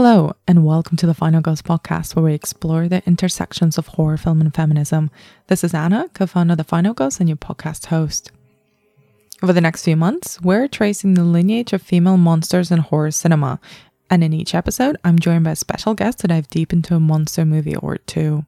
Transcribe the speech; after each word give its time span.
Hello, 0.00 0.32
and 0.46 0.64
welcome 0.64 0.96
to 0.98 1.08
the 1.08 1.12
Final 1.12 1.40
Girls 1.40 1.60
podcast, 1.60 2.14
where 2.14 2.26
we 2.26 2.32
explore 2.32 2.86
the 2.86 3.04
intersections 3.04 3.76
of 3.78 3.88
horror 3.88 4.16
film 4.16 4.40
and 4.40 4.54
feminism. 4.54 5.10
This 5.48 5.64
is 5.64 5.74
Anna, 5.74 6.08
co 6.14 6.24
founder 6.24 6.52
of 6.52 6.58
the 6.58 6.62
Final 6.62 6.94
Girls 6.94 7.18
and 7.18 7.28
your 7.28 7.36
podcast 7.36 7.86
host. 7.86 8.30
Over 9.42 9.52
the 9.52 9.60
next 9.60 9.82
few 9.82 9.96
months, 9.96 10.40
we're 10.40 10.68
tracing 10.68 11.14
the 11.14 11.24
lineage 11.24 11.72
of 11.72 11.82
female 11.82 12.16
monsters 12.16 12.70
in 12.70 12.78
horror 12.78 13.10
cinema, 13.10 13.58
and 14.08 14.22
in 14.22 14.32
each 14.32 14.54
episode, 14.54 14.96
I'm 15.02 15.18
joined 15.18 15.42
by 15.42 15.50
a 15.50 15.56
special 15.56 15.94
guest 15.94 16.20
to 16.20 16.28
dive 16.28 16.46
deep 16.46 16.72
into 16.72 16.94
a 16.94 17.00
monster 17.00 17.44
movie 17.44 17.74
or 17.74 17.98
two. 17.98 18.46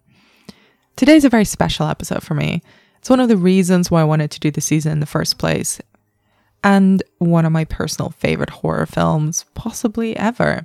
Today's 0.94 1.24
a 1.24 1.28
very 1.28 1.44
special 1.44 1.88
episode 1.88 2.22
for 2.22 2.34
me. 2.34 2.62
It's 2.98 3.10
one 3.10 3.18
of 3.18 3.28
the 3.28 3.36
reasons 3.36 3.90
why 3.90 4.02
I 4.02 4.04
wanted 4.04 4.30
to 4.30 4.40
do 4.40 4.52
the 4.52 4.60
season 4.60 4.92
in 4.92 5.00
the 5.00 5.04
first 5.04 5.36
place, 5.36 5.80
and 6.62 7.02
one 7.18 7.44
of 7.44 7.50
my 7.50 7.64
personal 7.64 8.10
favorite 8.10 8.50
horror 8.50 8.86
films, 8.86 9.46
possibly 9.54 10.16
ever. 10.16 10.64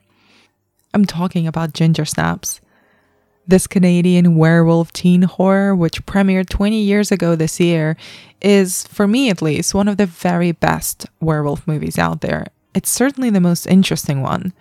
I'm 0.96 1.04
talking 1.04 1.46
about 1.46 1.74
Ginger 1.74 2.06
Snaps. 2.06 2.62
This 3.46 3.68
Canadian 3.68 4.38
werewolf 4.38 4.94
teen 4.94 5.24
horror, 5.24 5.76
which 5.76 6.06
premiered 6.06 6.48
20 6.48 6.80
years 6.80 7.12
ago 7.12 7.36
this 7.36 7.60
year, 7.60 7.98
is, 8.42 8.88
for 8.88 9.06
me 9.06 9.30
at 9.30 9.42
least, 9.42 9.76
one 9.76 9.90
of 9.90 9.98
the 9.98 10.06
very 10.06 10.54
best 10.54 11.06
werewolf 11.20 11.68
movies 11.68 12.00
out 12.00 12.22
there. 12.22 12.48
It's 12.74 12.90
certainly 12.90 13.30
the 13.30 13.42
most 13.42 13.68
interesting 13.68 14.22
one. 14.22 14.54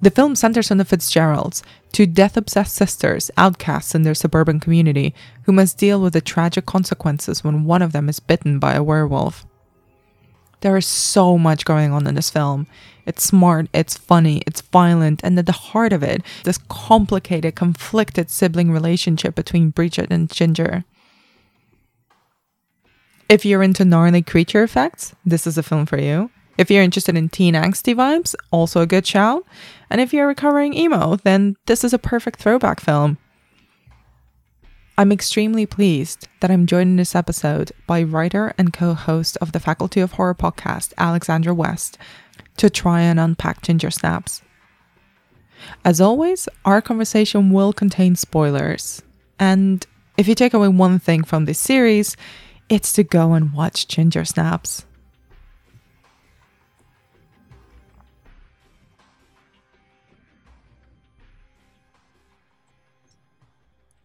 The 0.00 0.10
film 0.10 0.34
centers 0.34 0.70
on 0.70 0.78
the 0.78 0.86
Fitzgeralds, 0.86 1.62
two 1.92 2.06
death 2.06 2.34
obsessed 2.38 2.74
sisters, 2.74 3.30
outcasts 3.36 3.94
in 3.94 4.02
their 4.02 4.14
suburban 4.14 4.60
community, 4.60 5.14
who 5.42 5.52
must 5.52 5.76
deal 5.76 6.00
with 6.00 6.14
the 6.14 6.22
tragic 6.22 6.64
consequences 6.64 7.44
when 7.44 7.64
one 7.64 7.82
of 7.82 7.92
them 7.92 8.08
is 8.08 8.18
bitten 8.18 8.58
by 8.58 8.72
a 8.72 8.82
werewolf. 8.82 9.44
There 10.60 10.78
is 10.78 10.86
so 10.86 11.36
much 11.36 11.66
going 11.66 11.92
on 11.92 12.06
in 12.06 12.14
this 12.14 12.30
film. 12.30 12.66
It's 13.06 13.22
smart, 13.22 13.68
it's 13.72 13.96
funny, 13.96 14.42
it's 14.46 14.60
violent, 14.60 15.20
and 15.22 15.38
at 15.38 15.46
the 15.46 15.52
heart 15.52 15.92
of 15.92 16.02
it, 16.02 16.22
this 16.44 16.58
complicated, 16.68 17.54
conflicted 17.54 18.30
sibling 18.30 18.70
relationship 18.70 19.34
between 19.34 19.70
Bridget 19.70 20.10
and 20.10 20.30
Ginger. 20.30 20.84
If 23.28 23.44
you're 23.44 23.62
into 23.62 23.84
gnarly 23.84 24.22
creature 24.22 24.62
effects, 24.62 25.14
this 25.24 25.46
is 25.46 25.58
a 25.58 25.62
film 25.62 25.86
for 25.86 25.98
you. 25.98 26.30
If 26.56 26.70
you're 26.70 26.82
interested 26.82 27.16
in 27.16 27.28
teen 27.28 27.54
angsty 27.54 27.94
vibes, 27.94 28.34
also 28.50 28.80
a 28.80 28.86
good 28.86 29.06
shout. 29.06 29.44
And 29.90 30.00
if 30.00 30.12
you're 30.12 30.28
recovering 30.28 30.74
emo, 30.74 31.16
then 31.16 31.56
this 31.66 31.82
is 31.84 31.92
a 31.92 31.98
perfect 31.98 32.40
throwback 32.40 32.80
film. 32.80 33.18
I'm 34.96 35.10
extremely 35.10 35.66
pleased 35.66 36.28
that 36.38 36.52
I'm 36.52 36.66
joined 36.66 36.90
in 36.90 36.96
this 36.96 37.16
episode 37.16 37.72
by 37.88 38.04
writer 38.04 38.54
and 38.56 38.72
co 38.72 38.94
host 38.94 39.36
of 39.40 39.50
the 39.50 39.58
Faculty 39.58 40.00
of 40.00 40.12
Horror 40.12 40.36
podcast, 40.36 40.92
Alexandra 40.96 41.52
West, 41.52 41.98
to 42.56 42.70
try 42.70 43.00
and 43.00 43.18
unpack 43.18 43.62
Ginger 43.62 43.90
Snaps. 43.90 44.42
As 45.84 46.00
always, 46.00 46.48
our 46.64 46.82
conversation 46.82 47.50
will 47.50 47.72
contain 47.72 48.16
spoilers. 48.16 49.02
And 49.38 49.86
if 50.16 50.28
you 50.28 50.34
take 50.34 50.54
away 50.54 50.68
one 50.68 50.98
thing 50.98 51.24
from 51.24 51.44
this 51.44 51.58
series, 51.58 52.16
it's 52.68 52.92
to 52.94 53.02
go 53.02 53.32
and 53.32 53.52
watch 53.52 53.88
Ginger 53.88 54.24
Snaps. 54.24 54.84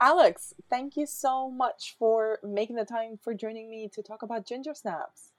Alex, 0.02 0.54
thank 0.70 0.96
you 0.96 1.06
so 1.06 1.52
much 1.52 1.96
for 2.00 2.40
making 2.42 2.78
the 2.78 2.86
time 2.86 3.20
for 3.22 3.34
joining 3.34 3.70
me 3.70 3.90
to 3.90 4.02
talk 4.02 4.24
about 4.24 4.46
Ginger 4.46 4.74
Snaps. 4.74 5.34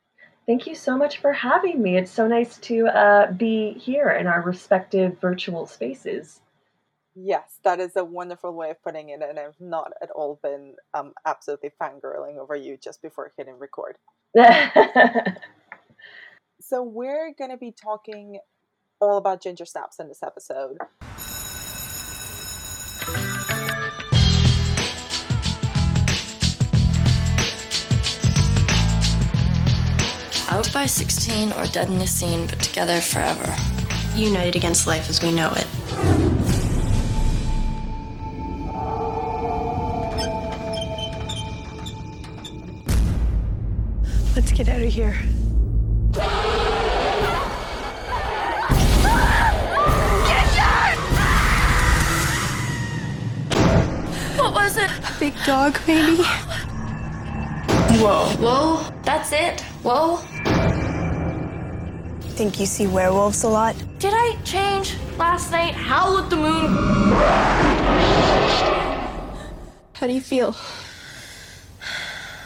Thank 0.50 0.66
you 0.66 0.74
so 0.74 0.98
much 0.98 1.18
for 1.18 1.32
having 1.32 1.80
me. 1.80 1.96
It's 1.96 2.10
so 2.10 2.26
nice 2.26 2.58
to 2.58 2.88
uh, 2.88 3.30
be 3.30 3.74
here 3.74 4.10
in 4.10 4.26
our 4.26 4.42
respective 4.42 5.16
virtual 5.20 5.64
spaces. 5.64 6.40
Yes, 7.14 7.60
that 7.62 7.78
is 7.78 7.94
a 7.94 8.04
wonderful 8.04 8.52
way 8.52 8.70
of 8.70 8.82
putting 8.82 9.10
it, 9.10 9.22
and 9.22 9.38
I've 9.38 9.60
not 9.60 9.92
at 10.02 10.10
all 10.10 10.40
been 10.42 10.74
um, 10.92 11.12
absolutely 11.24 11.70
fangirling 11.80 12.38
over 12.38 12.56
you 12.56 12.76
just 12.76 13.00
before 13.00 13.30
hitting 13.36 13.60
record. 13.60 13.96
so, 16.60 16.82
we're 16.82 17.32
going 17.38 17.52
to 17.52 17.56
be 17.56 17.70
talking 17.70 18.40
all 19.00 19.18
about 19.18 19.40
ginger 19.40 19.66
snaps 19.66 20.00
in 20.00 20.08
this 20.08 20.24
episode. 20.24 20.78
Out 30.60 30.74
by 30.74 30.84
16 30.84 31.52
or 31.54 31.64
dead 31.68 31.88
in 31.88 31.98
the 31.98 32.06
scene, 32.06 32.46
but 32.46 32.60
together 32.60 33.00
forever. 33.00 33.56
United 34.14 34.56
against 34.56 34.86
life 34.86 35.08
as 35.08 35.22
we 35.22 35.32
know 35.32 35.50
it. 35.56 35.66
Let's 44.36 44.52
get 44.52 44.68
out 44.68 44.82
of 44.82 44.92
here. 44.92 45.14
What 54.36 54.52
was 54.52 54.76
it? 54.76 54.90
A 54.90 55.18
big 55.18 55.32
dog, 55.46 55.80
maybe? 55.88 56.22
Whoa. 57.98 58.26
Whoa, 58.36 58.92
that's 59.04 59.32
it. 59.32 59.62
Whoa. 59.82 60.20
Think 62.40 62.58
you 62.58 62.64
see 62.64 62.86
werewolves 62.86 63.42
a 63.42 63.48
lot? 63.48 63.76
Did 63.98 64.14
I 64.16 64.34
change 64.44 64.96
last 65.18 65.50
night? 65.50 65.74
Howl 65.74 66.16
at 66.16 66.30
the 66.30 66.36
moon. 66.36 66.72
How 69.92 70.06
do 70.06 70.14
you 70.14 70.22
feel? 70.22 70.56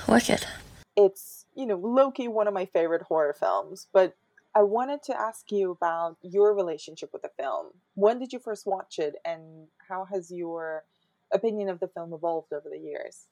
Wicked. 0.09 0.49
It's, 0.97 1.47
you 1.55 1.65
know, 1.65 1.77
Loki, 1.77 2.27
one 2.27 2.49
of 2.49 2.55
my 2.55 2.66
favorite 2.66 3.03
horror 3.03 3.37
films, 3.38 3.87
but 3.93 4.16
I 4.53 4.62
wanted 4.62 5.05
to 5.05 5.16
ask 5.16 5.53
you 5.53 5.71
about 5.71 6.16
your 6.22 6.53
relationship 6.55 7.11
with 7.12 7.22
the 7.22 7.31
film. 7.38 7.69
When 7.94 8.19
did 8.19 8.32
you 8.32 8.41
first 8.41 8.66
watch 8.66 8.99
it, 8.99 9.15
and 9.25 9.69
how 9.88 10.06
has 10.06 10.28
your 10.28 10.82
opinion 11.32 11.69
of 11.69 11.78
the 11.78 11.87
film 11.87 12.12
evolved 12.12 12.53
over 12.53 12.69
the 12.69 12.81
years? 12.81 13.28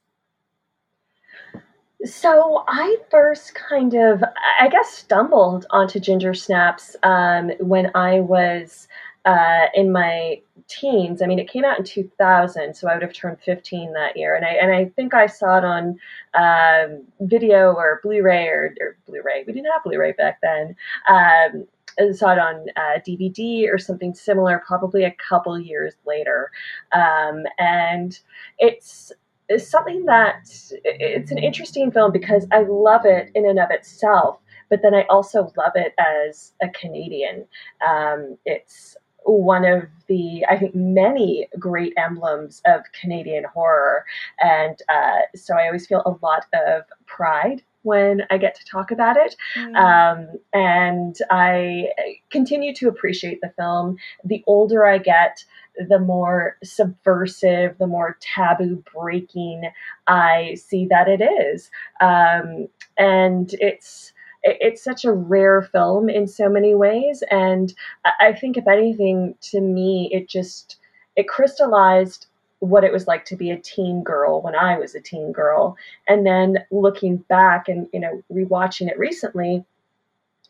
So 2.05 2.65
I 2.67 2.97
first 3.09 3.55
kind 3.55 3.93
of, 3.93 4.23
I 4.59 4.67
guess, 4.67 4.89
stumbled 4.89 5.65
onto 5.69 5.99
Ginger 5.99 6.33
Snaps 6.33 6.97
um, 7.03 7.51
when 7.59 7.91
I 7.95 8.19
was 8.19 8.89
uh, 9.25 9.67
in 9.73 9.91
my 9.91 10.41
teens. 10.67 11.21
I 11.21 11.27
mean, 11.27 11.39
it 11.39 11.49
came 11.49 11.63
out 11.63 11.79
in 11.79 11.85
2000, 11.85 12.73
so 12.73 12.89
I 12.89 12.93
would 12.93 13.03
have 13.03 13.13
turned 13.13 13.39
15 13.39 13.93
that 13.93 14.17
year, 14.17 14.35
and 14.35 14.45
I 14.45 14.49
and 14.49 14.73
I 14.73 14.85
think 14.95 15.13
I 15.13 15.27
saw 15.27 15.57
it 15.57 15.63
on 15.63 15.97
um, 16.33 17.03
video 17.21 17.73
or 17.73 18.01
Blu-ray 18.03 18.47
or, 18.47 18.75
or, 18.81 18.97
Blu-ray. 19.05 19.45
We 19.47 19.53
didn't 19.53 19.71
have 19.71 19.83
Blu-ray 19.83 20.13
back 20.13 20.39
then. 20.41 20.75
Um, 21.07 21.67
saw 22.13 22.33
it 22.33 22.39
on 22.39 22.65
uh, 22.75 22.99
DVD 23.07 23.71
or 23.71 23.77
something 23.77 24.13
similar, 24.13 24.61
probably 24.65 25.03
a 25.03 25.15
couple 25.29 25.57
years 25.57 25.93
later, 26.05 26.51
um, 26.91 27.43
and 27.59 28.19
it's 28.57 29.13
is 29.49 29.69
something 29.69 30.05
that 30.05 30.47
it's 30.83 31.31
an 31.31 31.37
interesting 31.37 31.91
film 31.91 32.11
because 32.11 32.47
I 32.51 32.63
love 32.63 33.05
it 33.05 33.31
in 33.35 33.45
and 33.45 33.59
of 33.59 33.69
itself, 33.71 34.39
but 34.69 34.81
then 34.81 34.93
I 34.93 35.03
also 35.09 35.51
love 35.57 35.73
it 35.75 35.93
as 35.97 36.53
a 36.61 36.69
Canadian. 36.69 37.45
Um, 37.85 38.37
it's 38.45 38.95
one 39.25 39.65
of 39.65 39.83
the, 40.07 40.45
I 40.49 40.57
think, 40.57 40.75
many 40.75 41.47
great 41.59 41.93
emblems 41.97 42.61
of 42.65 42.81
Canadian 42.99 43.45
horror. 43.45 44.05
And 44.39 44.81
uh, 44.89 45.19
so 45.35 45.55
I 45.55 45.67
always 45.67 45.87
feel 45.87 46.03
a 46.05 46.25
lot 46.25 46.45
of 46.53 46.83
pride 47.05 47.63
when 47.83 48.23
I 48.29 48.37
get 48.37 48.55
to 48.55 48.65
talk 48.65 48.91
about 48.91 49.17
it. 49.17 49.35
Mm. 49.55 49.75
Um, 49.75 50.27
and 50.53 51.15
I 51.29 51.89
continue 52.31 52.73
to 52.75 52.87
appreciate 52.87 53.39
the 53.41 53.53
film. 53.57 53.97
The 54.25 54.43
older 54.47 54.85
I 54.85 54.97
get, 54.97 55.43
the 55.89 55.99
more 55.99 56.57
subversive, 56.63 57.77
the 57.77 57.87
more 57.87 58.17
taboo 58.19 58.83
breaking 58.93 59.69
I 60.07 60.55
see 60.55 60.87
that 60.87 61.07
it 61.07 61.21
is. 61.21 61.69
Um, 62.01 62.67
and 62.97 63.53
it's 63.59 64.13
it's 64.43 64.83
such 64.83 65.05
a 65.05 65.11
rare 65.13 65.61
film 65.61 66.09
in 66.09 66.27
so 66.27 66.49
many 66.49 66.75
ways. 66.75 67.23
And 67.31 67.73
I 68.19 68.33
think, 68.33 68.57
if 68.57 68.67
anything, 68.67 69.35
to 69.51 69.61
me, 69.61 70.09
it 70.11 70.27
just 70.27 70.77
it 71.15 71.27
crystallized 71.27 72.27
what 72.63 72.85
it 72.85 72.93
was 72.93 73.07
like 73.07 73.25
to 73.25 73.35
be 73.35 73.51
a 73.51 73.57
teen 73.57 74.03
girl 74.03 74.41
when 74.41 74.55
I 74.55 74.77
was 74.77 74.95
a 74.95 75.01
teen 75.01 75.33
girl. 75.33 75.75
And 76.07 76.25
then 76.25 76.59
looking 76.71 77.17
back 77.17 77.67
and 77.67 77.87
you 77.91 77.99
know 77.99 78.23
rewatching 78.31 78.89
it 78.89 78.97
recently, 78.97 79.65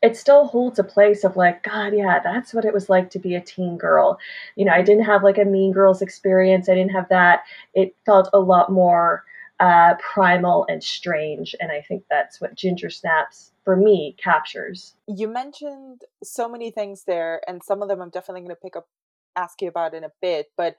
it 0.04 0.16
still 0.16 0.46
holds 0.46 0.78
a 0.78 0.84
place 0.84 1.24
of 1.24 1.36
like, 1.36 1.64
God, 1.64 1.94
yeah, 1.96 2.20
that's 2.24 2.54
what 2.54 2.66
it 2.66 2.74
was 2.74 2.90
like 2.90 3.10
to 3.12 3.20
be 3.20 3.36
a 3.36 3.42
teen 3.42 3.78
girl. 3.78 4.20
You 4.56 4.66
know, 4.66 4.74
I 4.74 4.84
didn't 4.84 5.06
have 5.06 5.24
like 5.24 5.38
a 5.38 5.46
Mean 5.46 5.72
Girls 5.72 6.02
experience. 6.02 6.70
I 6.70 6.76
didn't 6.76 6.92
have 6.92 7.10
that. 7.10 7.44
It 7.74 7.96
felt 8.06 8.30
a 8.34 8.40
lot 8.40 8.72
more 8.72 9.24
uh, 9.60 9.96
primal 9.96 10.66
and 10.70 10.84
strange. 10.84 11.56
And 11.60 11.72
I 11.72 11.82
think 11.82 12.04
that's 12.10 12.42
what 12.42 12.54
Ginger 12.54 12.90
Snaps, 12.90 13.54
for 13.64 13.76
me, 13.76 14.16
captures. 14.22 14.94
You 15.08 15.30
mentioned 15.30 16.02
so 16.22 16.50
many 16.50 16.70
things 16.70 17.06
there, 17.06 17.42
and 17.48 17.64
some 17.64 17.82
of 17.82 17.88
them 17.88 18.02
I'm 18.02 18.10
definitely 18.10 18.42
going 18.42 18.56
to 18.56 18.62
pick 18.62 18.76
up, 18.76 18.88
ask 19.36 19.62
you 19.62 19.70
about 19.70 19.94
in 19.94 20.04
a 20.04 20.12
bit. 20.22 20.52
But 20.58 20.76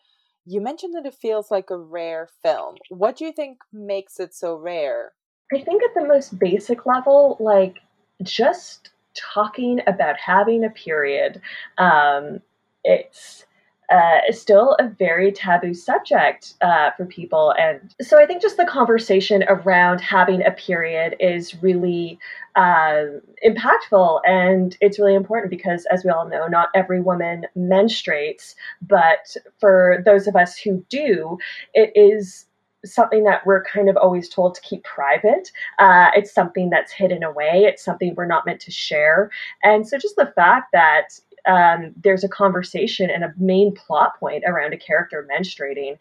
you 0.47 0.61
mentioned 0.61 0.95
that 0.95 1.07
it 1.07 1.15
feels 1.15 1.51
like 1.51 1.71
a 1.71 1.77
rare 1.77 2.29
film. 2.43 2.77
What 2.89 3.17
do 3.17 3.25
you 3.25 3.33
think 3.33 3.59
makes 3.73 4.21
it 4.21 4.35
so 4.35 4.57
rare? 4.57 5.13
I 5.53 5.61
think 5.61 5.83
at 5.83 5.95
the 5.95 6.07
most 6.07 6.39
basic 6.39 6.87
level, 6.87 7.37
like 7.41 7.79
just 8.23 8.91
talking 9.15 9.81
about 9.87 10.17
having 10.19 10.65
a 10.65 10.71
period, 10.71 11.41
um, 11.79 12.41
it's 12.83 13.45
uh, 13.91 14.21
still 14.31 14.77
a 14.79 14.89
very 14.89 15.31
taboo 15.31 15.75
subject 15.75 16.55
uh, 16.63 16.91
for 16.97 17.05
people. 17.05 17.55
And 17.59 17.95
so 18.01 18.19
I 18.19 18.27
think 18.27 18.43
just 18.43 18.57
the 18.57 18.65
conversation 18.65 19.45
around 19.47 20.01
having 20.01 20.45
a 20.45 20.51
period 20.51 21.17
is 21.21 21.63
really 21.63 22.19
uh, 22.57 23.05
impactful 23.45 24.21
and 24.25 24.77
it's 24.81 24.99
really 24.99 25.15
important 25.15 25.51
because, 25.51 25.87
as 25.91 26.05
we 26.05 26.11
all 26.11 26.29
know, 26.29 26.47
not 26.47 26.69
every 26.75 27.01
woman 27.01 27.47
menstruates. 27.57 28.55
But 28.83 29.37
for 29.59 30.03
those 30.05 30.27
of 30.27 30.37
us 30.37 30.57
who 30.57 30.85
do, 30.89 31.39
it 31.75 31.93
is 31.95 32.47
something 32.85 33.25
that 33.25 33.45
we're 33.47 33.65
kind 33.65 33.89
of 33.89 33.97
always 33.97 34.29
told 34.29 34.55
to 34.55 34.61
keep 34.61 34.85
private. 34.85 35.51
Uh, 35.79 36.11
it's 36.15 36.33
something 36.33 36.71
that's 36.71 36.93
hidden 36.93 37.23
away. 37.23 37.65
It's 37.65 37.85
something 37.85 38.15
we're 38.15 38.27
not 38.27 38.47
meant 38.47 38.61
to 38.61 38.71
share. 38.71 39.31
And 39.63 39.87
so, 39.89 39.99
just 39.99 40.17
the 40.17 40.33
fact 40.35 40.71
that 40.73 41.19
um, 41.47 41.93
there's 42.03 42.25
a 42.25 42.29
conversation 42.29 43.11
and 43.11 43.25
a 43.25 43.35
main 43.37 43.75
plot 43.75 44.19
point 44.19 44.45
around 44.47 44.73
a 44.73 44.79
character 44.79 45.27
menstruating, 45.31 45.99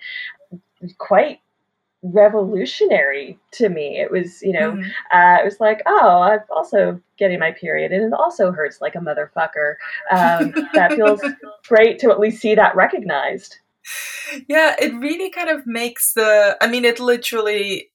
quite 0.97 1.39
revolutionary 2.03 3.39
to 3.51 3.69
me. 3.69 3.99
It 3.99 4.11
was, 4.11 4.41
you 4.41 4.51
know, 4.51 4.73
mm-hmm. 4.73 4.89
uh, 5.11 5.41
it 5.41 5.45
was 5.45 5.59
like, 5.59 5.81
oh, 5.85 6.21
I'm 6.21 6.39
also 6.49 6.99
getting 7.17 7.39
my 7.39 7.51
period, 7.51 7.91
and 7.91 8.03
it 8.03 8.13
also 8.13 8.51
hurts 8.51 8.81
like 8.81 8.95
a 8.95 8.99
motherfucker. 8.99 9.75
Um, 10.11 10.53
that 10.73 10.93
feels 10.95 11.21
great 11.67 11.99
to 11.99 12.11
at 12.11 12.19
least 12.19 12.41
see 12.41 12.55
that 12.55 12.75
recognized. 12.75 13.57
Yeah, 14.47 14.75
it 14.79 14.93
really 14.95 15.29
kind 15.29 15.49
of 15.49 15.65
makes 15.65 16.13
the. 16.13 16.57
I 16.61 16.67
mean, 16.67 16.85
it 16.85 16.99
literally 16.99 17.91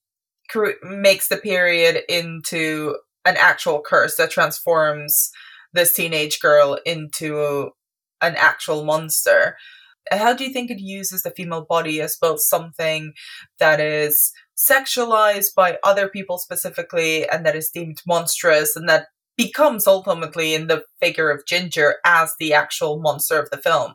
makes 0.83 1.29
the 1.29 1.37
period 1.37 2.03
into 2.09 2.97
an 3.25 3.37
actual 3.37 3.83
curse 3.83 4.17
that 4.17 4.31
transforms 4.31 5.31
this 5.73 5.95
teenage 5.95 6.41
girl 6.41 6.79
into 6.87 7.71
an 8.23 8.35
actual 8.37 8.85
monster. 8.85 9.57
How 10.11 10.35
do 10.35 10.45
you 10.45 10.53
think 10.53 10.71
it 10.71 10.81
uses 10.81 11.23
the 11.23 11.31
female 11.31 11.65
body 11.65 12.01
as 12.01 12.17
both 12.21 12.41
something 12.41 13.13
that 13.59 13.81
is 13.81 14.33
sexualized 14.57 15.55
by 15.55 15.79
other 15.85 16.09
people 16.09 16.39
specifically 16.39 17.29
and 17.29 17.47
that 17.47 17.57
is 17.57 17.71
deemed 17.71 18.03
monstrous 18.07 18.75
and 18.77 18.89
that 18.89 19.07
becomes 19.37 19.87
ultimately 19.87 20.55
in 20.55 20.67
the 20.67 20.83
figure 21.01 21.31
of 21.31 21.47
Ginger 21.47 21.97
as 22.05 22.35
the 22.39 22.53
actual 22.53 22.99
monster 22.99 23.39
of 23.39 23.51
the 23.51 23.57
film? 23.57 23.95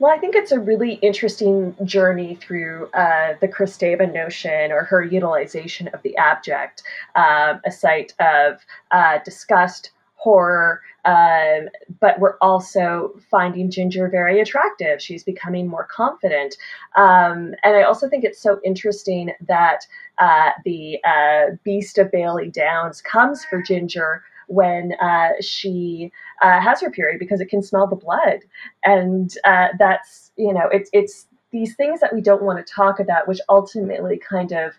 Well, 0.00 0.12
I 0.12 0.18
think 0.18 0.34
it's 0.34 0.50
a 0.50 0.58
really 0.58 0.94
interesting 0.94 1.74
journey 1.84 2.34
through 2.34 2.90
uh, 2.94 3.34
the 3.40 3.46
Kristeva 3.46 4.12
notion 4.12 4.72
or 4.72 4.82
her 4.84 5.02
utilization 5.02 5.88
of 5.88 6.02
the 6.02 6.16
abject, 6.16 6.82
um, 7.14 7.60
a 7.64 7.70
site 7.70 8.12
of 8.18 8.58
uh, 8.90 9.18
disgust, 9.24 9.92
horror, 10.24 10.80
um, 11.04 11.68
but 12.00 12.18
we're 12.18 12.38
also 12.40 13.12
finding 13.30 13.70
Ginger 13.70 14.08
very 14.08 14.40
attractive. 14.40 15.02
She's 15.02 15.22
becoming 15.22 15.68
more 15.68 15.86
confident. 15.90 16.56
Um, 16.96 17.54
and 17.62 17.76
I 17.76 17.82
also 17.82 18.08
think 18.08 18.24
it's 18.24 18.40
so 18.40 18.58
interesting 18.64 19.32
that 19.46 19.86
uh, 20.18 20.50
the 20.64 20.98
uh, 21.04 21.56
Beast 21.62 21.98
of 21.98 22.10
Bailey 22.10 22.50
Downs 22.50 23.02
comes 23.02 23.44
for 23.44 23.62
Ginger 23.62 24.22
when 24.46 24.92
uh, 25.00 25.30
she 25.40 26.10
uh, 26.42 26.60
has 26.60 26.80
her 26.80 26.90
period 26.90 27.18
because 27.18 27.40
it 27.40 27.48
can 27.50 27.62
smell 27.62 27.86
the 27.86 27.96
blood, 27.96 28.40
and 28.84 29.34
uh, 29.44 29.68
that's 29.78 30.32
you 30.36 30.52
know 30.52 30.68
it's 30.70 30.90
it's 30.92 31.26
these 31.50 31.74
things 31.76 32.00
that 32.00 32.14
we 32.14 32.20
don't 32.20 32.42
want 32.42 32.64
to 32.64 32.72
talk 32.72 32.98
about, 33.00 33.28
which 33.28 33.40
ultimately 33.48 34.18
kind 34.18 34.52
of 34.52 34.72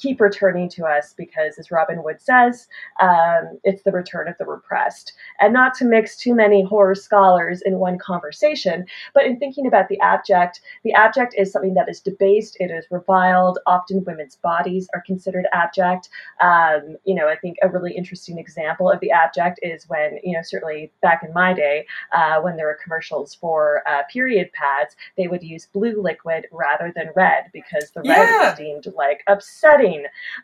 keep 0.00 0.20
returning 0.20 0.68
to 0.70 0.84
us 0.84 1.14
because, 1.16 1.58
as 1.58 1.70
Robin 1.70 2.02
Wood 2.02 2.20
says, 2.20 2.68
um, 3.00 3.58
it's 3.64 3.82
the 3.82 3.92
return 3.92 4.28
of 4.28 4.36
the 4.38 4.46
repressed. 4.46 5.12
And 5.40 5.52
not 5.52 5.74
to 5.74 5.84
mix 5.84 6.16
too 6.16 6.34
many 6.34 6.64
horror 6.64 6.94
scholars 6.94 7.62
in 7.64 7.78
one 7.78 7.98
conversation, 7.98 8.86
but 9.14 9.24
in 9.24 9.38
thinking 9.38 9.66
about 9.66 9.88
the 9.88 10.00
abject, 10.00 10.60
the 10.84 10.92
abject 10.92 11.34
is 11.36 11.52
something 11.52 11.74
that 11.74 11.88
is 11.88 12.00
debased, 12.00 12.56
it 12.60 12.70
is 12.70 12.86
reviled. 12.90 13.58
Often 13.66 14.04
women's 14.04 14.36
bodies 14.36 14.88
are 14.94 15.02
considered 15.06 15.46
abject. 15.52 16.08
Um, 16.40 16.96
you 17.04 17.14
know, 17.14 17.28
I 17.28 17.36
think 17.36 17.56
a 17.62 17.68
really 17.68 17.92
interesting 17.92 18.38
example 18.38 18.90
of 18.90 19.00
the 19.00 19.10
abject 19.10 19.60
is 19.62 19.88
when, 19.88 20.18
you 20.22 20.32
know, 20.32 20.42
certainly 20.42 20.92
back 21.02 21.22
in 21.22 21.32
my 21.32 21.52
day, 21.52 21.86
uh, 22.12 22.40
when 22.40 22.56
there 22.56 22.66
were 22.66 22.78
commercials 22.82 23.34
for 23.34 23.82
uh, 23.86 24.02
period 24.12 24.50
pads, 24.52 24.96
they 25.16 25.28
would 25.28 25.42
use 25.42 25.66
blue 25.66 26.00
liquid 26.00 26.46
rather 26.52 26.92
than 26.94 27.10
red 27.14 27.50
because 27.52 27.90
the 27.90 28.02
yeah. 28.04 28.20
red 28.20 28.48
was 28.48 28.58
deemed 28.58 28.86
like 28.96 29.22
upsetting 29.28 29.89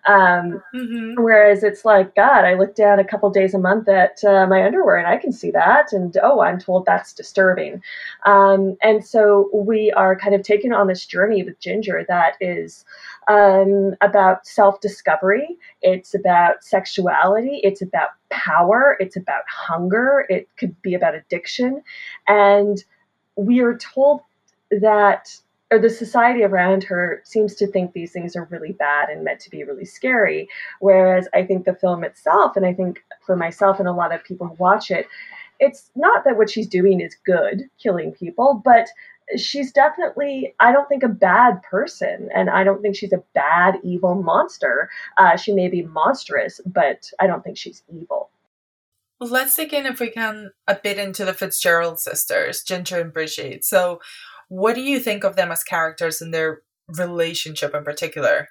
um, 0.06 0.62
mm-hmm. 0.74 1.22
Whereas 1.22 1.62
it's 1.62 1.84
like, 1.84 2.14
God, 2.14 2.44
I 2.44 2.54
look 2.54 2.74
down 2.74 2.98
a 2.98 3.04
couple 3.04 3.30
days 3.30 3.54
a 3.54 3.58
month 3.58 3.88
at 3.88 4.22
uh, 4.24 4.46
my 4.46 4.64
underwear 4.64 4.96
and 4.96 5.06
I 5.06 5.16
can 5.16 5.32
see 5.32 5.50
that. 5.52 5.92
And 5.92 6.16
oh, 6.22 6.40
I'm 6.40 6.58
told 6.58 6.86
that's 6.86 7.12
disturbing. 7.12 7.82
Um, 8.24 8.76
and 8.82 9.04
so 9.04 9.50
we 9.52 9.92
are 9.92 10.16
kind 10.16 10.34
of 10.34 10.42
taken 10.42 10.72
on 10.72 10.86
this 10.86 11.06
journey 11.06 11.42
with 11.42 11.60
Ginger 11.60 12.04
that 12.08 12.34
is 12.40 12.84
um, 13.28 13.94
about 14.00 14.46
self 14.46 14.80
discovery, 14.80 15.56
it's 15.82 16.14
about 16.14 16.62
sexuality, 16.62 17.60
it's 17.62 17.82
about 17.82 18.10
power, 18.30 18.96
it's 19.00 19.16
about 19.16 19.42
hunger, 19.48 20.26
it 20.28 20.48
could 20.56 20.80
be 20.82 20.94
about 20.94 21.14
addiction. 21.14 21.82
And 22.28 22.82
we 23.36 23.60
are 23.60 23.76
told 23.76 24.20
that 24.70 25.36
or 25.70 25.78
the 25.78 25.90
society 25.90 26.44
around 26.44 26.84
her 26.84 27.20
seems 27.24 27.54
to 27.56 27.66
think 27.66 27.92
these 27.92 28.12
things 28.12 28.36
are 28.36 28.48
really 28.50 28.72
bad 28.72 29.08
and 29.08 29.24
meant 29.24 29.40
to 29.40 29.50
be 29.50 29.64
really 29.64 29.84
scary. 29.84 30.48
Whereas 30.80 31.28
I 31.34 31.44
think 31.44 31.64
the 31.64 31.74
film 31.74 32.04
itself, 32.04 32.56
and 32.56 32.64
I 32.64 32.72
think 32.72 33.02
for 33.24 33.36
myself 33.36 33.78
and 33.80 33.88
a 33.88 33.92
lot 33.92 34.14
of 34.14 34.22
people 34.24 34.46
who 34.46 34.54
watch 34.54 34.90
it, 34.90 35.06
it's 35.58 35.90
not 35.96 36.24
that 36.24 36.36
what 36.36 36.50
she's 36.50 36.68
doing 36.68 37.00
is 37.00 37.16
good, 37.24 37.64
killing 37.82 38.12
people, 38.12 38.62
but 38.64 38.86
she's 39.36 39.72
definitely, 39.72 40.54
I 40.60 40.70
don't 40.70 40.88
think, 40.88 41.02
a 41.02 41.08
bad 41.08 41.62
person. 41.62 42.28
And 42.34 42.48
I 42.48 42.62
don't 42.62 42.80
think 42.80 42.94
she's 42.94 43.12
a 43.12 43.24
bad, 43.34 43.76
evil 43.82 44.14
monster. 44.14 44.88
Uh, 45.18 45.36
she 45.36 45.52
may 45.52 45.68
be 45.68 45.82
monstrous, 45.82 46.60
but 46.64 47.10
I 47.18 47.26
don't 47.26 47.42
think 47.42 47.56
she's 47.56 47.82
evil. 47.92 48.30
Let's 49.18 49.56
dig 49.56 49.72
in, 49.72 49.86
if 49.86 49.98
we 49.98 50.10
can, 50.10 50.52
a 50.68 50.74
bit 50.74 50.98
into 50.98 51.24
the 51.24 51.32
Fitzgerald 51.32 51.98
sisters, 51.98 52.62
Ginger 52.62 53.00
and 53.00 53.12
Bridget. 53.12 53.64
So, 53.64 54.00
what 54.48 54.74
do 54.74 54.82
you 54.82 55.00
think 55.00 55.24
of 55.24 55.36
them 55.36 55.50
as 55.50 55.62
characters 55.62 56.20
and 56.20 56.32
their 56.32 56.62
relationship 56.88 57.74
in 57.74 57.84
particular? 57.84 58.48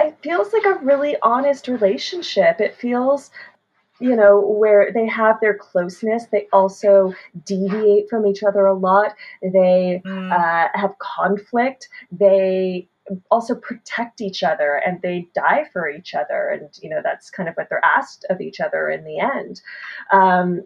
It 0.00 0.16
feels 0.22 0.52
like 0.52 0.64
a 0.64 0.78
really 0.82 1.16
honest 1.22 1.68
relationship. 1.68 2.60
It 2.60 2.74
feels 2.76 3.30
you 4.00 4.16
know, 4.16 4.40
where 4.40 4.90
they 4.92 5.06
have 5.06 5.40
their 5.40 5.56
closeness, 5.56 6.26
they 6.32 6.48
also 6.52 7.14
deviate 7.44 8.08
from 8.10 8.26
each 8.26 8.42
other 8.42 8.66
a 8.66 8.74
lot. 8.74 9.14
They 9.40 10.02
mm. 10.04 10.32
uh, 10.32 10.68
have 10.74 10.98
conflict. 10.98 11.88
They 12.10 12.88
also 13.30 13.54
protect 13.54 14.20
each 14.20 14.42
other 14.42 14.80
and 14.84 15.00
they 15.02 15.28
die 15.34 15.66
for 15.72 15.88
each 15.88 16.14
other. 16.14 16.48
And, 16.48 16.68
you 16.82 16.90
know, 16.90 17.00
that's 17.04 17.30
kind 17.30 17.48
of 17.48 17.54
what 17.54 17.68
they're 17.68 17.84
asked 17.84 18.24
of 18.30 18.40
each 18.40 18.60
other 18.60 18.88
in 18.88 19.04
the 19.04 19.20
end. 19.20 19.60
Um, 20.12 20.62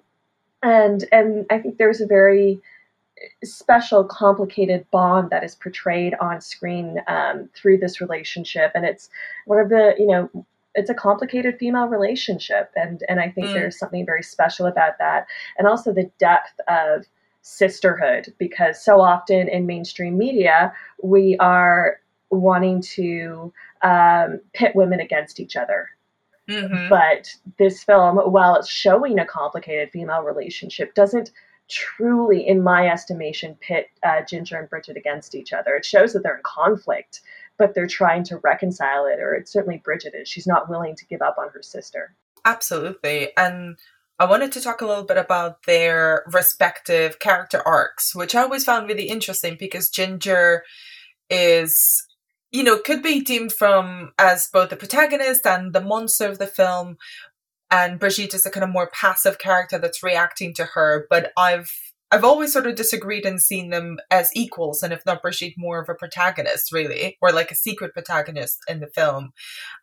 and, 0.63 1.05
and 1.13 1.47
I 1.51 1.59
think 1.59 1.77
there's 1.77 2.01
a 2.01 2.07
very, 2.07 2.61
special, 3.45 4.05
complicated 4.05 4.87
bond 4.91 5.31
that 5.31 5.45
is 5.45 5.55
portrayed 5.55 6.15
on 6.21 6.41
screen 6.41 7.01
um, 7.07 7.49
through 7.55 7.79
this 7.79 8.01
relationship. 8.01 8.73
And 8.75 8.85
it's 8.85 9.09
one 9.47 9.59
of 9.59 9.69
the, 9.69 9.95
you 9.99 10.07
know, 10.07 10.31
it's 10.75 10.91
a 10.91 10.95
complicated 10.95 11.59
female 11.59 11.89
relationship. 11.89 12.71
And, 12.77 13.03
and 13.09 13.21
I 13.21 13.31
think 13.31 13.49
mm. 13.49 13.53
there's 13.55 13.79
something 13.79 14.07
very 14.07 14.23
special 14.23 14.67
about 14.67 14.99
that. 14.99 15.27
And 15.59 15.67
also 15.67 15.93
the 15.93 16.11
depth 16.19 16.61
of 16.69 17.07
sisterhood, 17.43 18.33
because 18.39 18.83
so 18.83 19.01
often 19.01 19.49
in 19.49 19.67
mainstream 19.67 20.19
media, 20.19 20.73
we 21.03 21.37
are 21.39 22.01
wanting 22.31 22.83
to 22.83 23.53
um, 23.83 24.41
pit 24.53 24.77
women 24.77 25.01
against 25.01 25.41
each 25.41 25.57
other. 25.57 25.89
Mm-hmm. 26.49 26.89
But 26.89 27.35
this 27.59 27.83
film, 27.83 28.17
while 28.19 28.55
it's 28.57 28.71
showing 28.71 29.19
a 29.19 29.27
complicated 29.27 29.91
female 29.91 30.23
relationship, 30.23 30.95
doesn't 30.95 31.31
truly, 31.69 32.47
in 32.47 32.63
my 32.63 32.89
estimation, 32.89 33.57
pit 33.61 33.87
uh, 34.03 34.23
Ginger 34.29 34.57
and 34.57 34.69
Bridget 34.69 34.97
against 34.97 35.35
each 35.35 35.53
other. 35.53 35.75
It 35.75 35.85
shows 35.85 36.13
that 36.13 36.23
they're 36.23 36.37
in 36.37 36.43
conflict, 36.43 37.21
but 37.59 37.75
they're 37.75 37.87
trying 37.87 38.25
to 38.25 38.39
reconcile 38.39 39.07
it, 39.07 39.21
or 39.21 39.35
it's 39.35 39.53
certainly 39.53 39.81
Bridget 39.85 40.15
is. 40.15 40.29
She's 40.29 40.47
not 40.47 40.69
willing 40.69 40.97
to 40.97 41.07
give 41.07 41.23
up 41.23 41.37
on 41.39 41.49
her 41.51 41.63
sister. 41.63 42.15
Absolutely. 42.45 43.31
And 43.37 43.77
I 44.19 44.25
wanted 44.25 44.53
to 44.53 44.61
talk 44.61 44.81
a 44.81 44.87
little 44.87 45.05
bit 45.05 45.19
about 45.19 45.65
their 45.65 46.25
respective 46.33 47.19
character 47.19 47.63
arcs, 47.67 48.15
which 48.15 48.35
I 48.35 48.43
always 48.43 48.65
found 48.65 48.89
really 48.89 49.09
interesting 49.09 49.57
because 49.59 49.91
Ginger 49.91 50.65
is 51.31 52.09
you 52.51 52.63
know, 52.63 52.79
could 52.79 53.03
be 53.03 53.21
deemed 53.21 53.53
from 53.53 54.13
as 54.19 54.49
both 54.53 54.71
the 54.71 54.77
protagonist 54.77 55.47
and 55.47 55.73
the 55.73 55.81
monster 55.81 56.27
of 56.27 56.39
the 56.39 56.47
film, 56.47 56.97
and 57.71 57.99
Brigitte 57.99 58.35
is 58.35 58.47
a 58.47 58.51
kind 58.51 58.65
of 58.65 58.71
more 58.71 58.91
passive 58.93 59.39
character 59.39 59.79
that's 59.79 60.03
reacting 60.03 60.55
to 60.55 60.65
her. 60.65 61.07
But 61.11 61.33
I've 61.37 61.71
I've 62.11 62.25
always 62.25 62.53
sort 62.55 62.67
of 62.67 62.75
disagreed 62.75 63.27
and 63.27 63.41
seen 63.41 63.69
them 63.71 63.99
as 64.11 64.31
equals, 64.35 64.83
and 64.83 64.93
if 64.93 65.05
not 65.05 65.21
Brigitte, 65.23 65.55
more 65.59 65.81
of 65.81 65.89
a 65.89 65.95
protagonist, 65.95 66.73
really, 66.73 67.19
or 67.21 67.33
like 67.33 67.51
a 67.51 67.57
secret 67.57 67.93
protagonist 67.93 68.59
in 68.67 68.81
the 68.81 68.87
film. 68.87 69.33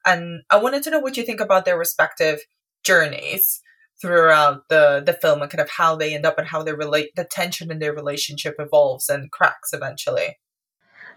And 0.06 0.42
I 0.50 0.58
wanted 0.58 0.82
to 0.84 0.90
know 0.90 1.00
what 1.00 1.18
you 1.18 1.24
think 1.24 1.40
about 1.40 1.66
their 1.66 1.78
respective 1.78 2.40
journeys 2.84 3.62
throughout 4.02 4.68
the 4.70 5.02
the 5.06 5.14
film 5.14 5.42
and 5.42 5.52
kind 5.52 5.62
of 5.62 5.70
how 5.70 5.96
they 5.96 6.14
end 6.14 6.26
up 6.26 6.38
and 6.38 6.48
how 6.48 6.64
they 6.64 6.74
relate 6.74 7.12
the 7.16 7.24
tension 7.24 7.72
in 7.72 7.80
their 7.80 7.94
relationship 7.94 8.56
evolves 8.60 9.10
and 9.10 9.32
cracks 9.32 9.72
eventually 9.74 10.36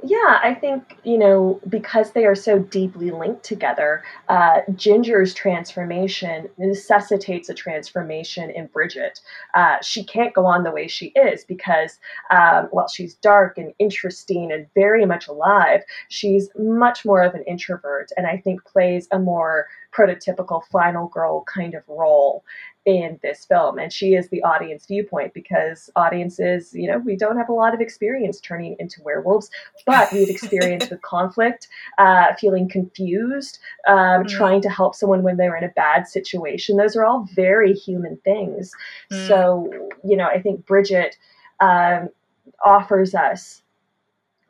yeah, 0.04 0.38
I 0.42 0.54
think, 0.54 0.96
you 1.02 1.18
know, 1.18 1.60
because 1.68 2.12
they 2.12 2.24
are 2.24 2.36
so 2.36 2.60
deeply 2.60 3.10
linked 3.10 3.42
together, 3.42 4.04
uh, 4.28 4.60
Ginger's 4.74 5.34
transformation 5.34 6.48
necessitates 6.56 7.48
a 7.48 7.54
transformation 7.54 8.50
in 8.50 8.66
Bridget. 8.68 9.20
Uh, 9.54 9.76
she 9.82 10.04
can't 10.04 10.34
go 10.34 10.46
on 10.46 10.62
the 10.62 10.70
way 10.70 10.86
she 10.86 11.06
is 11.16 11.44
because, 11.44 11.98
um, 12.30 12.68
while 12.70 12.86
she's 12.86 13.14
dark 13.14 13.58
and 13.58 13.74
interesting 13.80 14.52
and 14.52 14.66
very 14.74 15.04
much 15.04 15.26
alive, 15.26 15.80
she's 16.08 16.48
much 16.56 17.04
more 17.04 17.22
of 17.22 17.34
an 17.34 17.42
introvert 17.44 18.10
and 18.16 18.26
I 18.26 18.36
think 18.36 18.64
plays 18.64 19.08
a 19.10 19.18
more 19.18 19.66
prototypical 19.92 20.62
final 20.70 21.08
girl 21.08 21.44
kind 21.52 21.74
of 21.74 21.82
role 21.88 22.44
in 22.88 23.20
this 23.22 23.44
film 23.44 23.78
and 23.78 23.92
she 23.92 24.14
is 24.14 24.30
the 24.30 24.42
audience 24.44 24.86
viewpoint 24.86 25.34
because 25.34 25.90
audiences 25.94 26.72
you 26.72 26.90
know 26.90 26.96
we 26.96 27.16
don't 27.16 27.36
have 27.36 27.50
a 27.50 27.52
lot 27.52 27.74
of 27.74 27.82
experience 27.82 28.40
turning 28.40 28.74
into 28.78 29.02
werewolves 29.04 29.50
but 29.84 30.10
we've 30.10 30.30
experienced 30.30 30.88
with 30.90 31.02
conflict 31.02 31.68
uh, 31.98 32.34
feeling 32.40 32.66
confused 32.66 33.58
um, 33.88 34.22
mm. 34.22 34.28
trying 34.28 34.62
to 34.62 34.70
help 34.70 34.94
someone 34.94 35.22
when 35.22 35.36
they're 35.36 35.54
in 35.54 35.64
a 35.64 35.72
bad 35.76 36.08
situation 36.08 36.78
those 36.78 36.96
are 36.96 37.04
all 37.04 37.28
very 37.34 37.74
human 37.74 38.16
things 38.24 38.72
mm. 39.12 39.28
so 39.28 39.70
you 40.02 40.16
know 40.16 40.26
i 40.26 40.40
think 40.40 40.64
bridget 40.64 41.14
um, 41.60 42.08
offers 42.64 43.14
us 43.14 43.60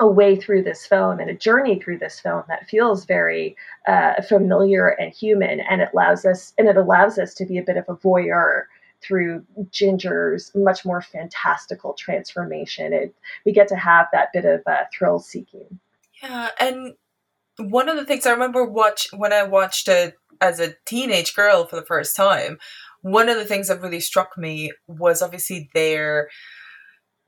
a 0.01 0.07
way 0.07 0.37
through 0.37 0.63
this 0.63 0.87
film 0.87 1.19
and 1.19 1.29
a 1.29 1.35
journey 1.35 1.81
through 1.81 1.99
this 1.99 2.21
film 2.21 2.45
that 2.49 2.69
feels 2.69 3.05
very 3.05 3.57
uh, 3.87 4.23
familiar 4.23 4.89
and 4.89 5.13
human. 5.13 5.61
And 5.61 5.81
it 5.81 5.91
allows 5.93 6.25
us 6.25 6.55
and 6.57 6.69
it 6.69 6.77
allows 6.77 7.19
us 7.19 7.35
to 7.35 7.45
be 7.45 7.59
a 7.59 7.63
bit 7.63 7.77
of 7.77 7.85
a 7.89 7.97
voyeur 7.97 8.65
through 9.01 9.45
ginger's 9.71 10.51
much 10.55 10.85
more 10.85 11.01
fantastical 11.01 11.95
transformation. 11.95 12.93
It, 12.93 13.15
we 13.45 13.53
get 13.53 13.69
to 13.69 13.77
have 13.77 14.07
that 14.13 14.33
bit 14.33 14.45
of 14.45 14.63
uh, 14.67 14.85
thrill 14.93 15.19
seeking. 15.19 15.79
Yeah 16.23 16.49
and 16.61 16.95
one 17.59 17.89
of 17.89 17.97
the 17.97 18.05
things 18.05 18.25
i 18.25 18.31
remember 18.31 18.65
watch 18.65 19.09
when 19.17 19.33
i 19.33 19.43
watched 19.43 19.89
it 19.89 20.15
as 20.41 20.61
a 20.61 20.75
teenage 20.87 21.35
girl 21.35 21.67
for 21.67 21.77
the 21.77 21.85
first 21.85 22.15
time 22.15 22.59
one 23.03 23.29
of 23.29 23.37
the 23.37 23.45
things 23.45 23.69
that 23.69 23.81
really 23.81 24.01
struck 24.01 24.37
me 24.37 24.73
was 24.87 25.23
obviously 25.23 25.69
their 25.75 26.29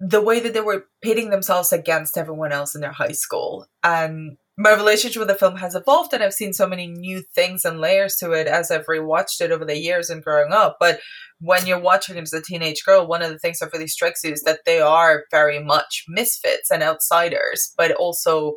the 0.00 0.22
way 0.22 0.40
that 0.40 0.54
they 0.54 0.60
were 0.62 0.86
pitting 1.02 1.28
themselves 1.28 1.72
against 1.72 2.16
everyone 2.16 2.52
else 2.52 2.74
in 2.74 2.80
their 2.80 2.90
high 2.90 3.12
school. 3.12 3.66
And 3.84 4.38
my 4.56 4.74
relationship 4.74 5.20
with 5.20 5.28
the 5.28 5.34
film 5.34 5.56
has 5.56 5.74
evolved, 5.74 6.12
and 6.12 6.22
I've 6.22 6.34
seen 6.34 6.52
so 6.52 6.66
many 6.66 6.86
new 6.86 7.22
things 7.34 7.64
and 7.64 7.80
layers 7.80 8.16
to 8.16 8.32
it 8.32 8.46
as 8.46 8.70
I've 8.70 8.86
rewatched 8.86 9.40
it 9.40 9.52
over 9.52 9.64
the 9.64 9.78
years 9.78 10.08
and 10.10 10.24
growing 10.24 10.52
up. 10.52 10.78
But 10.80 11.00
when 11.38 11.66
you're 11.66 11.78
watching 11.78 12.16
it 12.16 12.22
as 12.22 12.32
a 12.32 12.42
teenage 12.42 12.84
girl, 12.84 13.06
one 13.06 13.22
of 13.22 13.30
the 13.30 13.38
things 13.38 13.58
that 13.58 13.72
really 13.72 13.86
strikes 13.86 14.24
you 14.24 14.32
is 14.32 14.42
that 14.42 14.60
they 14.66 14.80
are 14.80 15.24
very 15.30 15.62
much 15.62 16.04
misfits 16.08 16.70
and 16.70 16.82
outsiders, 16.82 17.72
but 17.76 17.92
also 17.92 18.54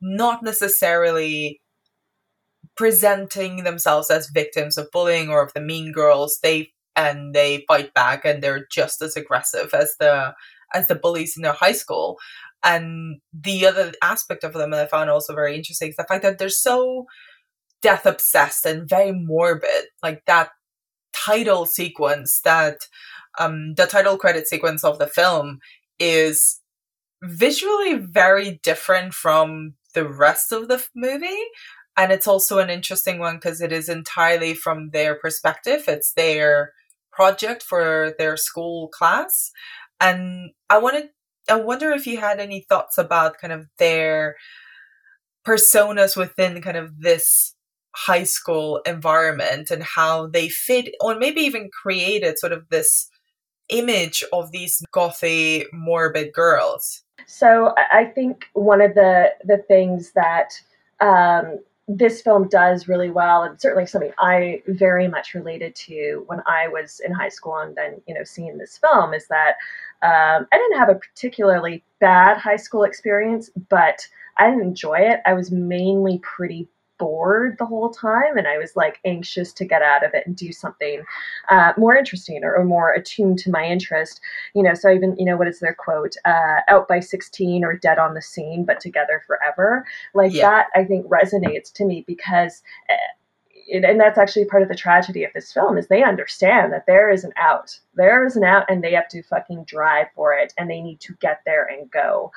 not 0.00 0.42
necessarily 0.42 1.60
presenting 2.76 3.64
themselves 3.64 4.10
as 4.10 4.30
victims 4.30 4.76
of 4.76 4.90
bullying 4.92 5.28
or 5.30 5.42
of 5.42 5.52
the 5.54 5.60
mean 5.60 5.92
girls. 5.92 6.38
They 6.42 6.72
and 6.94 7.34
they 7.34 7.64
fight 7.68 7.92
back 7.92 8.24
and 8.24 8.42
they're 8.42 8.66
just 8.72 9.02
as 9.02 9.16
aggressive 9.16 9.74
as 9.74 9.96
the 10.00 10.34
as 10.74 10.88
the 10.88 10.94
bullies 10.94 11.36
in 11.36 11.42
their 11.42 11.52
high 11.52 11.72
school. 11.72 12.18
And 12.64 13.20
the 13.32 13.66
other 13.66 13.92
aspect 14.02 14.44
of 14.44 14.52
them 14.52 14.70
that 14.70 14.84
I 14.84 14.86
found 14.86 15.10
also 15.10 15.34
very 15.34 15.56
interesting 15.56 15.90
is 15.90 15.96
the 15.96 16.04
fact 16.04 16.22
that 16.22 16.38
they're 16.38 16.48
so 16.48 17.06
death 17.82 18.06
obsessed 18.06 18.66
and 18.66 18.88
very 18.88 19.12
morbid. 19.12 19.86
Like 20.02 20.24
that 20.26 20.50
title 21.12 21.66
sequence, 21.66 22.40
that 22.44 22.78
um, 23.38 23.74
the 23.74 23.86
title 23.86 24.16
credit 24.16 24.48
sequence 24.48 24.82
of 24.84 24.98
the 24.98 25.06
film 25.06 25.60
is 25.98 26.60
visually 27.22 27.94
very 27.94 28.60
different 28.62 29.14
from 29.14 29.74
the 29.94 30.08
rest 30.08 30.52
of 30.52 30.68
the 30.68 30.84
movie. 30.94 31.44
And 31.96 32.12
it's 32.12 32.26
also 32.26 32.58
an 32.58 32.68
interesting 32.68 33.18
one 33.18 33.36
because 33.36 33.60
it 33.60 33.72
is 33.72 33.88
entirely 33.88 34.54
from 34.54 34.90
their 34.90 35.14
perspective. 35.14 35.84
It's 35.88 36.12
their 36.12 36.72
project 37.10 37.62
for 37.62 38.14
their 38.18 38.36
school 38.36 38.88
class. 38.88 39.50
And 40.00 40.50
I 40.68 40.78
wanted, 40.78 41.10
I 41.48 41.56
wonder 41.56 41.90
if 41.90 42.06
you 42.06 42.18
had 42.18 42.40
any 42.40 42.66
thoughts 42.68 42.98
about 42.98 43.38
kind 43.38 43.52
of 43.52 43.66
their 43.78 44.36
personas 45.46 46.16
within 46.16 46.60
kind 46.60 46.76
of 46.76 47.00
this 47.00 47.54
high 47.94 48.24
school 48.24 48.82
environment 48.86 49.70
and 49.70 49.82
how 49.82 50.26
they 50.26 50.48
fit, 50.48 50.94
or 51.00 51.14
maybe 51.14 51.40
even 51.40 51.70
created 51.70 52.38
sort 52.38 52.52
of 52.52 52.68
this 52.68 53.08
image 53.68 54.22
of 54.32 54.52
these 54.52 54.82
gothy, 54.92 55.64
morbid 55.72 56.32
girls. 56.32 57.02
So 57.26 57.74
I 57.76 58.04
think 58.04 58.46
one 58.52 58.80
of 58.80 58.94
the 58.94 59.32
the 59.44 59.58
things 59.58 60.12
that 60.12 60.60
um, 61.00 61.58
this 61.88 62.20
film 62.20 62.48
does 62.48 62.88
really 62.88 63.10
well, 63.10 63.42
and 63.42 63.60
certainly 63.60 63.86
something 63.86 64.12
I 64.18 64.62
very 64.66 65.08
much 65.08 65.34
related 65.34 65.74
to 65.86 66.24
when 66.26 66.42
I 66.46 66.68
was 66.68 67.00
in 67.04 67.12
high 67.12 67.28
school 67.28 67.56
and 67.56 67.76
then 67.76 68.00
you 68.06 68.14
know 68.14 68.24
seeing 68.24 68.58
this 68.58 68.78
film 68.78 69.14
is 69.14 69.26
that 69.28 69.54
um, 70.02 70.46
I 70.52 70.56
didn't 70.56 70.78
have 70.78 70.88
a 70.88 70.94
particularly 70.94 71.82
bad 72.00 72.38
high 72.38 72.56
school 72.56 72.84
experience, 72.84 73.50
but 73.68 74.06
I 74.38 74.50
didn't 74.50 74.62
enjoy 74.62 74.98
it. 74.98 75.20
I 75.24 75.34
was 75.34 75.50
mainly 75.50 76.18
pretty 76.18 76.68
bored 76.98 77.56
the 77.58 77.66
whole 77.66 77.90
time 77.90 78.36
and 78.36 78.46
I 78.46 78.58
was 78.58 78.74
like 78.74 79.00
anxious 79.04 79.52
to 79.54 79.64
get 79.64 79.82
out 79.82 80.04
of 80.04 80.12
it 80.14 80.26
and 80.26 80.36
do 80.36 80.52
something 80.52 81.02
uh, 81.50 81.72
more 81.76 81.94
interesting 81.94 82.42
or, 82.42 82.54
or, 82.56 82.64
more 82.64 82.92
attuned 82.92 83.38
to 83.40 83.50
my 83.50 83.64
interest. 83.64 84.20
You 84.54 84.62
know, 84.62 84.74
so 84.74 84.90
even, 84.90 85.16
you 85.18 85.24
know, 85.24 85.36
what 85.36 85.48
is 85.48 85.60
their 85.60 85.74
quote? 85.74 86.14
Uh, 86.24 86.60
out 86.68 86.88
by 86.88 87.00
16 87.00 87.64
or 87.64 87.76
dead 87.76 87.98
on 87.98 88.14
the 88.14 88.22
scene, 88.22 88.64
but 88.64 88.80
together 88.80 89.22
forever. 89.26 89.86
Like 90.14 90.32
yeah. 90.32 90.48
that, 90.48 90.66
I 90.74 90.84
think 90.84 91.06
resonates 91.06 91.72
to 91.74 91.84
me 91.84 92.04
because. 92.06 92.62
And 93.72 94.00
that's 94.00 94.18
actually 94.18 94.44
part 94.44 94.62
of 94.62 94.68
the 94.68 94.76
tragedy 94.76 95.24
of 95.24 95.32
this 95.34 95.52
film 95.52 95.76
is 95.76 95.88
they 95.88 96.04
understand 96.04 96.72
that 96.72 96.86
there 96.86 97.10
is 97.10 97.24
an 97.24 97.32
out. 97.36 97.78
There 97.94 98.24
is 98.24 98.36
an 98.36 98.44
out 98.44 98.64
and 98.68 98.82
they 98.82 98.92
have 98.92 99.08
to 99.08 99.22
fucking 99.22 99.64
drive 99.64 100.06
for 100.14 100.34
it 100.34 100.52
and 100.56 100.70
they 100.70 100.80
need 100.80 101.00
to 101.00 101.14
get 101.20 101.40
there 101.44 101.64
and 101.64 101.90
go. 101.90 102.30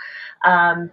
Um, 0.43 0.91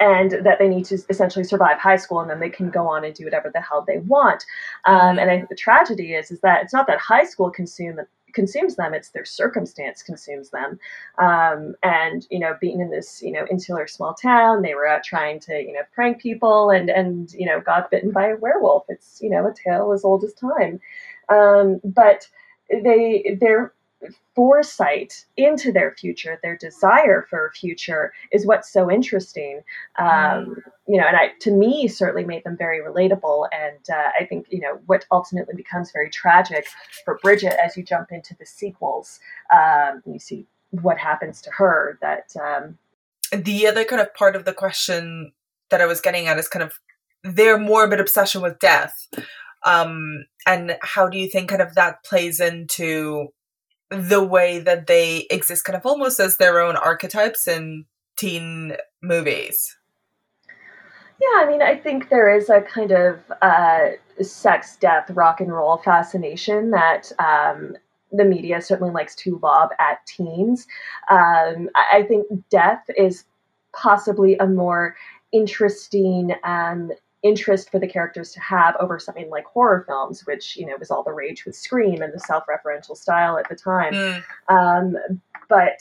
and 0.00 0.32
that 0.44 0.58
they 0.58 0.68
need 0.68 0.84
to 0.86 0.98
essentially 1.08 1.44
survive 1.44 1.78
high 1.78 1.96
school 1.96 2.20
and 2.20 2.28
then 2.28 2.40
they 2.40 2.50
can 2.50 2.68
go 2.68 2.86
on 2.88 3.04
and 3.04 3.14
do 3.14 3.24
whatever 3.24 3.50
the 3.54 3.60
hell 3.60 3.84
they 3.86 3.98
want. 3.98 4.44
Um, 4.86 5.18
and 5.18 5.30
i 5.30 5.36
think 5.36 5.48
the 5.48 5.54
tragedy 5.54 6.14
is 6.14 6.30
is 6.30 6.40
that 6.40 6.62
it's 6.62 6.72
not 6.72 6.86
that 6.88 6.98
high 6.98 7.24
school 7.24 7.50
consume 7.50 8.00
consumes 8.34 8.76
them 8.76 8.94
it's 8.94 9.10
their 9.10 9.24
circumstance 9.24 10.02
consumes 10.02 10.50
them. 10.50 10.78
Um, 11.18 11.74
and 11.82 12.26
you 12.30 12.38
know 12.38 12.56
being 12.60 12.80
in 12.80 12.90
this 12.90 13.22
you 13.22 13.32
know 13.32 13.46
insular 13.50 13.86
small 13.86 14.14
town 14.14 14.62
they 14.62 14.74
were 14.74 14.86
out 14.86 15.04
trying 15.04 15.40
to 15.40 15.60
you 15.60 15.72
know 15.72 15.82
prank 15.94 16.20
people 16.20 16.70
and 16.70 16.90
and 16.90 17.32
you 17.32 17.46
know 17.46 17.60
got 17.60 17.90
bitten 17.90 18.10
by 18.10 18.28
a 18.28 18.36
werewolf. 18.36 18.84
It's 18.88 19.20
you 19.22 19.30
know 19.30 19.46
a 19.46 19.54
tale 19.54 19.92
as 19.92 20.04
old 20.04 20.24
as 20.24 20.34
time. 20.34 20.80
Um, 21.28 21.80
but 21.84 22.28
they 22.70 23.36
they're 23.40 23.73
foresight 24.34 25.24
into 25.36 25.72
their 25.72 25.92
future, 25.92 26.38
their 26.42 26.56
desire 26.56 27.26
for 27.28 27.46
a 27.46 27.52
future, 27.52 28.12
is 28.32 28.46
what's 28.46 28.72
so 28.72 28.90
interesting. 28.90 29.60
Um, 29.98 30.06
mm. 30.06 30.56
You 30.86 31.00
know, 31.00 31.06
and 31.06 31.16
I, 31.16 31.32
to 31.40 31.50
me, 31.50 31.88
certainly 31.88 32.24
made 32.24 32.44
them 32.44 32.56
very 32.56 32.80
relatable. 32.80 33.48
And 33.52 33.84
uh, 33.90 34.10
I 34.20 34.24
think 34.24 34.46
you 34.50 34.60
know 34.60 34.80
what 34.86 35.06
ultimately 35.10 35.54
becomes 35.54 35.92
very 35.92 36.10
tragic 36.10 36.66
for 37.04 37.18
Bridget 37.22 37.54
as 37.64 37.76
you 37.76 37.82
jump 37.82 38.12
into 38.12 38.34
the 38.38 38.46
sequels. 38.46 39.20
Um, 39.52 40.02
you 40.06 40.18
see 40.18 40.46
what 40.70 40.98
happens 40.98 41.40
to 41.42 41.50
her. 41.52 41.98
That 42.00 42.34
um, 42.40 42.78
the 43.32 43.66
other 43.66 43.84
kind 43.84 44.02
of 44.02 44.14
part 44.14 44.36
of 44.36 44.44
the 44.44 44.52
question 44.52 45.32
that 45.70 45.80
I 45.80 45.86
was 45.86 46.00
getting 46.00 46.26
at 46.26 46.38
is 46.38 46.48
kind 46.48 46.62
of 46.62 46.74
their 47.22 47.58
morbid 47.58 48.00
obsession 48.00 48.42
with 48.42 48.58
death. 48.58 49.08
Um, 49.64 50.26
and 50.46 50.76
how 50.82 51.08
do 51.08 51.18
you 51.18 51.28
think 51.28 51.48
kind 51.48 51.62
of 51.62 51.74
that 51.74 52.04
plays 52.04 52.38
into 52.38 53.28
the 53.94 54.22
way 54.22 54.58
that 54.60 54.86
they 54.86 55.26
exist 55.30 55.64
kind 55.64 55.76
of 55.76 55.86
almost 55.86 56.20
as 56.20 56.36
their 56.36 56.60
own 56.60 56.76
archetypes 56.76 57.48
in 57.48 57.84
teen 58.16 58.76
movies. 59.02 59.76
Yeah, 61.20 61.42
I 61.42 61.46
mean, 61.46 61.62
I 61.62 61.76
think 61.76 62.08
there 62.08 62.34
is 62.34 62.50
a 62.50 62.60
kind 62.60 62.90
of 62.90 63.20
uh, 63.40 63.90
sex, 64.20 64.76
death, 64.76 65.10
rock 65.10 65.40
and 65.40 65.52
roll 65.52 65.78
fascination 65.78 66.70
that 66.72 67.12
um, 67.18 67.76
the 68.12 68.24
media 68.24 68.60
certainly 68.60 68.92
likes 68.92 69.14
to 69.16 69.38
lob 69.42 69.70
at 69.78 70.04
teens. 70.06 70.66
Um, 71.10 71.70
I 71.76 72.04
think 72.06 72.26
death 72.50 72.84
is 72.96 73.24
possibly 73.72 74.36
a 74.36 74.46
more 74.46 74.96
interesting 75.32 76.34
um, 76.44 76.92
interest 77.24 77.70
for 77.70 77.80
the 77.80 77.88
characters 77.88 78.30
to 78.32 78.40
have 78.40 78.76
over 78.78 78.98
something 78.98 79.30
like 79.30 79.46
horror 79.46 79.84
films, 79.88 80.24
which 80.26 80.56
you 80.56 80.66
know 80.66 80.76
was 80.78 80.90
all 80.90 81.02
the 81.02 81.12
rage 81.12 81.44
with 81.44 81.56
Scream 81.56 82.02
and 82.02 82.12
the 82.12 82.20
self-referential 82.20 82.96
style 82.96 83.38
at 83.38 83.48
the 83.48 83.56
time. 83.56 83.94
Mm. 83.94 84.22
Um, 84.48 84.96
but 85.48 85.80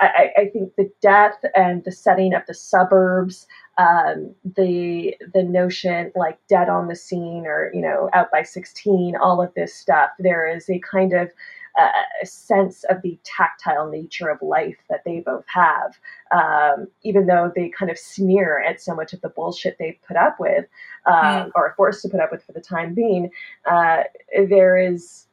I, 0.00 0.30
I, 0.36 0.48
think 0.48 0.74
the 0.76 0.90
death 1.00 1.44
and 1.54 1.84
the 1.84 1.92
setting 1.92 2.34
of 2.34 2.42
the 2.46 2.54
suburbs, 2.54 3.46
um, 3.78 4.34
the 4.56 5.14
the 5.32 5.42
notion 5.42 6.10
like 6.16 6.38
dead 6.48 6.68
on 6.68 6.88
the 6.88 6.96
scene 6.96 7.44
or 7.46 7.70
you 7.72 7.80
know 7.80 8.08
out 8.12 8.30
by 8.32 8.42
sixteen, 8.42 9.14
all 9.16 9.42
of 9.42 9.52
this 9.54 9.74
stuff. 9.74 10.10
There 10.18 10.46
is 10.48 10.68
a 10.70 10.80
kind 10.80 11.12
of 11.12 11.30
a 11.76 12.26
sense 12.26 12.84
of 12.84 13.02
the 13.02 13.18
tactile 13.24 13.88
nature 13.88 14.28
of 14.28 14.40
life 14.40 14.76
that 14.88 15.02
they 15.04 15.20
both 15.20 15.44
have, 15.46 15.98
um, 16.30 16.86
even 17.02 17.26
though 17.26 17.50
they 17.54 17.68
kind 17.68 17.90
of 17.90 17.98
sneer 17.98 18.60
at 18.60 18.80
so 18.80 18.94
much 18.94 19.12
of 19.12 19.20
the 19.20 19.28
bullshit 19.28 19.76
they 19.78 19.98
put 20.06 20.16
up 20.16 20.38
with 20.38 20.66
um, 21.06 21.14
mm. 21.14 21.50
or 21.54 21.68
are 21.68 21.74
forced 21.76 22.02
to 22.02 22.08
put 22.08 22.20
up 22.20 22.30
with 22.30 22.44
for 22.44 22.52
the 22.52 22.60
time 22.60 22.94
being. 22.94 23.30
Uh, 23.68 24.04
there 24.48 24.76
is 24.76 25.26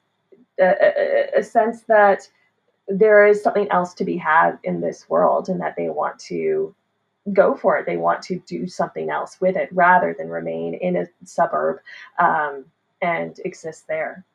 a, 0.60 0.66
a, 0.66 1.40
a 1.40 1.44
sense 1.44 1.84
that 1.84 2.28
there 2.88 3.26
is 3.26 3.42
something 3.42 3.70
else 3.72 3.94
to 3.94 4.04
be 4.04 4.18
had 4.18 4.58
in 4.64 4.82
this 4.82 5.10
world 5.10 5.48
and 5.48 5.62
that 5.62 5.76
they 5.78 5.90
want 5.90 6.20
to 6.20 6.74
go 7.32 7.56
for 7.56 7.78
it. 7.78 7.86
They 7.86 7.98
want 7.98 8.24
to 8.24 8.40
do 8.48 8.68
something 8.68 9.10
else 9.10 9.40
with 9.40 9.56
it 9.56 9.70
rather 9.72 10.16
than 10.18 10.30
remain 10.30 10.74
in 10.74 10.96
a 10.96 11.06
suburb 11.24 11.80
um, 12.18 12.66
and 13.02 13.40
exist 13.46 13.88
there. 13.88 14.26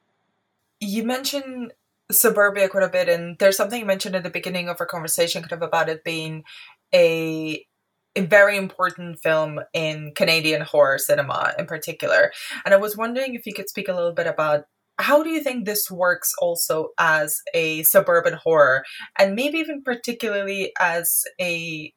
You 0.81 1.05
mentioned 1.05 1.73
suburbia 2.11 2.69
quite 2.69 2.85
a 2.85 2.89
bit, 2.89 3.09
and 3.09 3.37
there's 3.39 3.57
something 3.57 3.81
you 3.81 3.87
mentioned 3.87 4.17
at 4.17 4.23
the 4.23 4.31
beginning 4.31 4.69
of 4.69 4.77
our 4.81 4.87
conversation, 4.87 5.43
kind 5.43 5.53
of 5.53 5.63
about 5.63 5.89
it 5.89 6.05
being 6.05 6.45
a 6.95 7.65
a 8.17 8.23
very 8.23 8.57
important 8.57 9.19
film 9.23 9.61
in 9.75 10.13
Canadian 10.17 10.63
horror 10.63 10.97
cinema 10.97 11.53
in 11.59 11.67
particular. 11.67 12.33
And 12.65 12.73
I 12.73 12.79
was 12.79 12.97
wondering 12.97 13.35
if 13.35 13.45
you 13.45 13.53
could 13.53 13.69
speak 13.69 13.89
a 13.89 13.95
little 13.95 14.15
bit 14.15 14.27
about 14.27 14.65
how 14.99 15.23
do 15.23 15.29
you 15.29 15.43
think 15.43 15.67
this 15.67 15.91
works 15.91 16.33
also 16.41 16.89
as 16.99 17.43
a 17.53 17.83
suburban 17.83 18.39
horror 18.43 18.85
and 19.19 19.35
maybe 19.35 19.59
even 19.59 19.83
particularly 19.83 20.73
as 20.81 21.25
a 21.39 21.93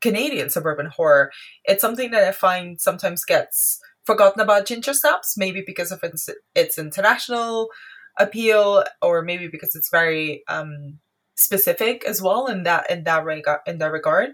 Canadian 0.00 0.50
suburban 0.50 0.86
horror? 0.86 1.30
It's 1.64 1.80
something 1.80 2.10
that 2.10 2.24
I 2.24 2.32
find 2.32 2.80
sometimes 2.80 3.24
gets 3.24 3.78
forgotten 4.04 4.40
about 4.40 4.66
Ginger 4.66 4.94
Snaps, 4.94 5.36
maybe 5.36 5.62
because 5.64 5.92
of 5.92 6.02
its, 6.02 6.28
its 6.56 6.78
international 6.78 7.68
appeal 8.18 8.84
or 9.02 9.22
maybe 9.22 9.48
because 9.48 9.74
it's 9.74 9.90
very 9.90 10.42
um, 10.48 10.98
specific 11.36 12.04
as 12.04 12.20
well 12.20 12.46
in 12.46 12.64
that 12.64 12.90
in 12.90 13.04
that 13.04 13.24
regard 13.24 13.60
in 13.66 13.78
that 13.78 13.92
regard? 13.92 14.30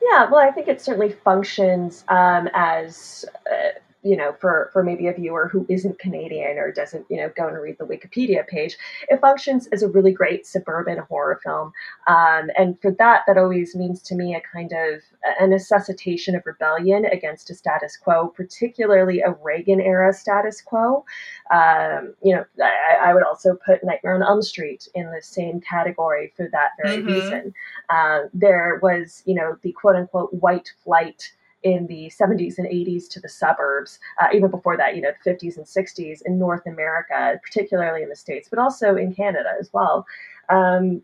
Yeah 0.00 0.28
well 0.30 0.40
i 0.40 0.50
think 0.50 0.68
it 0.68 0.80
certainly 0.80 1.12
functions 1.12 2.04
um, 2.08 2.48
as 2.54 3.24
uh, 3.50 3.78
you 4.02 4.16
know, 4.16 4.34
for, 4.40 4.70
for 4.72 4.82
maybe 4.82 5.06
a 5.06 5.12
viewer 5.12 5.48
who 5.48 5.64
isn't 5.68 5.98
Canadian 5.98 6.58
or 6.58 6.72
doesn't, 6.72 7.06
you 7.08 7.16
know, 7.16 7.30
go 7.36 7.46
and 7.46 7.56
read 7.60 7.76
the 7.78 7.84
Wikipedia 7.84 8.46
page, 8.46 8.76
it 9.08 9.20
functions 9.20 9.68
as 9.68 9.82
a 9.82 9.88
really 9.88 10.12
great 10.12 10.46
suburban 10.46 10.98
horror 10.98 11.40
film. 11.42 11.72
Um, 12.06 12.50
and 12.58 12.80
for 12.80 12.90
that, 12.92 13.22
that 13.26 13.38
always 13.38 13.76
means 13.76 14.02
to 14.02 14.14
me 14.14 14.34
a 14.34 14.40
kind 14.40 14.72
of 14.72 15.02
a 15.38 15.46
necessitation 15.46 16.34
of 16.34 16.44
rebellion 16.46 17.04
against 17.06 17.50
a 17.50 17.54
status 17.54 17.96
quo, 17.96 18.28
particularly 18.28 19.20
a 19.20 19.36
Reagan 19.42 19.80
era 19.80 20.12
status 20.12 20.60
quo. 20.60 21.04
Um, 21.52 22.14
you 22.22 22.34
know, 22.34 22.44
I, 22.60 23.10
I, 23.10 23.14
would 23.14 23.22
also 23.22 23.56
put 23.64 23.84
Nightmare 23.84 24.14
on 24.14 24.22
Elm 24.22 24.42
Street 24.42 24.88
in 24.94 25.10
the 25.10 25.22
same 25.22 25.60
category 25.60 26.32
for 26.36 26.48
that 26.50 26.70
very 26.82 26.98
mm-hmm. 26.98 27.06
reason. 27.06 27.54
Uh, 27.88 28.20
there 28.32 28.80
was, 28.82 29.22
you 29.26 29.34
know, 29.34 29.56
the 29.62 29.72
quote 29.72 29.96
unquote 29.96 30.32
white 30.32 30.72
flight 30.82 31.30
in 31.62 31.86
the 31.86 32.10
70s 32.18 32.58
and 32.58 32.66
80s 32.66 33.08
to 33.10 33.20
the 33.20 33.28
suburbs, 33.28 33.98
uh, 34.20 34.26
even 34.34 34.50
before 34.50 34.76
that, 34.76 34.96
you 34.96 35.02
know, 35.02 35.10
the 35.24 35.30
50s 35.30 35.56
and 35.56 35.66
60s 35.66 36.22
in 36.24 36.38
North 36.38 36.66
America, 36.66 37.40
particularly 37.42 38.02
in 38.02 38.08
the 38.08 38.16
States, 38.16 38.48
but 38.48 38.58
also 38.58 38.96
in 38.96 39.14
Canada 39.14 39.52
as 39.60 39.72
well, 39.72 40.06
um, 40.48 41.02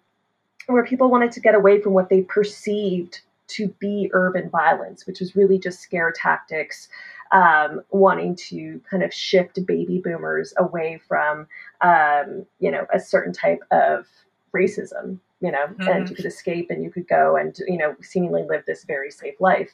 where 0.67 0.85
people 0.85 1.11
wanted 1.11 1.33
to 1.33 1.41
get 1.41 1.55
away 1.55 1.81
from 1.81 1.93
what 1.93 2.09
they 2.09 2.23
perceived 2.23 3.21
to 3.49 3.69
be 3.79 4.11
urban 4.13 4.51
violence, 4.51 5.07
which 5.07 5.21
was 5.21 5.35
really 5.35 5.59
just 5.59 5.81
scare 5.81 6.13
tactics, 6.13 6.89
um, 7.33 7.81
wanting 7.91 8.35
to 8.37 8.81
kind 8.91 9.03
of 9.03 9.13
shift 9.13 9.65
baby 9.67 10.01
boomers 10.03 10.53
away 10.59 11.01
from, 11.09 11.47
um, 11.81 12.45
you 12.59 12.71
know, 12.71 12.87
a 12.93 13.01
certain 13.01 13.33
type 13.33 13.63
of 13.71 14.07
racism 14.55 15.19
you 15.41 15.51
know, 15.51 15.67
mm-hmm. 15.67 15.89
and 15.89 16.09
you 16.09 16.17
could 16.17 16.25
escape 16.25 16.71
and 16.71 16.83
you 16.83 16.91
could 16.91 17.07
go 17.09 17.37
and, 17.37 17.57
you 17.67 17.79
know, 17.79 17.95
seemingly 18.03 18.43
live 18.43 18.65
this 18.67 18.85
very 18.85 19.11
safe 19.11 19.41
life. 19.41 19.71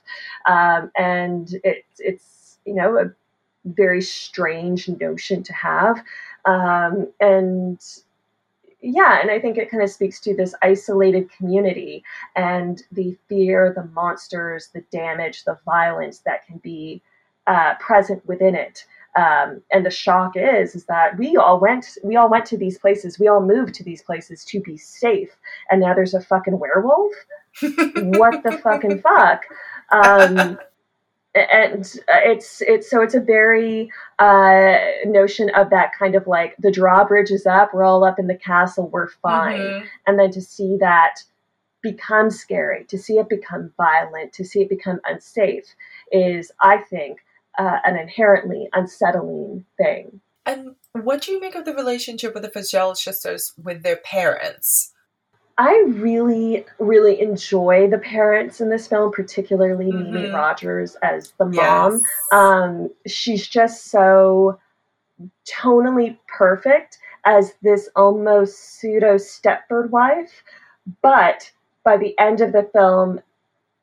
Um, 0.47 0.91
and 0.97 1.53
it, 1.65 1.85
it's, 1.99 2.59
you 2.65 2.75
know, 2.75 2.99
a 2.99 3.11
very 3.65 4.03
strange 4.03 4.89
notion 4.89 5.43
to 5.43 5.53
have. 5.53 6.03
Um, 6.45 7.09
and 7.21 7.81
yeah, 8.83 9.21
and 9.23 9.31
I 9.31 9.41
think 9.41 9.57
it 9.57 9.71
kind 9.71 9.83
of 9.83 9.91
speaks 9.91 10.21
to 10.21 10.37
this 10.37 10.55
isolated 10.61 11.33
community 11.33 12.05
and 12.37 12.83
the 12.93 13.17
fear, 13.29 13.73
the 13.75 13.85
monsters, 13.95 14.69
the 14.75 14.83
damage, 14.93 15.45
the 15.45 15.59
violence 15.65 16.19
that 16.27 16.47
can 16.47 16.59
be 16.59 17.01
uh, 17.47 17.75
present 17.77 18.25
within 18.27 18.55
it. 18.55 18.85
Um, 19.17 19.63
and 19.71 19.87
the 19.87 19.91
shock 19.91 20.33
is 20.37 20.75
is 20.75 20.87
that 20.87 21.17
we 21.17 21.37
all 21.37 21.61
went 21.61 21.87
we 22.03 22.17
all 22.17 22.29
went 22.29 22.47
to 22.47 22.57
these 22.57 22.79
places. 22.79 23.19
We 23.19 23.29
all 23.29 23.41
moved 23.41 23.75
to 23.75 23.85
these 23.85 24.03
places 24.03 24.45
to 24.47 24.61
be 24.61 24.77
safe. 24.77 25.31
And 25.71 25.81
now 25.81 25.95
there's 25.95 26.15
a 26.15 26.21
fucking 26.21 26.59
werewolf? 26.59 27.13
What 27.63 28.43
the 28.43 28.59
fucking 28.63 29.01
fuck? 29.01 29.45
Um, 29.93 30.59
and 31.35 31.99
it's 32.09 32.63
it's 32.63 32.89
so 32.89 33.03
it's 33.03 33.15
a 33.15 33.21
very 33.21 33.91
uh, 34.19 34.77
notion 35.07 35.51
of 35.51 35.71
that 35.71 35.91
kind 35.99 36.15
of 36.15 36.27
like 36.27 36.55
the 36.59 36.71
drawbridge 36.71 37.31
is 37.31 37.45
up 37.45 37.75
we're 37.75 37.85
all 37.85 38.05
up 38.05 38.19
in 38.19 38.29
the 38.29 38.37
castle 38.37 38.89
we're 38.89 39.09
fine. 39.09 39.59
Mm-hmm. 39.59 39.87
and 40.07 40.19
then 40.19 40.31
to 40.31 40.41
see 40.41 40.77
that 40.79 41.23
become 41.83 42.31
scary 42.31 42.85
to 42.85 42.97
see 42.97 43.15
it 43.15 43.29
become 43.29 43.73
violent 43.77 44.33
to 44.33 44.45
see 44.45 44.63
it 44.63 44.69
become 44.69 45.01
unsafe 45.05 45.75
is 46.13 46.53
i 46.61 46.79
think 46.79 47.24
uh, 47.59 47.79
an 47.85 47.97
inherently 47.97 48.69
unsettling 48.73 49.65
thing. 49.77 50.21
And 50.47 50.75
what 50.93 51.23
do 51.23 51.33
you 51.33 51.41
make 51.41 51.55
of 51.55 51.65
the 51.65 51.75
relationship 51.75 52.35
with 52.35 52.43
the 52.43 52.51
Fitzgerald 52.51 52.99
sisters 52.99 53.53
with 53.63 53.83
their 53.83 53.97
parents? 53.97 54.93
I 55.57 55.85
really, 55.87 56.67
really 56.79 57.21
enjoy 57.21 57.89
the 57.89 57.99
parents 57.99 58.61
in 58.61 58.71
this 58.71 58.89
film, 58.89 59.13
particularly 59.13 59.87
mm-hmm. 59.87 60.13
Mimi 60.13 60.31
Rogers 60.31 60.97
as 61.03 61.33
the 61.39 61.47
mom. 61.47 61.93
Yes. 61.93 62.03
Um, 62.33 62.91
she's 63.07 63.47
just 63.47 63.87
so 63.87 64.59
tonally 65.49 66.19
perfect 66.27 66.99
as 67.25 67.55
this 67.63 67.89
almost 67.95 68.59
pseudo 68.59 69.15
Stepford 69.15 69.91
wife. 69.91 70.43
But 71.03 71.51
by 71.85 71.97
the 71.97 72.19
end 72.19 72.41
of 72.41 72.53
the 72.53 72.69
film, 72.73 73.21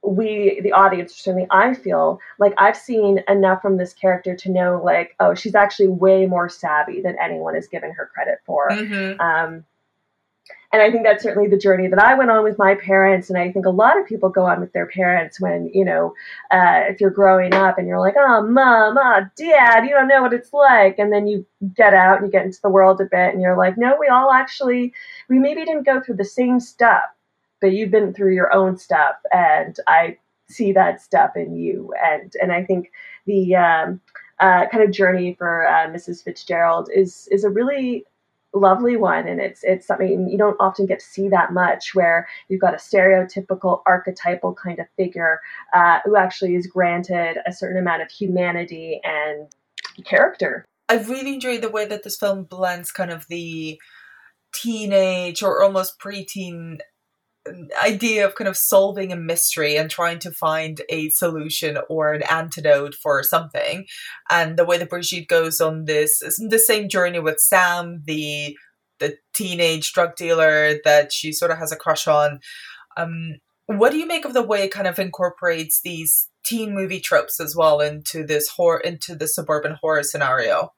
we 0.03 0.59
the 0.61 0.71
audience 0.71 1.15
certainly 1.15 1.47
i 1.51 1.73
feel 1.73 2.19
like 2.39 2.53
i've 2.57 2.77
seen 2.77 3.23
enough 3.27 3.61
from 3.61 3.77
this 3.77 3.93
character 3.93 4.35
to 4.35 4.49
know 4.49 4.81
like 4.83 5.15
oh 5.19 5.35
she's 5.35 5.55
actually 5.55 5.87
way 5.87 6.25
more 6.25 6.49
savvy 6.49 7.01
than 7.01 7.15
anyone 7.21 7.55
is 7.55 7.67
giving 7.67 7.91
her 7.91 8.09
credit 8.13 8.39
for 8.45 8.69
mm-hmm. 8.71 9.19
um, 9.21 9.63
and 10.73 10.81
i 10.81 10.89
think 10.89 11.03
that's 11.03 11.21
certainly 11.21 11.47
the 11.47 11.57
journey 11.57 11.87
that 11.87 12.01
i 12.01 12.15
went 12.15 12.31
on 12.31 12.43
with 12.43 12.57
my 12.57 12.73
parents 12.73 13.29
and 13.29 13.37
i 13.37 13.51
think 13.51 13.67
a 13.67 13.69
lot 13.69 13.99
of 13.99 14.07
people 14.07 14.27
go 14.27 14.43
on 14.43 14.59
with 14.59 14.73
their 14.73 14.87
parents 14.87 15.39
when 15.39 15.69
you 15.71 15.85
know 15.85 16.15
uh, 16.49 16.81
if 16.89 16.99
you're 16.99 17.11
growing 17.11 17.53
up 17.53 17.77
and 17.77 17.87
you're 17.87 17.99
like 17.99 18.15
oh 18.17 18.41
mom 18.41 18.97
oh 18.97 19.21
dad 19.37 19.83
you 19.83 19.91
don't 19.91 20.07
know 20.07 20.23
what 20.23 20.33
it's 20.33 20.51
like 20.51 20.97
and 20.97 21.13
then 21.13 21.27
you 21.27 21.45
get 21.75 21.93
out 21.93 22.17
and 22.17 22.25
you 22.25 22.31
get 22.31 22.45
into 22.45 22.61
the 22.63 22.69
world 22.69 22.99
a 22.99 23.05
bit 23.05 23.33
and 23.33 23.41
you're 23.41 23.57
like 23.57 23.77
no 23.77 23.95
we 23.99 24.07
all 24.07 24.31
actually 24.31 24.91
we 25.29 25.37
maybe 25.37 25.63
didn't 25.63 25.85
go 25.85 26.01
through 26.01 26.15
the 26.15 26.25
same 26.25 26.59
stuff 26.59 27.03
but 27.61 27.71
you've 27.71 27.91
been 27.91 28.13
through 28.13 28.33
your 28.33 28.53
own 28.53 28.77
stuff 28.77 29.15
and 29.31 29.77
i 29.87 30.17
see 30.47 30.73
that 30.73 31.01
stuff 31.01 31.31
in 31.35 31.55
you. 31.55 31.93
And 32.03 32.33
and 32.41 32.51
i 32.51 32.63
think 32.63 32.91
the 33.25 33.55
um, 33.55 34.01
uh, 34.39 34.67
kind 34.67 34.83
of 34.83 34.91
journey 34.91 35.35
for 35.37 35.67
uh, 35.67 35.87
mrs 35.87 36.23
fitzgerald 36.23 36.89
is 36.93 37.27
is 37.31 37.43
a 37.43 37.49
really 37.49 38.05
lovely 38.53 38.97
one. 38.97 39.27
And 39.27 39.39
it's 39.39 39.63
it's 39.63 39.87
something 39.87 40.29
you 40.29 40.37
don't 40.37 40.57
often 40.59 40.85
get 40.85 40.99
to 40.99 41.05
see 41.05 41.29
that 41.29 41.53
much 41.53 41.93
where 41.93 42.27
you've 42.49 42.61
got 42.61 42.73
a 42.73 42.77
stereotypical 42.77 43.81
archetypal 43.85 44.53
kind 44.53 44.79
of 44.79 44.87
figure 44.97 45.39
uh, 45.73 45.99
who 46.05 46.15
actually 46.15 46.55
is 46.55 46.67
granted 46.67 47.37
a 47.45 47.53
certain 47.53 47.77
amount 47.77 48.01
of 48.01 48.11
humanity 48.11 48.99
and 49.03 49.47
character. 50.05 50.65
I 50.89 50.95
really 50.95 51.33
enjoyed 51.35 51.61
the 51.61 51.69
way 51.69 51.85
that 51.85 52.03
this 52.03 52.17
film 52.17 52.43
blends 52.43 52.91
kind 52.91 53.11
of 53.11 53.27
the 53.27 53.79
teenage 54.53 55.41
or 55.41 55.63
almost 55.63 55.99
preteen 55.99 56.79
idea 57.81 58.25
of 58.25 58.35
kind 58.35 58.47
of 58.47 58.57
solving 58.57 59.11
a 59.11 59.15
mystery 59.15 59.75
and 59.75 59.89
trying 59.89 60.19
to 60.19 60.31
find 60.31 60.81
a 60.89 61.09
solution 61.09 61.77
or 61.89 62.13
an 62.13 62.23
antidote 62.23 62.93
for 62.93 63.23
something. 63.23 63.85
And 64.29 64.57
the 64.57 64.65
way 64.65 64.77
that 64.77 64.89
Brigitte 64.89 65.27
goes 65.27 65.59
on 65.59 65.85
this 65.85 66.21
is 66.21 66.37
the 66.49 66.59
same 66.59 66.87
journey 66.87 67.19
with 67.19 67.39
Sam, 67.39 68.03
the 68.05 68.57
the 68.99 69.17
teenage 69.33 69.93
drug 69.93 70.15
dealer 70.15 70.75
that 70.85 71.11
she 71.11 71.33
sort 71.33 71.49
of 71.49 71.57
has 71.57 71.71
a 71.71 71.75
crush 71.75 72.07
on. 72.07 72.39
Um, 72.97 73.37
what 73.65 73.91
do 73.91 73.97
you 73.97 74.05
make 74.05 74.25
of 74.25 74.33
the 74.33 74.43
way 74.43 74.63
it 74.63 74.71
kind 74.71 74.85
of 74.85 74.99
incorporates 74.99 75.81
these 75.81 76.29
teen 76.43 76.75
movie 76.75 76.99
tropes 76.99 77.39
as 77.39 77.55
well 77.55 77.79
into 77.79 78.23
this 78.23 78.49
horror 78.49 78.79
into 78.79 79.15
the 79.15 79.27
suburban 79.27 79.77
horror 79.81 80.03
scenario? 80.03 80.71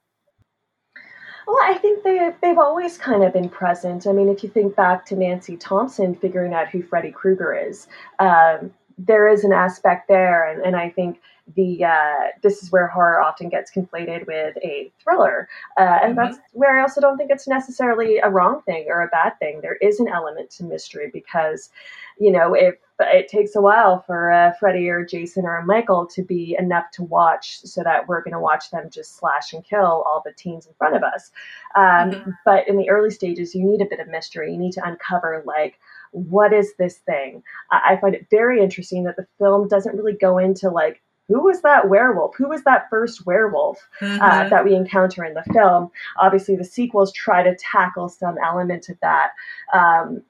Well, 1.47 1.59
I 1.63 1.77
think 1.77 2.03
they 2.03 2.31
they've 2.41 2.57
always 2.57 2.97
kind 2.97 3.23
of 3.23 3.33
been 3.33 3.49
present. 3.49 4.07
I 4.07 4.11
mean, 4.11 4.29
if 4.29 4.43
you 4.43 4.49
think 4.49 4.75
back 4.75 5.05
to 5.07 5.15
Nancy 5.15 5.57
Thompson 5.57 6.15
figuring 6.15 6.53
out 6.53 6.69
who 6.69 6.81
Freddy 6.81 7.11
Krueger 7.11 7.53
is, 7.53 7.87
um, 8.19 8.71
there 8.97 9.27
is 9.27 9.43
an 9.43 9.51
aspect 9.51 10.07
there, 10.07 10.49
and, 10.49 10.61
and 10.61 10.75
I 10.75 10.89
think 10.89 11.19
the 11.55 11.83
uh, 11.83 12.27
this 12.41 12.63
is 12.63 12.71
where 12.71 12.87
horror 12.87 13.21
often 13.21 13.49
gets 13.49 13.71
conflated 13.71 14.25
with 14.27 14.55
a 14.63 14.91
thriller, 15.03 15.49
uh, 15.77 15.99
and 16.01 16.15
mm-hmm. 16.15 16.31
that's 16.31 16.37
where 16.53 16.79
I 16.79 16.81
also 16.81 17.01
don't 17.01 17.17
think 17.17 17.31
it's 17.31 17.47
necessarily 17.47 18.17
a 18.19 18.29
wrong 18.29 18.61
thing 18.65 18.85
or 18.89 19.01
a 19.01 19.09
bad 19.09 19.37
thing. 19.39 19.59
There 19.61 19.75
is 19.75 19.99
an 19.99 20.07
element 20.07 20.49
to 20.51 20.63
mystery 20.63 21.09
because, 21.11 21.69
you 22.17 22.31
know, 22.31 22.53
if 22.53 22.75
it 22.99 23.27
takes 23.27 23.55
a 23.55 23.61
while 23.61 24.01
for 24.05 24.31
uh, 24.31 24.53
Freddy 24.59 24.89
or 24.89 25.05
Jason 25.05 25.45
or 25.45 25.63
Michael 25.63 26.05
to 26.07 26.23
be 26.23 26.55
enough 26.59 26.91
to 26.91 27.03
watch, 27.03 27.59
so 27.59 27.83
that 27.83 28.07
we're 28.07 28.21
going 28.21 28.33
to 28.33 28.39
watch 28.39 28.69
them 28.71 28.89
just 28.89 29.17
slash 29.17 29.53
and 29.53 29.63
kill 29.63 30.03
all 30.05 30.21
the 30.25 30.33
teens 30.33 30.67
in 30.67 30.73
front 30.75 30.95
of 30.95 31.03
us. 31.03 31.31
Um, 31.75 32.11
mm-hmm. 32.11 32.31
But 32.45 32.67
in 32.67 32.77
the 32.77 32.89
early 32.89 33.09
stages, 33.09 33.55
you 33.55 33.65
need 33.65 33.81
a 33.81 33.89
bit 33.89 33.99
of 33.99 34.07
mystery. 34.07 34.51
You 34.51 34.57
need 34.57 34.73
to 34.73 34.87
uncover 34.87 35.43
like 35.45 35.79
what 36.11 36.53
is 36.53 36.75
this 36.77 36.97
thing? 36.99 37.41
I 37.71 37.97
find 37.99 38.13
it 38.13 38.27
very 38.29 38.61
interesting 38.61 39.03
that 39.05 39.15
the 39.15 39.25
film 39.39 39.67
doesn't 39.67 39.97
really 39.97 40.13
go 40.13 40.37
into 40.37 40.69
like 40.69 41.01
who 41.29 41.41
was 41.41 41.61
that 41.61 41.89
werewolf? 41.89 42.35
Who 42.35 42.49
was 42.49 42.63
that 42.63 42.89
first 42.89 43.25
werewolf 43.25 43.79
uh, 44.01 44.05
mm-hmm. 44.05 44.21
uh, 44.21 44.49
that 44.49 44.65
we 44.65 44.75
encounter 44.75 45.23
in 45.23 45.33
the 45.33 45.43
film? 45.53 45.89
Obviously, 46.19 46.55
the 46.55 46.65
sequels 46.65 47.13
try 47.13 47.41
to 47.43 47.55
tackle 47.55 48.09
some 48.09 48.35
element 48.43 48.89
of 48.89 48.97
that. 49.01 49.31
Um, 49.73 50.21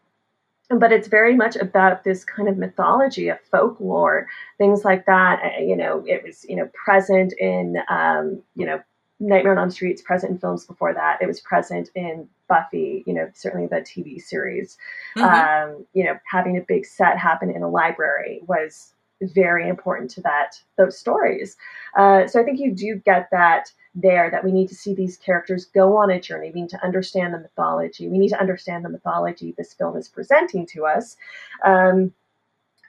but 0.69 0.91
it's 0.91 1.07
very 1.07 1.35
much 1.35 1.55
about 1.55 2.03
this 2.03 2.23
kind 2.23 2.47
of 2.47 2.57
mythology 2.57 3.29
of 3.29 3.39
folklore, 3.51 4.27
things 4.57 4.83
like 4.83 5.05
that. 5.05 5.41
Uh, 5.43 5.61
you 5.61 5.75
know, 5.75 6.03
it 6.07 6.23
was 6.23 6.45
you 6.47 6.55
know 6.55 6.69
present 6.73 7.33
in 7.39 7.77
um, 7.89 8.41
you 8.55 8.65
know 8.65 8.81
Nightmare 9.19 9.53
on 9.53 9.59
Elm 9.59 9.71
Street. 9.71 10.01
Present 10.03 10.31
in 10.33 10.37
films 10.39 10.65
before 10.65 10.93
that. 10.93 11.19
It 11.21 11.27
was 11.27 11.41
present 11.41 11.89
in 11.95 12.27
Buffy. 12.47 13.03
You 13.05 13.13
know, 13.13 13.29
certainly 13.33 13.67
the 13.67 13.77
TV 13.77 14.21
series. 14.21 14.77
Mm-hmm. 15.17 15.73
Um, 15.73 15.85
you 15.93 16.03
know, 16.03 16.17
having 16.29 16.57
a 16.57 16.61
big 16.61 16.85
set 16.85 17.17
happen 17.17 17.49
in 17.49 17.63
a 17.63 17.69
library 17.69 18.41
was 18.47 18.92
very 19.31 19.67
important 19.67 20.11
to 20.11 20.21
that 20.21 20.61
those 20.77 20.97
stories. 20.97 21.57
Uh, 21.97 22.27
so 22.27 22.39
I 22.39 22.43
think 22.43 22.59
you 22.59 22.73
do 22.73 22.95
get 22.95 23.29
that 23.31 23.71
there 23.95 24.31
that 24.31 24.43
we 24.43 24.51
need 24.51 24.69
to 24.69 24.75
see 24.75 24.95
these 24.95 25.17
characters 25.17 25.65
go 25.65 25.97
on 25.97 26.09
a 26.09 26.19
journey. 26.19 26.51
We 26.53 26.61
need 26.61 26.69
to 26.71 26.83
understand 26.83 27.33
the 27.33 27.39
mythology. 27.39 28.07
We 28.07 28.17
need 28.17 28.29
to 28.29 28.39
understand 28.39 28.83
the 28.83 28.89
mythology 28.89 29.53
this 29.57 29.73
film 29.73 29.97
is 29.97 30.07
presenting 30.07 30.65
to 30.67 30.85
us. 30.85 31.15
Um, 31.63 32.13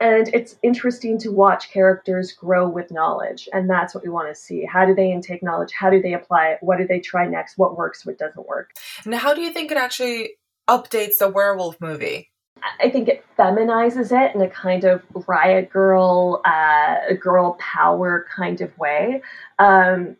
and 0.00 0.28
it's 0.34 0.56
interesting 0.62 1.18
to 1.18 1.30
watch 1.30 1.70
characters 1.70 2.32
grow 2.32 2.68
with 2.68 2.90
knowledge. 2.90 3.48
And 3.52 3.70
that's 3.70 3.94
what 3.94 4.02
we 4.02 4.10
want 4.10 4.28
to 4.28 4.34
see. 4.34 4.64
How 4.64 4.84
do 4.84 4.94
they 4.94 5.12
intake 5.12 5.42
knowledge? 5.42 5.72
How 5.72 5.88
do 5.88 6.02
they 6.02 6.14
apply 6.14 6.48
it? 6.48 6.58
What 6.62 6.78
do 6.78 6.86
they 6.86 7.00
try 7.00 7.26
next? 7.26 7.58
What 7.58 7.76
works? 7.76 8.04
What 8.04 8.18
doesn't 8.18 8.46
work? 8.46 8.70
And 9.04 9.14
how 9.14 9.34
do 9.34 9.40
you 9.40 9.52
think 9.52 9.70
it 9.70 9.78
actually 9.78 10.32
updates 10.68 11.18
the 11.18 11.28
werewolf 11.28 11.80
movie? 11.80 12.30
I 12.80 12.90
think 12.90 13.08
it 13.08 13.24
feminizes 13.38 14.12
it 14.12 14.34
in 14.34 14.40
a 14.40 14.48
kind 14.48 14.84
of 14.84 15.02
riot 15.26 15.70
girl, 15.70 16.40
uh, 16.44 17.14
girl 17.20 17.56
power 17.60 18.26
kind 18.34 18.60
of 18.60 18.76
way. 18.78 19.22
Um, 19.58 20.16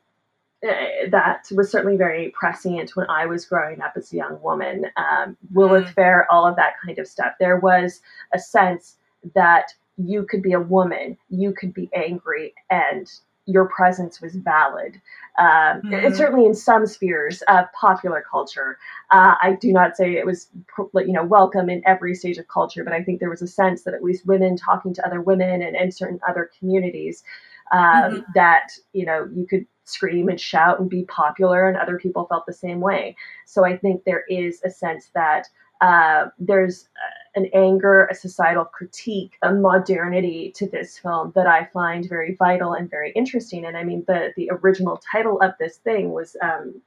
eh, 0.63 1.09
that 1.11 1.47
was 1.53 1.71
certainly 1.71 1.97
very 1.97 2.31
prescient 2.31 2.97
when 2.97 3.09
I 3.09 3.27
was 3.27 3.45
growing 3.45 3.81
up 3.81 3.95
as 3.97 4.13
a 4.13 4.17
young 4.17 4.41
woman. 4.43 4.87
Um, 4.97 5.37
Lilith 5.53 5.87
mm. 5.87 5.95
Fair, 5.95 6.31
all 6.31 6.47
of 6.47 6.57
that 6.57 6.75
kind 6.85 6.99
of 6.99 7.07
stuff. 7.07 7.35
There 7.39 7.59
was 7.59 8.01
a 8.33 8.39
sense 8.39 8.97
that 9.35 9.73
you 9.97 10.25
could 10.25 10.43
be 10.43 10.53
a 10.53 10.61
woman, 10.61 11.17
you 11.31 11.53
could 11.53 11.73
be 11.73 11.89
angry, 11.95 12.53
and 12.71 13.11
your 13.47 13.69
presence 13.69 14.21
was 14.21 14.35
valid. 14.35 15.01
Um, 15.39 15.83
mm-hmm. 15.83 16.15
certainly 16.15 16.47
in 16.47 16.55
some 16.55 16.87
spheres 16.87 17.43
of 17.49 17.67
popular 17.73 18.25
culture. 18.31 18.79
Uh, 19.11 19.35
I 19.43 19.57
do 19.61 19.73
not 19.73 19.97
say 19.97 20.15
it 20.15 20.25
was, 20.25 20.49
you 20.95 21.13
know, 21.13 21.25
welcome 21.25 21.69
in 21.69 21.83
every 21.87 22.15
stage 22.15 22.39
of 22.39 22.49
culture, 22.49 22.85
but 22.85 22.93
I 22.93 23.03
think 23.03 23.21
there 23.21 23.31
was 23.31 23.43
a 23.43 23.49
sense 23.49 23.83
that 23.83 23.95
at 23.95 24.03
least 24.03 24.27
women 24.27 24.57
talking 24.57 24.95
to 24.95 25.07
other 25.07 25.21
women 25.21 25.61
and, 25.61 25.77
and 25.77 25.93
certain 25.93 26.21
other 26.29 26.51
communities 26.59 27.25
um, 27.73 27.81
mm-hmm. 27.81 28.21
that 28.35 28.69
you 28.93 29.05
know 29.05 29.29
you 29.35 29.47
could 29.47 29.67
scream 29.85 30.29
and 30.29 30.41
shout 30.41 30.81
and 30.81 30.89
be 30.89 31.05
popular, 31.05 31.69
and 31.69 31.77
other 31.77 31.99
people 31.99 32.27
felt 32.27 32.47
the 32.47 32.53
same 32.53 32.81
way. 32.81 33.17
So 33.47 33.65
I 33.65 33.77
think 33.77 34.05
there 34.05 34.25
is 34.29 34.61
a 34.65 34.71
sense 34.71 35.11
that 35.15 35.49
uh, 35.81 36.27
there's 36.39 36.89
an 37.37 37.49
anger, 37.53 38.07
a 38.07 38.15
societal 38.15 38.65
critique, 38.65 39.37
a 39.43 39.53
modernity 39.53 40.53
to 40.57 40.69
this 40.69 40.99
film 40.99 41.33
that 41.35 41.47
I 41.47 41.67
find 41.73 42.09
very 42.09 42.35
vital 42.35 42.75
and 42.75 42.89
very 42.89 43.11
interesting. 43.13 43.65
And 43.65 43.77
I 43.77 43.85
mean, 43.85 44.05
the 44.07 44.33
the 44.37 44.51
original 44.51 45.01
title 45.11 45.41
of 45.41 45.53
this 45.59 45.79
thing 45.79 46.13
was 46.13 46.37
um, 46.43 46.81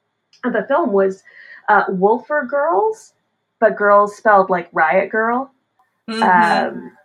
the 0.43 0.65
film 0.67 0.91
was 0.91 1.23
uh, 1.69 1.83
Wolfer 1.89 2.45
Girls, 2.45 3.13
but 3.59 3.75
girls 3.75 4.15
spelled 4.15 4.49
like 4.49 4.69
riot 4.71 5.09
girl. 5.09 5.51
Mm-hmm. 6.09 6.23
Um, 6.23 6.97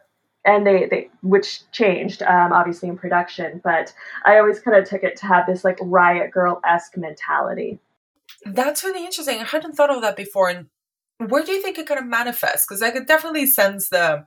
and 0.44 0.66
they, 0.66 0.86
they 0.86 1.10
which 1.22 1.70
changed 1.70 2.22
um, 2.22 2.52
obviously 2.52 2.88
in 2.88 2.96
production 2.96 3.60
but 3.62 3.92
i 4.24 4.38
always 4.38 4.58
kind 4.60 4.76
of 4.76 4.88
took 4.88 5.02
it 5.02 5.16
to 5.16 5.26
have 5.26 5.46
this 5.46 5.64
like 5.64 5.78
riot 5.82 6.30
girl 6.30 6.60
esque 6.66 6.96
mentality 6.96 7.78
that's 8.46 8.82
really 8.82 9.04
interesting 9.04 9.38
i 9.40 9.44
hadn't 9.44 9.72
thought 9.72 9.94
of 9.94 10.02
that 10.02 10.16
before 10.16 10.48
and 10.48 10.66
where 11.30 11.44
do 11.44 11.52
you 11.52 11.62
think 11.62 11.78
it 11.78 11.86
kind 11.86 12.00
of 12.00 12.06
manifests? 12.06 12.66
Because 12.66 12.82
I 12.82 12.90
could 12.90 13.06
definitely 13.06 13.46
sense 13.46 13.88
the 13.88 14.24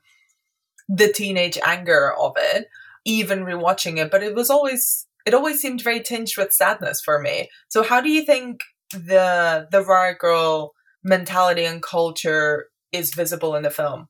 the 0.87 1.11
teenage 1.11 1.57
anger 1.65 2.13
of 2.13 2.33
it, 2.37 2.67
even 3.05 3.39
rewatching 3.39 3.97
it. 3.97 4.11
But 4.11 4.23
it 4.23 4.35
was 4.35 4.49
always 4.49 5.07
it 5.25 5.33
always 5.33 5.59
seemed 5.59 5.81
very 5.81 6.01
tinged 6.01 6.37
with 6.37 6.53
sadness 6.53 7.01
for 7.01 7.19
me. 7.19 7.49
So 7.69 7.83
how 7.83 8.01
do 8.01 8.09
you 8.09 8.23
think 8.25 8.61
the 8.91 9.67
the 9.71 9.83
riot 9.83 10.19
girl 10.19 10.73
mentality 11.03 11.65
and 11.65 11.81
culture 11.81 12.67
is 12.91 13.13
visible 13.13 13.55
in 13.55 13.63
the 13.63 13.69
film? 13.69 14.07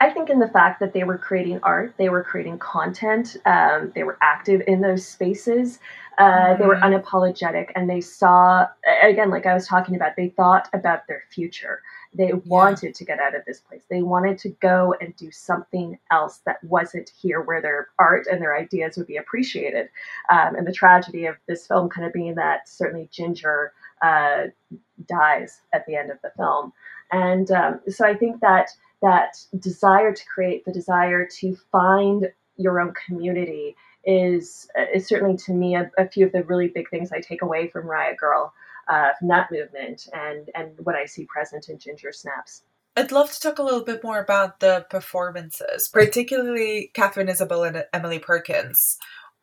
I 0.00 0.10
think 0.10 0.28
in 0.28 0.38
the 0.38 0.48
fact 0.48 0.80
that 0.80 0.92
they 0.92 1.04
were 1.04 1.18
creating 1.18 1.60
art, 1.62 1.94
they 1.96 2.08
were 2.08 2.22
creating 2.22 2.58
content, 2.58 3.36
um, 3.46 3.92
they 3.94 4.02
were 4.02 4.18
active 4.20 4.62
in 4.66 4.80
those 4.80 5.06
spaces. 5.06 5.78
Uh. 6.18 6.56
They 6.56 6.66
were 6.66 6.76
mm-hmm. 6.76 6.94
unapologetic, 6.94 7.70
and 7.74 7.88
they 7.88 8.00
saw 8.00 8.66
again, 9.02 9.30
like 9.30 9.46
I 9.46 9.54
was 9.54 9.66
talking 9.66 9.96
about, 9.96 10.16
they 10.16 10.28
thought 10.28 10.68
about 10.72 11.06
their 11.06 11.24
future. 11.30 11.82
They 12.12 12.32
wanted 12.32 12.88
yeah. 12.88 12.92
to 12.92 13.04
get 13.04 13.18
out 13.18 13.34
of 13.34 13.44
this 13.44 13.60
place. 13.60 13.82
They 13.90 14.02
wanted 14.02 14.38
to 14.38 14.50
go 14.50 14.94
and 15.00 15.14
do 15.16 15.30
something 15.30 15.98
else 16.10 16.40
that 16.46 16.62
wasn't 16.62 17.10
here 17.20 17.42
where 17.42 17.60
their 17.60 17.88
art 17.98 18.26
and 18.30 18.40
their 18.40 18.56
ideas 18.56 18.96
would 18.96 19.06
be 19.06 19.16
appreciated. 19.16 19.88
Um, 20.30 20.54
and 20.54 20.66
the 20.66 20.72
tragedy 20.72 21.26
of 21.26 21.36
this 21.48 21.66
film 21.66 21.88
kind 21.88 22.06
of 22.06 22.12
being 22.12 22.34
that 22.36 22.68
certainly 22.68 23.08
Ginger 23.10 23.72
uh, 24.02 24.44
dies 25.06 25.60
at 25.72 25.86
the 25.86 25.96
end 25.96 26.10
of 26.10 26.18
the 26.22 26.30
film. 26.36 26.72
And 27.10 27.50
um, 27.50 27.80
so 27.88 28.06
I 28.06 28.14
think 28.14 28.40
that 28.40 28.70
that 29.02 29.36
desire 29.58 30.12
to 30.12 30.24
create, 30.26 30.64
the 30.64 30.72
desire 30.72 31.26
to 31.40 31.56
find 31.70 32.30
your 32.56 32.80
own 32.80 32.94
community 33.06 33.76
is, 34.06 34.68
is 34.92 35.06
certainly 35.06 35.36
to 35.38 35.52
me 35.52 35.76
a, 35.76 35.90
a 35.98 36.08
few 36.08 36.26
of 36.26 36.32
the 36.32 36.44
really 36.44 36.68
big 36.68 36.90
things 36.90 37.12
I 37.12 37.20
take 37.20 37.42
away 37.42 37.68
from 37.68 37.86
Riot 37.86 38.18
Girl 38.18 38.52
uh, 38.88 39.10
from 39.18 39.28
that 39.28 39.50
movement 39.50 40.08
and 40.12 40.50
and 40.54 40.72
what 40.82 40.94
I 40.94 41.06
see 41.06 41.24
present 41.24 41.68
in 41.68 41.78
Ginger 41.78 42.12
Snaps. 42.12 42.62
I'd 42.96 43.12
love 43.12 43.32
to 43.32 43.40
talk 43.40 43.58
a 43.58 43.62
little 43.62 43.84
bit 43.84 44.04
more 44.04 44.20
about 44.20 44.60
the 44.60 44.86
performances, 44.88 45.88
particularly 45.92 46.90
Katharine 46.94 47.28
Isabelle 47.28 47.64
and 47.64 47.84
Emily 47.92 48.20
Perkins. 48.20 48.98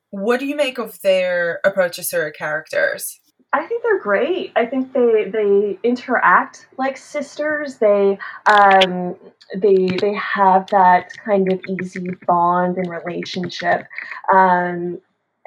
What 0.09 0.39
do 0.39 0.45
you 0.45 0.55
make 0.55 0.77
of 0.77 1.01
their 1.01 1.59
approaches 1.65 2.09
to 2.09 2.17
their 2.17 2.31
characters? 2.31 3.20
I 3.53 3.65
think 3.65 3.83
they're 3.83 3.99
great. 3.99 4.53
I 4.55 4.65
think 4.65 4.93
they 4.93 5.29
they 5.29 5.77
interact 5.83 6.67
like 6.77 6.95
sisters. 6.95 7.77
They 7.77 8.17
um, 8.45 9.15
they 9.55 9.87
they 9.99 10.13
have 10.13 10.67
that 10.67 11.11
kind 11.25 11.51
of 11.51 11.59
easy 11.67 12.11
bond 12.25 12.77
and 12.77 12.89
relationship, 12.89 13.85
um, 14.33 15.01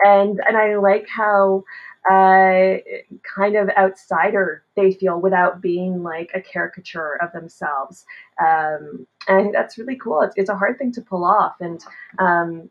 and 0.04 0.40
and 0.46 0.56
I 0.56 0.76
like 0.76 1.08
how 1.08 1.64
uh, 2.10 2.76
kind 3.22 3.56
of 3.56 3.70
outsider 3.78 4.62
they 4.76 4.92
feel 4.92 5.20
without 5.20 5.62
being 5.62 6.02
like 6.02 6.30
a 6.34 6.40
caricature 6.40 7.18
of 7.22 7.32
themselves. 7.32 8.04
Um, 8.40 9.06
and 9.26 9.38
I 9.38 9.42
think 9.42 9.54
that's 9.54 9.78
really 9.78 9.96
cool. 9.96 10.20
It's, 10.20 10.34
it's 10.36 10.50
a 10.50 10.56
hard 10.56 10.76
thing 10.76 10.92
to 10.92 11.00
pull 11.00 11.24
off. 11.24 11.54
And, 11.60 11.82
um, 12.18 12.68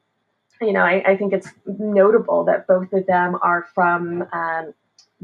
you 0.61 0.71
know, 0.71 0.81
I, 0.81 1.03
I, 1.07 1.17
think 1.17 1.33
it's 1.33 1.49
notable 1.65 2.43
that 2.45 2.67
both 2.67 2.93
of 2.93 3.07
them 3.07 3.37
are 3.41 3.65
from 3.73 4.27
um, 4.33 4.73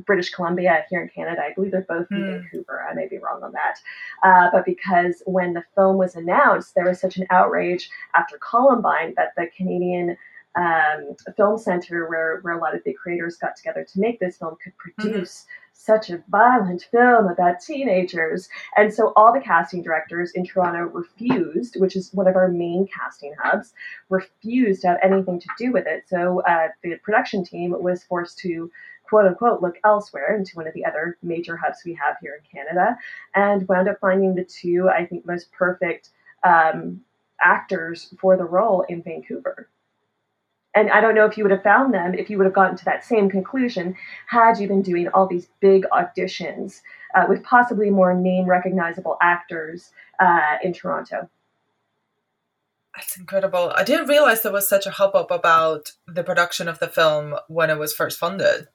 British 0.06 0.32
Columbia 0.32 0.86
here 0.90 1.02
in 1.02 1.10
Canada. 1.10 1.42
I 1.42 1.54
believe 1.54 1.72
they're 1.72 1.86
both 1.88 2.08
from 2.08 2.18
mm. 2.18 2.42
Vancouver. 2.42 2.86
I 2.90 2.94
may 2.94 3.08
be 3.08 3.18
wrong 3.18 3.44
on 3.44 3.52
that. 3.54 3.80
Uh, 4.24 4.50
but 4.52 4.66
because 4.66 5.24
when 5.26 5.54
the 5.54 5.64
film 5.76 5.98
was 5.98 6.16
announced, 6.16 6.76
there 6.76 6.86
was 6.86 7.00
such 7.00 7.18
an 7.18 7.28
outrage 7.30 7.90
after 8.16 8.38
Columbine 8.38 9.14
that 9.18 9.34
the 9.36 9.48
Canadian 9.56 10.18
um, 10.56 11.16
film 11.38 11.58
center 11.58 12.10
where, 12.10 12.40
where 12.42 12.58
a 12.58 12.60
lot 12.60 12.76
of 12.76 12.84
the 12.84 12.94
creators 12.94 13.38
got 13.38 13.56
together 13.56 13.84
to 13.84 14.00
make 14.00 14.20
this 14.20 14.38
film 14.38 14.56
could 14.64 14.74
mm-hmm. 14.74 15.10
produce 15.10 15.42
mm-hmm. 15.42 15.70
such 15.74 16.10
a 16.10 16.24
violent 16.30 16.88
film 16.92 17.28
about 17.28 17.62
teenagers. 17.62 18.50
And 18.76 18.94
so 18.94 19.14
all 19.16 19.32
the 19.32 19.40
casting 19.40 19.84
directors 19.84 20.32
in 20.32 20.46
Toronto 20.46 20.86
refused, 20.86 21.76
which 21.80 21.96
is 21.96 22.14
one 22.14 22.28
of 22.28 22.36
our 22.36 22.50
main 22.50 22.88
casting 22.88 23.34
hubs, 23.42 23.74
refused 24.10 24.82
to 24.82 24.88
have 24.90 25.00
anything 25.04 25.40
to 25.40 25.48
do 25.58 25.72
with 25.72 25.86
it. 25.88 26.04
So 26.08 26.42
uh, 26.42 26.70
the 26.84 26.96
production 27.04 27.46
team 27.46 27.76
was 27.80 28.04
forced 28.04 28.40
to 28.40 28.72
quote 29.10 29.26
unquote 29.26 29.62
look 29.62 29.76
elsewhere 29.84 30.36
into 30.38 30.56
one 30.56 30.68
of 30.68 30.74
the 30.74 30.86
other 30.86 31.18
major 31.24 31.58
hubs 31.58 31.80
we 31.84 31.94
have 31.96 32.16
here 32.22 32.40
in 32.40 32.60
Canada 32.60 32.98
and 33.36 33.68
wound 33.68 33.90
up 33.90 34.00
finding 34.00 34.36
the 34.36 34.46
two, 34.46 34.90
I 34.90 35.06
think, 35.06 35.26
most 35.26 35.52
perfect 35.52 36.10
um, 36.44 37.02
actors 37.42 38.14
for 38.20 38.38
the 38.38 38.46
role 38.46 38.86
in 38.88 39.02
Vancouver. 39.02 39.70
And 40.76 40.92
I 40.92 41.02
don't 41.02 41.16
know 41.16 41.26
if 41.26 41.38
you 41.38 41.44
would 41.44 41.52
have 41.52 41.64
found 41.64 41.94
them 41.94 42.14
if 42.14 42.30
you 42.30 42.38
would 42.38 42.46
have 42.46 42.54
gotten 42.54 42.78
to 42.78 42.86
that 42.86 43.04
same 43.04 43.30
conclusion 43.30 43.96
had 44.28 44.60
you 44.60 44.68
been 44.68 44.84
doing 44.84 45.08
all 45.10 45.28
these 45.28 45.48
big 45.60 45.86
auditions 45.92 46.82
uh, 47.16 47.26
with 47.28 47.44
possibly 47.44 47.90
more 47.90 48.14
name 48.14 48.46
recognizable 48.46 49.18
actors 49.22 49.92
uh, 50.20 50.58
in 50.64 50.74
Toronto. 50.74 51.28
That's 52.96 53.18
incredible. 53.18 53.72
I 53.76 53.84
didn't 53.84 54.08
realize 54.08 54.42
there 54.42 54.52
was 54.52 54.68
such 54.68 54.86
a 54.86 54.92
hubbub 54.92 55.32
about 55.32 55.94
the 56.08 56.24
production 56.24 56.68
of 56.68 56.80
the 56.80 56.88
film 56.88 57.36
when 57.48 57.70
it 57.70 57.80
was 57.80 57.94
first 57.94 58.20
funded. 58.20 58.68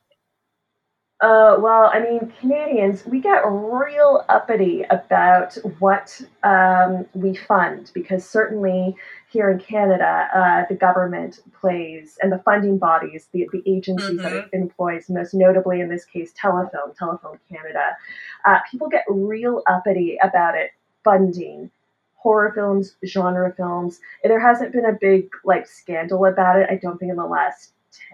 Uh, 1.24 1.56
well, 1.58 1.90
I 1.90 2.00
mean, 2.00 2.30
Canadians, 2.38 3.06
we 3.06 3.18
get 3.18 3.40
real 3.46 4.26
uppity 4.28 4.82
about 4.90 5.56
what 5.78 6.20
um, 6.42 7.06
we 7.14 7.34
fund 7.34 7.90
because 7.94 8.28
certainly 8.28 8.94
here 9.30 9.48
in 9.48 9.58
Canada, 9.58 10.28
uh, 10.34 10.64
the 10.68 10.74
government 10.74 11.40
plays 11.58 12.18
and 12.20 12.30
the 12.30 12.42
funding 12.44 12.76
bodies, 12.76 13.28
the, 13.32 13.48
the 13.52 13.62
agencies 13.64 14.20
mm-hmm. 14.20 14.22
that 14.22 14.32
it 14.34 14.50
employs, 14.52 15.08
most 15.08 15.32
notably 15.32 15.80
in 15.80 15.88
this 15.88 16.04
case, 16.04 16.30
Telefilm, 16.38 16.94
Telefilm 16.94 17.38
Canada, 17.50 17.96
uh, 18.44 18.58
people 18.70 18.90
get 18.90 19.06
real 19.08 19.62
uppity 19.66 20.18
about 20.22 20.54
it 20.54 20.72
funding 21.04 21.70
horror 22.16 22.52
films, 22.54 22.96
genre 23.06 23.50
films. 23.56 23.98
There 24.22 24.40
hasn't 24.40 24.72
been 24.72 24.84
a 24.84 24.92
big 24.92 25.30
like 25.42 25.66
scandal 25.66 26.26
about 26.26 26.58
it, 26.58 26.68
I 26.70 26.76
don't 26.76 26.98
think, 26.98 27.08
in 27.08 27.16
the 27.16 27.24
last 27.24 27.70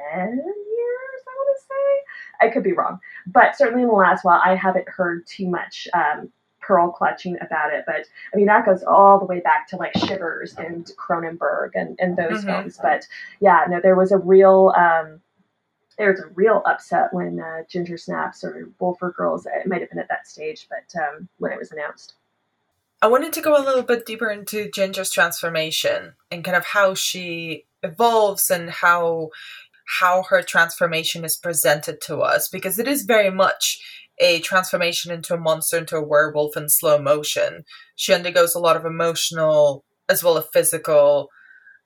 10 0.06 0.44
say 1.60 2.46
I 2.46 2.48
could 2.48 2.62
be 2.62 2.72
wrong, 2.72 3.00
but 3.26 3.56
certainly 3.56 3.82
in 3.82 3.88
the 3.88 3.94
last 3.94 4.24
while, 4.24 4.40
I 4.44 4.54
haven't 4.54 4.88
heard 4.88 5.26
too 5.26 5.48
much 5.48 5.88
um, 5.94 6.30
pearl 6.60 6.90
clutching 6.90 7.36
about 7.40 7.72
it. 7.72 7.84
But 7.86 8.06
I 8.32 8.36
mean, 8.36 8.46
that 8.46 8.64
goes 8.64 8.82
all 8.82 9.18
the 9.18 9.24
way 9.26 9.40
back 9.40 9.68
to 9.68 9.76
like 9.76 9.96
Shivers 9.96 10.54
and 10.56 10.90
Cronenberg 10.96 11.70
and, 11.74 11.98
and 12.00 12.16
those 12.16 12.38
mm-hmm. 12.38 12.46
films. 12.46 12.78
But 12.80 13.06
yeah, 13.40 13.64
no, 13.68 13.80
there 13.80 13.96
was 13.96 14.12
a 14.12 14.18
real. 14.18 14.72
Um, 14.76 15.20
there 15.98 16.12
was 16.12 16.20
a 16.20 16.28
real 16.28 16.62
upset 16.64 17.12
when 17.12 17.40
uh, 17.40 17.64
Ginger 17.68 17.98
Snaps 17.98 18.42
or 18.42 18.70
Wolford 18.78 19.14
Girls, 19.16 19.44
it 19.44 19.66
might 19.66 19.82
have 19.82 19.90
been 19.90 19.98
at 19.98 20.08
that 20.08 20.26
stage, 20.26 20.66
but 20.70 20.98
um, 20.98 21.28
when 21.36 21.52
it 21.52 21.58
was 21.58 21.72
announced. 21.72 22.14
I 23.02 23.06
wanted 23.06 23.34
to 23.34 23.42
go 23.42 23.54
a 23.54 23.64
little 23.64 23.82
bit 23.82 24.06
deeper 24.06 24.30
into 24.30 24.70
Ginger's 24.70 25.10
transformation 25.10 26.14
and 26.30 26.42
kind 26.42 26.56
of 26.56 26.64
how 26.64 26.94
she 26.94 27.64
evolves 27.82 28.50
and 28.50 28.70
how 28.70 29.30
how 29.98 30.24
her 30.28 30.42
transformation 30.42 31.24
is 31.24 31.36
presented 31.36 32.00
to 32.02 32.18
us 32.18 32.48
because 32.48 32.78
it 32.78 32.86
is 32.86 33.02
very 33.02 33.30
much 33.30 33.78
a 34.20 34.40
transformation 34.40 35.10
into 35.10 35.34
a 35.34 35.40
monster, 35.40 35.78
into 35.78 35.96
a 35.96 36.06
werewolf 36.06 36.56
in 36.56 36.68
slow 36.68 37.00
motion. 37.00 37.64
She 37.96 38.12
undergoes 38.12 38.54
a 38.54 38.60
lot 38.60 38.76
of 38.76 38.84
emotional 38.84 39.84
as 40.08 40.22
well 40.22 40.36
as 40.36 40.44
physical 40.52 41.28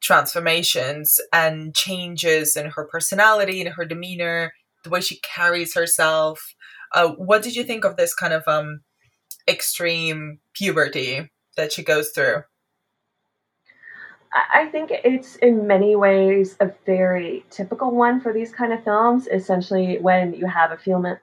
transformations 0.02 1.20
and 1.32 1.74
changes 1.74 2.56
in 2.56 2.66
her 2.70 2.86
personality, 2.90 3.60
in 3.60 3.68
her 3.68 3.84
demeanor, 3.84 4.52
the 4.82 4.90
way 4.90 5.00
she 5.00 5.20
carries 5.20 5.74
herself. 5.74 6.54
Uh, 6.92 7.10
what 7.16 7.42
did 7.42 7.56
you 7.56 7.64
think 7.64 7.84
of 7.84 7.96
this 7.96 8.14
kind 8.14 8.32
of 8.32 8.42
um, 8.46 8.80
extreme 9.48 10.40
puberty 10.54 11.30
that 11.56 11.72
she 11.72 11.82
goes 11.82 12.10
through? 12.10 12.42
I 14.34 14.66
think 14.66 14.90
it's 14.90 15.36
in 15.36 15.66
many 15.66 15.94
ways 15.94 16.56
a 16.58 16.70
very 16.86 17.44
typical 17.50 17.92
one 17.92 18.20
for 18.20 18.32
these 18.32 18.50
kind 18.50 18.72
of 18.72 18.82
films. 18.82 19.28
Essentially, 19.28 19.98
when 19.98 20.34
you 20.34 20.46
have 20.46 20.72
a 20.72 20.76
female, 20.76 21.18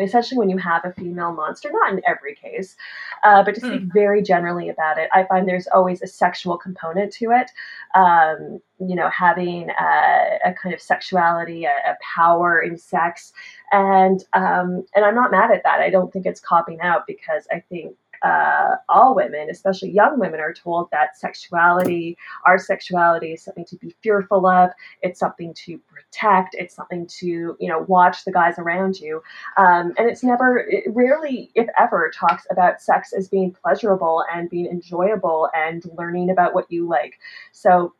essentially 0.00 0.38
when 0.38 0.48
you 0.48 0.56
have 0.56 0.82
a 0.84 0.92
female 0.94 1.32
monster, 1.32 1.68
not 1.70 1.92
in 1.92 2.00
every 2.06 2.34
case, 2.34 2.74
uh, 3.22 3.42
but 3.44 3.54
to 3.56 3.60
speak 3.60 3.82
mm. 3.82 3.92
very 3.92 4.22
generally 4.22 4.70
about 4.70 4.96
it, 4.96 5.10
I 5.12 5.24
find 5.24 5.46
there's 5.46 5.66
always 5.68 6.00
a 6.00 6.06
sexual 6.06 6.56
component 6.56 7.12
to 7.14 7.32
it. 7.32 7.50
Um, 7.94 8.60
you 8.80 8.96
know, 8.96 9.10
having 9.10 9.68
a, 9.68 10.38
a 10.46 10.54
kind 10.54 10.74
of 10.74 10.80
sexuality, 10.80 11.66
a, 11.66 11.90
a, 11.90 11.96
power 12.16 12.60
in 12.60 12.78
sex, 12.78 13.34
and 13.72 14.24
um, 14.32 14.86
and 14.94 15.04
I'm 15.04 15.14
not 15.14 15.30
mad 15.30 15.50
at 15.50 15.62
that. 15.64 15.80
I 15.80 15.90
don't 15.90 16.10
think 16.12 16.24
it's 16.24 16.40
copping 16.40 16.80
out 16.80 17.06
because 17.06 17.46
I 17.52 17.60
think 17.60 17.94
uh, 18.24 18.76
all 18.88 19.14
women, 19.14 19.50
especially 19.50 19.90
young 19.90 20.18
women, 20.18 20.40
are 20.40 20.54
told 20.54 20.90
that 20.90 21.16
sexuality, 21.16 22.16
our 22.46 22.58
sexuality, 22.58 23.32
is 23.34 23.44
something 23.44 23.66
to 23.66 23.76
be 23.76 23.94
fearful 24.02 24.46
of. 24.46 24.70
It's 25.02 25.20
something 25.20 25.52
to 25.66 25.78
protect. 25.78 26.54
It's 26.54 26.74
something 26.74 27.06
to 27.18 27.56
you 27.60 27.68
know 27.68 27.84
watch 27.86 28.24
the 28.24 28.32
guys 28.32 28.58
around 28.58 28.98
you, 28.98 29.22
um, 29.58 29.92
and 29.98 30.08
it's 30.08 30.24
never, 30.24 30.58
it 30.58 30.84
rarely, 30.88 31.50
if 31.54 31.68
ever, 31.78 32.10
talks 32.14 32.46
about 32.50 32.80
sex 32.80 33.12
as 33.12 33.28
being 33.28 33.52
pleasurable 33.52 34.24
and 34.32 34.48
being 34.48 34.66
enjoyable 34.66 35.50
and 35.54 35.84
learning 35.98 36.30
about 36.30 36.54
what 36.54 36.70
you 36.72 36.88
like. 36.88 37.18
So, 37.52 37.92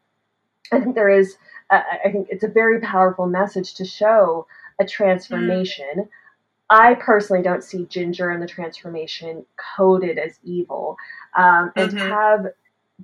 I 0.73 0.81
think 0.81 0.95
there 0.95 1.11
is. 1.11 1.37
Uh, 1.71 1.83
I 2.05 2.11
think 2.11 2.29
it's 2.31 2.45
a 2.45 2.49
very 2.49 2.81
powerful 2.81 3.27
message 3.27 3.75
to 3.75 3.85
show 3.85 4.47
a 4.81 4.87
transformation. 4.87 5.95
Mm 5.97 6.09
I 6.75 6.95
personally 6.97 7.41
don't 7.41 7.63
see 7.63 7.87
Ginger 7.87 8.31
and 8.31 8.43
the 8.43 8.49
transformation 8.49 9.47
coded 9.77 10.19
as 10.19 10.41
evil. 10.43 10.97
Um, 11.39 11.71
and 11.77 11.93
mm-hmm. 11.93 11.99
to 11.99 12.05
have 12.05 12.47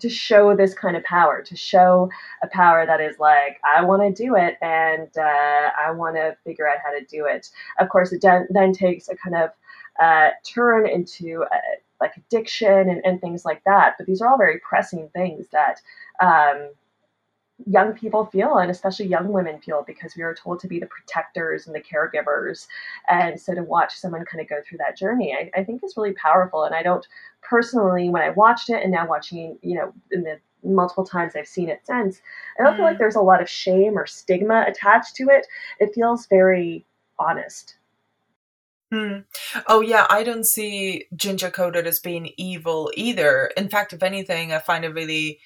to 0.00 0.08
show 0.08 0.56
this 0.56 0.74
kind 0.74 0.96
of 0.96 1.04
power, 1.04 1.40
to 1.42 1.56
show 1.56 2.10
a 2.42 2.48
power 2.48 2.84
that 2.84 3.00
is 3.00 3.20
like, 3.20 3.60
I 3.64 3.84
want 3.84 4.02
to 4.02 4.22
do 4.22 4.34
it 4.34 4.56
and 4.60 5.08
uh, 5.16 5.70
I 5.78 5.92
want 5.92 6.16
to 6.16 6.36
figure 6.44 6.68
out 6.68 6.78
how 6.84 6.90
to 6.90 7.04
do 7.04 7.26
it. 7.26 7.48
Of 7.78 7.88
course, 7.90 8.12
it 8.12 8.22
then, 8.22 8.48
then 8.50 8.72
takes 8.72 9.08
a 9.08 9.14
kind 9.14 9.36
of 9.36 9.50
uh, 10.02 10.30
turn 10.52 10.88
into 10.88 11.44
uh, 11.44 11.56
like 12.00 12.16
addiction 12.16 12.88
and, 12.88 13.00
and, 13.04 13.20
things 13.20 13.44
like 13.44 13.62
that. 13.66 13.94
But 13.98 14.06
these 14.06 14.20
are 14.20 14.28
all 14.28 14.38
very 14.38 14.58
pressing 14.68 15.10
things 15.14 15.46
that 15.52 15.80
um, 16.20 16.70
young 17.66 17.92
people 17.92 18.26
feel 18.26 18.58
and 18.58 18.70
especially 18.70 19.06
young 19.06 19.32
women 19.32 19.60
feel 19.60 19.84
because 19.86 20.16
we 20.16 20.22
are 20.22 20.34
told 20.34 20.60
to 20.60 20.68
be 20.68 20.78
the 20.78 20.86
protectors 20.86 21.66
and 21.66 21.74
the 21.74 21.80
caregivers 21.80 22.66
and 23.08 23.40
so 23.40 23.54
to 23.54 23.62
watch 23.62 23.96
someone 23.96 24.24
kind 24.24 24.40
of 24.40 24.48
go 24.48 24.60
through 24.66 24.78
that 24.78 24.96
journey 24.96 25.34
I, 25.34 25.50
I, 25.58 25.64
think 25.64 25.82
is 25.84 25.96
really 25.96 26.12
powerful 26.12 26.64
and 26.64 26.74
i 26.74 26.82
don't 26.82 27.06
personally 27.42 28.08
when 28.08 28.22
i 28.22 28.30
watched 28.30 28.70
it 28.70 28.82
and 28.82 28.92
now 28.92 29.06
watching 29.06 29.58
you 29.62 29.76
know 29.76 29.92
in 30.10 30.22
the 30.22 30.38
multiple 30.62 31.04
times 31.04 31.34
i've 31.36 31.46
seen 31.46 31.68
it 31.68 31.80
since 31.84 32.20
i 32.58 32.62
don't 32.62 32.74
mm. 32.74 32.76
feel 32.76 32.84
like 32.84 32.96
mm. 32.96 32.98
there's 32.98 33.16
a 33.16 33.20
lot 33.20 33.42
of 33.42 33.48
shame 33.48 33.98
or 33.98 34.06
stigma 34.06 34.64
attached 34.66 35.16
to 35.16 35.28
it 35.28 35.46
it 35.78 35.94
feels 35.94 36.26
very 36.26 36.84
honest 37.18 37.76
Hmm. 38.92 39.18
Oh 39.68 39.82
yeah, 39.82 40.08
I 40.10 40.24
don't 40.24 40.44
see 40.44 41.06
Ginger 41.14 41.50
coded 41.50 41.86
as 41.86 42.00
being 42.00 42.32
evil 42.36 42.90
either. 42.96 43.52
In 43.56 43.68
fact, 43.68 43.92
if 43.92 44.02
anything, 44.02 44.52
I 44.52 44.58
find 44.58 44.84
it 44.84 44.92
really 44.92 45.38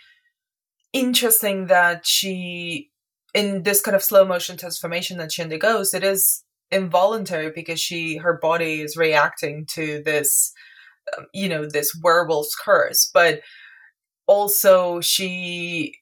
interesting 0.94 1.66
that 1.66 2.06
she 2.06 2.90
in 3.34 3.64
this 3.64 3.82
kind 3.82 3.94
of 3.94 4.02
slow 4.02 4.24
motion 4.24 4.56
transformation 4.56 5.18
that 5.18 5.32
she 5.32 5.42
undergoes 5.42 5.92
it 5.92 6.04
is 6.04 6.44
involuntary 6.70 7.50
because 7.54 7.80
she 7.80 8.16
her 8.16 8.38
body 8.40 8.80
is 8.80 8.96
reacting 8.96 9.66
to 9.66 10.02
this 10.04 10.52
um, 11.16 11.26
you 11.32 11.48
know 11.48 11.66
this 11.66 11.94
werewolf's 12.02 12.56
curse. 12.56 13.10
But 13.12 13.40
also 14.26 15.00
she 15.00 15.96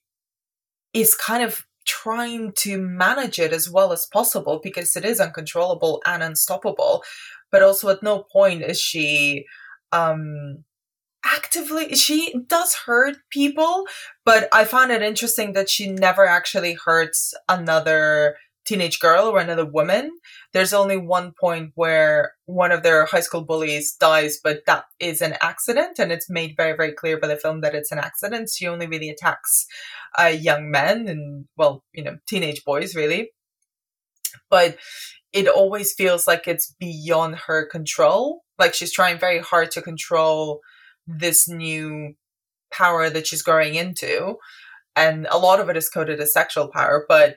is 0.92 1.14
kind 1.14 1.42
of 1.42 1.64
trying 1.84 2.52
to 2.56 2.78
manage 2.78 3.38
it 3.38 3.52
as 3.52 3.68
well 3.68 3.92
as 3.92 4.06
possible 4.12 4.60
because 4.62 4.94
it 4.94 5.04
is 5.04 5.20
uncontrollable 5.20 6.00
and 6.06 6.22
unstoppable. 6.22 7.02
But 7.50 7.62
also 7.62 7.88
at 7.88 8.02
no 8.02 8.24
point 8.32 8.62
is 8.62 8.80
she 8.80 9.44
um 9.92 10.64
actively 11.24 11.94
she 11.94 12.34
does 12.48 12.74
hurt 12.86 13.16
people 13.30 13.84
but 14.24 14.48
i 14.52 14.64
found 14.64 14.90
it 14.90 15.02
interesting 15.02 15.52
that 15.52 15.70
she 15.70 15.90
never 15.90 16.26
actually 16.26 16.76
hurts 16.84 17.32
another 17.48 18.34
teenage 18.64 19.00
girl 19.00 19.26
or 19.26 19.38
another 19.38 19.64
woman. 19.64 20.10
There's 20.52 20.72
only 20.72 20.96
one 20.96 21.32
point 21.38 21.72
where 21.74 22.32
one 22.46 22.72
of 22.72 22.82
their 22.82 23.04
high 23.06 23.20
school 23.20 23.44
bullies 23.44 23.94
dies 23.98 24.38
but 24.42 24.60
that 24.66 24.84
is 25.00 25.20
an 25.20 25.34
accident 25.40 25.98
and 25.98 26.12
it's 26.12 26.30
made 26.30 26.54
very 26.56 26.76
very 26.76 26.92
clear 26.92 27.18
by 27.18 27.28
the 27.28 27.36
film 27.36 27.60
that 27.62 27.74
it's 27.74 27.92
an 27.92 27.98
accident. 27.98 28.50
She 28.54 28.66
only 28.66 28.86
really 28.86 29.10
attacks 29.10 29.66
uh, 30.18 30.26
young 30.26 30.70
men 30.70 31.08
and 31.08 31.46
well 31.56 31.84
you 31.92 32.04
know 32.04 32.18
teenage 32.26 32.64
boys 32.64 32.94
really. 32.94 33.30
But 34.50 34.76
it 35.32 35.48
always 35.48 35.92
feels 35.92 36.26
like 36.26 36.46
it's 36.46 36.74
beyond 36.78 37.36
her 37.46 37.66
control. 37.66 38.42
Like 38.58 38.74
she's 38.74 38.92
trying 38.92 39.18
very 39.18 39.40
hard 39.40 39.70
to 39.72 39.82
control 39.82 40.60
this 41.06 41.48
new 41.48 42.14
power 42.72 43.10
that 43.10 43.26
she's 43.26 43.42
growing 43.42 43.74
into. 43.74 44.36
And 44.96 45.26
a 45.30 45.38
lot 45.38 45.60
of 45.60 45.68
it 45.68 45.76
is 45.76 45.88
coded 45.88 46.20
as 46.20 46.32
sexual 46.32 46.68
power, 46.68 47.04
but 47.08 47.36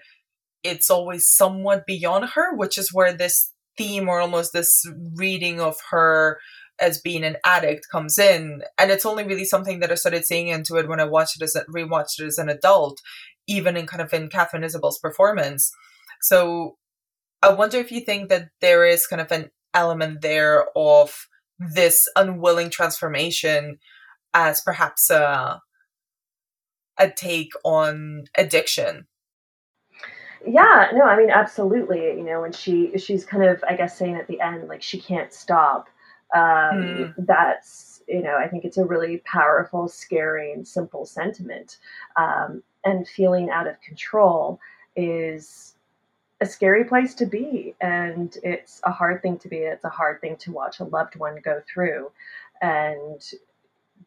it's 0.63 0.89
always 0.89 1.29
somewhat 1.29 1.85
beyond 1.85 2.29
her, 2.35 2.55
which 2.55 2.77
is 2.77 2.93
where 2.93 3.13
this 3.13 3.51
theme 3.77 4.09
or 4.09 4.19
almost 4.19 4.53
this 4.53 4.85
reading 5.15 5.59
of 5.59 5.77
her 5.91 6.39
as 6.79 6.99
being 6.99 7.23
an 7.23 7.37
addict 7.45 7.87
comes 7.89 8.17
in 8.19 8.61
and 8.77 8.91
it's 8.91 9.05
only 9.05 9.23
really 9.23 9.45
something 9.45 9.79
that 9.79 9.91
i 9.91 9.95
started 9.95 10.25
seeing 10.25 10.47
into 10.47 10.75
it 10.75 10.87
when 10.89 10.99
i 10.99 11.05
watched 11.05 11.39
it 11.39 11.43
as 11.43 11.55
a 11.55 11.63
rewatched 11.65 12.19
it 12.19 12.25
as 12.25 12.37
an 12.37 12.49
adult 12.49 13.01
even 13.47 13.77
in 13.77 13.85
kind 13.85 14.01
of 14.01 14.11
in 14.13 14.27
Katharine 14.27 14.63
Isabelle's 14.63 14.99
performance 14.99 15.71
so 16.21 16.77
i 17.41 17.51
wonder 17.51 17.77
if 17.77 17.91
you 17.91 18.01
think 18.01 18.29
that 18.29 18.49
there 18.59 18.85
is 18.85 19.07
kind 19.07 19.21
of 19.21 19.31
an 19.31 19.51
element 19.73 20.21
there 20.21 20.65
of 20.75 21.27
this 21.59 22.07
unwilling 22.15 22.69
transformation 22.69 23.77
as 24.33 24.61
perhaps 24.61 25.09
a 25.09 25.61
a 26.97 27.09
take 27.09 27.51
on 27.63 28.25
addiction 28.37 29.05
yeah 30.45 30.89
no 30.93 31.03
i 31.03 31.17
mean 31.17 31.29
absolutely 31.29 32.05
you 32.05 32.23
know 32.23 32.41
when 32.41 32.51
she 32.51 32.97
she's 32.97 33.25
kind 33.25 33.43
of 33.43 33.63
i 33.67 33.75
guess 33.75 33.97
saying 33.97 34.15
at 34.15 34.27
the 34.27 34.39
end 34.39 34.67
like 34.67 34.81
she 34.81 34.99
can't 34.99 35.33
stop 35.33 35.87
um 36.33 36.41
mm. 36.41 37.13
that's 37.19 38.01
you 38.07 38.21
know 38.21 38.37
i 38.37 38.47
think 38.47 38.63
it's 38.63 38.77
a 38.77 38.85
really 38.85 39.21
powerful 39.25 39.87
scary 39.87 40.51
and 40.53 40.67
simple 40.67 41.05
sentiment 41.05 41.77
um 42.17 42.61
and 42.83 43.07
feeling 43.07 43.49
out 43.49 43.67
of 43.67 43.79
control 43.81 44.59
is 44.95 45.74
a 46.45 46.47
scary 46.47 46.83
place 46.83 47.15
to 47.15 47.25
be 47.25 47.73
and 47.81 48.37
it's 48.43 48.79
a 48.83 48.91
hard 48.91 49.21
thing 49.21 49.37
to 49.39 49.47
be. 49.47 49.57
It's 49.57 49.83
a 49.83 49.89
hard 49.89 50.21
thing 50.21 50.37
to 50.37 50.51
watch 50.51 50.79
a 50.79 50.83
loved 50.83 51.15
one 51.15 51.37
go 51.43 51.61
through 51.67 52.11
and 52.61 53.19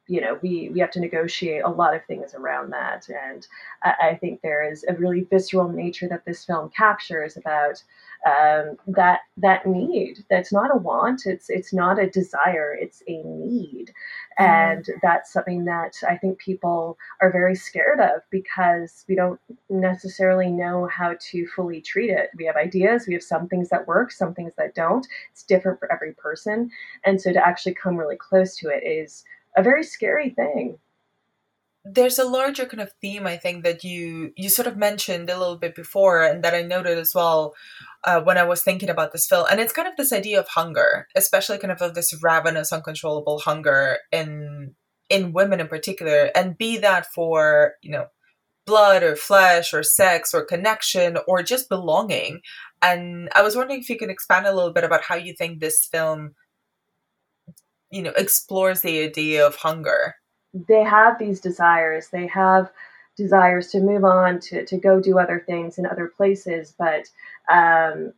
you 0.07 0.21
know 0.21 0.39
we 0.41 0.71
we 0.71 0.79
have 0.81 0.93
to 0.93 1.01
negotiate 1.01 1.63
a 1.65 1.69
lot 1.69 1.95
of 1.95 2.05
things 2.07 2.35
around 2.35 2.71
that 2.71 3.09
and 3.09 3.47
I, 3.83 3.95
I 4.11 4.15
think 4.15 4.41
there 4.41 4.71
is 4.71 4.85
a 4.89 4.95
really 4.95 5.23
visceral 5.23 5.69
nature 5.69 6.09
that 6.09 6.25
this 6.25 6.45
film 6.45 6.71
captures 6.71 7.37
about 7.37 7.83
um, 8.27 8.77
that 8.89 9.21
that 9.37 9.67
need 9.67 10.25
that's 10.29 10.53
not 10.53 10.75
a 10.75 10.79
want 10.79 11.23
it's 11.27 11.49
it's 11.49 11.73
not 11.73 11.99
a 11.99 12.11
desire 12.11 12.77
it's 12.79 13.03
a 13.07 13.23
need. 13.23 13.93
Mm-hmm. 14.41 14.45
and 14.45 14.87
that's 15.03 15.33
something 15.33 15.65
that 15.65 15.95
i 16.09 16.17
think 16.17 16.39
people 16.39 16.97
are 17.21 17.31
very 17.31 17.55
scared 17.55 18.01
of 18.01 18.23
because 18.31 19.05
we 19.09 19.15
don't 19.15 19.41
necessarily 19.71 20.51
know 20.51 20.87
how 20.87 21.15
to 21.31 21.47
fully 21.47 21.81
treat 21.81 22.11
it. 22.11 22.31
We 22.37 22.45
have 22.47 22.57
ideas 22.57 23.07
we 23.07 23.15
have 23.15 23.23
some 23.23 23.49
things 23.49 23.69
that 23.71 23.87
work 23.87 24.11
some 24.13 24.35
things 24.35 24.53
that 24.59 24.75
don't. 24.75 25.07
It's 25.33 25.43
different 25.43 25.79
for 25.79 25.91
every 25.93 26.13
person. 26.15 26.71
And 27.05 27.21
so 27.21 27.33
to 27.33 27.47
actually 27.47 27.75
come 27.75 27.97
really 27.97 28.17
close 28.17 28.57
to 28.59 28.69
it 28.69 28.85
is 28.87 29.25
a 29.57 29.63
very 29.63 29.83
scary 29.83 30.31
thing 30.31 30.79
there's 31.85 32.19
a 32.19 32.25
larger 32.25 32.67
kind 32.67 32.81
of 32.81 32.93
theme 33.01 33.27
i 33.27 33.37
think 33.37 33.65
that 33.65 33.83
you 33.85 34.33
you 34.37 34.49
sort 34.49 34.67
of 34.67 34.77
mentioned 34.77 35.31
a 35.31 35.39
little 35.39 35.57
bit 35.57 35.75
before 35.75 36.23
and 36.23 36.43
that 36.43 36.55
i 36.55 36.61
noted 36.61 36.99
as 36.99 37.13
well 37.15 37.55
uh, 38.05 38.21
when 38.21 38.37
i 38.37 38.45
was 38.45 38.63
thinking 38.63 38.91
about 38.91 39.13
this 39.13 39.27
film. 39.27 39.47
And 39.51 39.61
it's 39.61 39.73
kind 39.73 39.89
of 39.89 39.97
this 39.97 40.13
idea 40.13 40.41
of 40.41 40.49
hunger 40.49 41.07
especially 41.17 41.59
kind 41.59 41.73
of 41.73 41.81
of 41.81 41.95
this 41.95 42.15
ravenous 42.23 42.73
uncontrollable 42.73 43.39
hunger 43.39 43.99
in 44.13 44.75
in 45.09 45.33
women 45.33 45.61
in 45.61 45.69
particular. 45.69 46.31
And 46.35 46.59
be 46.59 46.79
that 46.79 47.07
for 47.07 47.75
you 47.83 47.91
know 47.91 48.07
blood 48.67 49.03
or 49.03 49.17
flesh 49.17 49.73
or 49.73 49.83
sex 49.83 50.35
or 50.35 50.45
connection 50.45 51.17
or 51.27 51.43
just 51.43 51.69
belonging. 51.69 52.41
And 52.83 53.29
i 53.35 53.43
was 53.43 53.57
wondering 53.57 53.81
if 53.81 53.89
you 53.89 53.99
could 53.99 54.11
expand 54.11 54.47
a 54.47 54.55
little 54.55 54.73
bit 54.73 54.85
about 54.85 55.03
how 55.05 55.17
you 55.17 55.35
think 55.35 55.61
this 55.61 55.89
film 55.91 56.35
you 57.91 58.03
know 58.03 58.13
explores 58.17 58.83
the 58.83 59.03
idea 59.03 59.47
of 59.47 59.57
hunger 59.57 60.17
they 60.55 60.83
have 60.83 61.19
these 61.19 61.41
desires 61.41 62.09
they 62.09 62.27
have 62.27 62.71
desires 63.17 63.69
to 63.69 63.81
move 63.81 64.05
on 64.05 64.39
to, 64.39 64.65
to 64.65 64.77
go 64.77 65.01
do 65.01 65.19
other 65.19 65.43
things 65.47 65.79
in 65.79 65.87
other 65.87 66.07
places 66.07 66.75
but 66.79 67.09
um, 67.53 68.13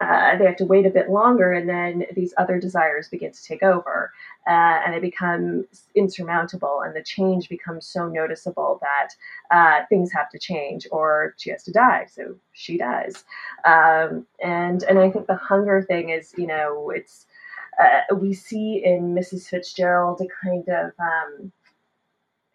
uh, 0.00 0.36
they 0.36 0.44
have 0.44 0.56
to 0.56 0.66
wait 0.66 0.86
a 0.86 0.90
bit 0.90 1.08
longer 1.08 1.52
and 1.52 1.68
then 1.68 2.04
these 2.14 2.34
other 2.36 2.58
desires 2.60 3.08
begin 3.08 3.32
to 3.32 3.42
take 3.42 3.62
over 3.62 4.12
uh, 4.46 4.50
and 4.84 4.92
they 4.92 5.00
become 5.00 5.64
insurmountable 5.94 6.82
and 6.84 6.94
the 6.94 7.02
change 7.02 7.48
becomes 7.48 7.86
so 7.86 8.08
noticeable 8.08 8.80
that 8.82 9.08
uh, 9.50 9.86
things 9.88 10.12
have 10.12 10.28
to 10.28 10.38
change 10.38 10.86
or 10.90 11.34
she 11.38 11.50
has 11.50 11.62
to 11.62 11.72
die 11.72 12.06
so 12.10 12.34
she 12.52 12.76
dies 12.76 13.24
um, 13.64 14.26
and 14.42 14.82
and 14.84 14.98
i 14.98 15.10
think 15.10 15.26
the 15.26 15.36
hunger 15.36 15.82
thing 15.82 16.10
is 16.10 16.34
you 16.36 16.46
know 16.46 16.90
it's 16.90 17.26
uh, 17.82 18.14
we 18.14 18.32
see 18.32 18.82
in 18.84 19.14
Mrs. 19.14 19.48
Fitzgerald 19.48 20.20
a 20.20 20.46
kind 20.46 20.68
of 20.68 20.92
um, 20.98 21.52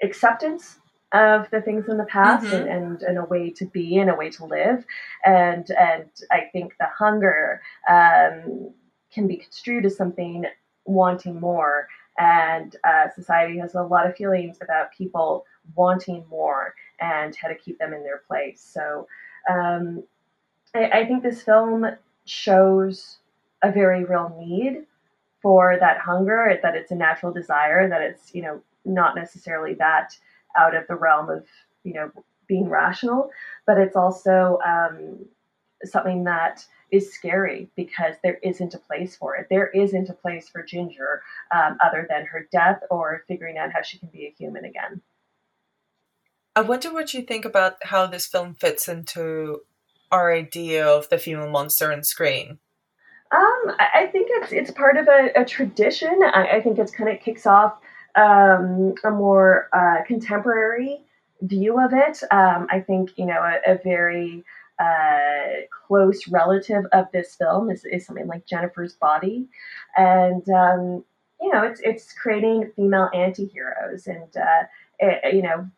acceptance 0.02 0.80
of 1.12 1.50
the 1.50 1.62
things 1.62 1.88
in 1.88 1.98
the 1.98 2.06
past 2.06 2.46
mm-hmm. 2.46 2.56
and, 2.56 2.70
and, 2.70 3.02
and, 3.02 3.18
a 3.18 3.24
way 3.26 3.50
to 3.50 3.66
be 3.66 3.98
and 3.98 4.12
a 4.12 4.16
way 4.16 4.30
to 4.30 4.46
live. 4.46 4.86
And, 5.26 5.70
and 5.72 6.10
I 6.32 6.42
think 6.54 6.74
the 6.80 6.86
hunger 6.86 7.62
um, 7.90 8.72
can 9.12 9.28
be 9.28 9.38
construed 9.38 9.86
as 9.86 9.98
something 9.98 10.46
wanting 10.86 11.40
more. 11.40 11.88
And 12.20 12.76
uh, 12.84 13.10
society 13.16 13.58
has 13.58 13.74
a 13.74 13.82
lot 13.82 14.06
of 14.06 14.16
feelings 14.16 14.58
about 14.62 14.92
people 14.92 15.46
wanting 15.76 16.26
more 16.30 16.76
and 17.00 17.36
how 17.36 17.48
to 17.48 17.56
keep 17.56 17.80
them 17.80 17.94
in 17.94 18.04
their 18.04 18.22
place. 18.28 18.62
So 18.62 19.08
um, 19.50 20.04
I, 20.76 20.90
I 20.90 21.06
think 21.06 21.24
this 21.24 21.42
film 21.42 21.86
shows 22.26 23.18
a 23.64 23.72
very 23.72 24.04
real 24.04 24.36
need 24.40 24.86
for 25.42 25.78
that 25.80 25.98
hunger, 25.98 26.60
that 26.62 26.76
it's 26.76 26.92
a 26.92 26.96
natural 26.96 27.32
desire, 27.32 27.88
that 27.90 28.02
it's, 28.02 28.36
you 28.36 28.42
know, 28.42 28.62
not 28.86 29.16
necessarily 29.16 29.74
that 29.76 30.14
out 30.58 30.76
of 30.76 30.88
the 30.88 30.96
realm 30.96 31.30
of, 31.30 31.46
you 31.84 31.94
know, 31.94 32.12
being 32.48 32.70
rational, 32.70 33.30
but 33.66 33.78
it's 33.78 33.96
also 33.96 34.60
um, 34.66 35.26
something 35.84 36.24
that 36.24 36.66
is 36.92 37.14
scary 37.14 37.70
because 37.76 38.16
there 38.24 38.40
isn't 38.44 38.74
a 38.74 38.80
place 38.80 39.16
for 39.16 39.36
it. 39.36 39.48
There 39.50 39.68
isn't 39.68 40.10
a 40.10 40.14
place 40.14 40.50
for 40.50 40.64
Ginger 40.64 41.22
um, 41.54 41.78
other 41.86 42.08
than 42.10 42.26
her 42.26 42.48
death 42.52 42.82
or 42.90 43.24
figuring 43.28 43.58
out 43.58 43.72
how 43.72 43.82
she 43.84 44.00
can 44.00 44.10
be 44.10 44.26
a 44.26 44.36
human 44.38 44.66
again. 44.66 45.02
I 46.56 46.62
wonder 46.62 46.92
what 46.92 47.14
you 47.14 47.22
think 47.22 47.46
about 47.46 47.76
how 47.84 48.08
this 48.08 48.26
film 48.26 48.56
fits 48.56 48.88
into 48.88 49.62
our 50.12 50.34
idea 50.34 50.86
of 50.86 51.08
the 51.10 51.20
female 51.20 51.50
monster 51.50 51.92
on 51.94 52.04
screen. 52.04 52.58
Um, 53.32 53.76
I 53.78 54.10
think 54.12 54.28
it's 54.32 54.52
it's 54.52 54.72
part 54.72 54.98
of 54.98 55.08
a, 55.08 55.30
a 55.36 55.46
tradition. 55.46 56.20
I, 56.24 56.58
I, 56.58 56.62
think 56.62 56.80
it's 56.80 56.92
kind 56.92 57.12
of 57.12 57.24
kicks 57.24 57.46
off 57.46 57.78
um, 58.16 58.96
a 59.04 59.12
more 59.12 59.70
uh, 59.74 60.04
contemporary 60.06 61.02
view 61.42 61.80
of 61.80 61.94
it. 61.94 62.22
Um, 62.32 62.68
I 62.70 62.80
think 62.82 63.18
you 63.18 63.26
know 63.26 63.42
a, 63.42 63.74
a 63.74 63.80
very 63.84 64.44
uh, 64.80 65.66
close 65.88 66.28
relative 66.28 66.86
of 66.92 67.08
this 67.12 67.36
film 67.36 67.70
is, 67.70 67.86
is 67.86 68.06
something 68.06 68.28
like 68.28 68.46
Jennifer's 68.46 68.94
Body, 68.94 69.48
and 69.98 70.48
um, 70.50 71.04
you 71.42 71.52
know 71.52 71.64
it's 71.64 71.82
it's 71.82 72.14
creating 72.14 72.72
female 72.76 73.10
anti-heroes. 73.14 74.08
And 74.08 74.36
uh, 74.36 74.64
it, 75.00 75.34
you 75.34 75.42
know 75.42 75.70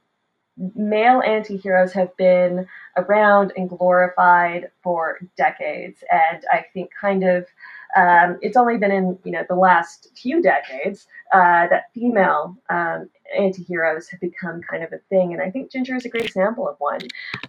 male 0.75 1.21
anti-heroes 1.21 1.93
have 1.93 2.15
been 2.17 2.67
around 2.97 3.53
and 3.55 3.69
glorified 3.69 4.69
for 4.83 5.19
decades. 5.37 6.03
And 6.11 6.43
i 6.51 6.65
think 6.73 6.91
kind 6.99 7.23
of 7.23 7.45
um, 7.95 8.37
it's 8.41 8.57
only 8.57 8.77
been 8.77 8.91
in 8.91 9.17
you 9.23 9.31
know 9.31 9.43
the 9.47 9.55
last 9.55 10.09
few 10.15 10.41
decades 10.41 11.07
uh, 11.33 11.67
that 11.67 11.85
female 11.93 12.57
um, 12.69 13.09
anti-heroes 13.37 14.07
have 14.09 14.19
become 14.19 14.61
kind 14.61 14.83
of 14.83 14.91
a 14.93 14.99
thing 15.09 15.33
and 15.33 15.41
i 15.41 15.49
think 15.49 15.71
ginger 15.71 15.95
is 15.95 16.05
a 16.05 16.09
great 16.09 16.25
example 16.25 16.67
of 16.67 16.75
one 16.79 16.99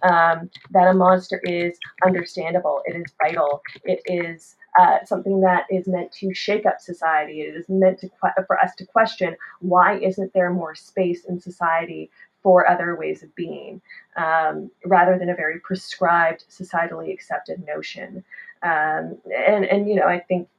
um, 0.03 0.49
that 0.71 0.87
a 0.87 0.93
monster 0.93 1.39
is 1.43 1.77
understandable 2.05 2.81
it 2.85 2.95
is 2.95 3.13
vital 3.21 3.61
it 3.83 4.01
is 4.05 4.55
uh, 4.79 4.97
something 5.05 5.41
that 5.41 5.65
is 5.69 5.87
meant 5.87 6.11
to 6.11 6.33
shake 6.33 6.65
up 6.65 6.79
society. 6.79 7.41
It 7.41 7.55
is 7.55 7.69
meant 7.69 7.99
to 7.99 8.09
for 8.47 8.59
us 8.59 8.73
to 8.77 8.85
question 8.85 9.35
why 9.59 9.99
isn't 9.99 10.33
there 10.33 10.49
more 10.49 10.73
space 10.73 11.25
in 11.25 11.39
society 11.39 12.09
for 12.43 12.69
other 12.69 12.95
ways 12.95 13.23
of 13.23 13.33
being 13.35 13.81
um, 14.17 14.69
rather 14.85 15.17
than 15.17 15.29
a 15.29 15.35
very 15.35 15.59
prescribed, 15.61 16.43
societally 16.49 17.11
accepted 17.11 17.65
notion. 17.65 18.23
Um, 18.61 19.17
and, 19.25 19.65
and, 19.65 19.89
you 19.89 19.95
know, 19.95 20.05
I 20.07 20.19
think 20.19 20.49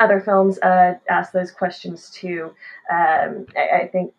other 0.00 0.20
films 0.20 0.58
uh, 0.60 0.94
ask 1.10 1.32
those 1.32 1.50
questions 1.50 2.10
too. 2.10 2.54
Um, 2.90 3.46
I, 3.56 3.82
I, 3.82 3.88
think 3.92 4.14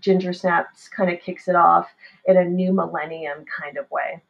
Ginger 0.00 0.32
Snaps 0.32 0.88
kind 0.88 1.10
of 1.12 1.20
kicks 1.20 1.46
it 1.48 1.54
off 1.54 1.88
in 2.26 2.36
a 2.36 2.44
new 2.44 2.72
millennium 2.72 3.44
kind 3.44 3.76
of 3.76 3.90
way. 3.90 4.22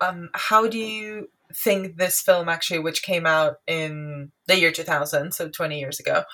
Um, 0.00 0.30
how 0.34 0.68
do 0.68 0.78
you 0.78 1.28
think 1.52 1.96
this 1.96 2.20
film 2.20 2.48
actually, 2.48 2.80
which 2.80 3.02
came 3.02 3.26
out 3.26 3.58
in 3.66 4.32
the 4.46 4.58
year 4.58 4.72
2000, 4.72 5.32
so 5.32 5.48
20 5.48 5.78
years 5.78 6.00
ago, 6.00 6.24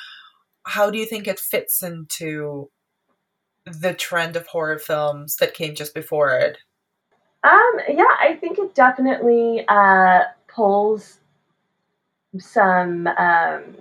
how 0.66 0.90
do 0.90 0.98
you 0.98 1.06
think 1.06 1.28
it 1.28 1.38
fits 1.38 1.82
into 1.82 2.70
the 3.66 3.94
trend 3.94 4.36
of 4.36 4.46
horror 4.46 4.78
films 4.78 5.36
that 5.36 5.54
came 5.54 5.74
just 5.74 5.94
before 5.94 6.36
it? 6.38 6.58
Um, 7.42 7.80
yeah, 7.88 8.04
I 8.20 8.38
think 8.40 8.58
it 8.58 8.74
definitely 8.74 9.64
uh, 9.68 10.20
pulls 10.48 11.20
some 12.38 13.06
um, 13.06 13.76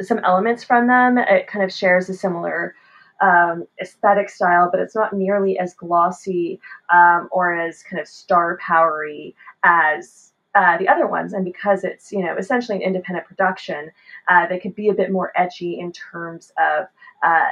some 0.00 0.18
elements 0.20 0.64
from 0.64 0.86
them. 0.86 1.18
It 1.18 1.46
kind 1.46 1.64
of 1.64 1.72
shares 1.72 2.08
a 2.08 2.14
similar 2.14 2.74
um, 3.20 3.66
aesthetic 3.80 4.28
style, 4.28 4.68
but 4.70 4.80
it's 4.80 4.94
not 4.94 5.12
nearly 5.12 5.58
as 5.58 5.74
glossy 5.74 6.60
um, 6.92 7.28
or 7.32 7.54
as 7.54 7.82
kind 7.82 8.00
of 8.00 8.08
star 8.08 8.58
powery 8.58 9.34
as 9.64 10.32
uh, 10.54 10.78
the 10.78 10.88
other 10.88 11.08
ones, 11.08 11.32
and 11.32 11.44
because 11.44 11.82
it's 11.82 12.12
you 12.12 12.22
know 12.24 12.36
essentially 12.36 12.76
an 12.76 12.82
independent 12.82 13.26
production, 13.26 13.90
uh, 14.28 14.46
they 14.46 14.58
could 14.58 14.74
be 14.76 14.88
a 14.88 14.94
bit 14.94 15.10
more 15.10 15.32
edgy 15.36 15.80
in 15.80 15.90
terms 15.90 16.52
of 16.58 16.86
uh, 17.24 17.46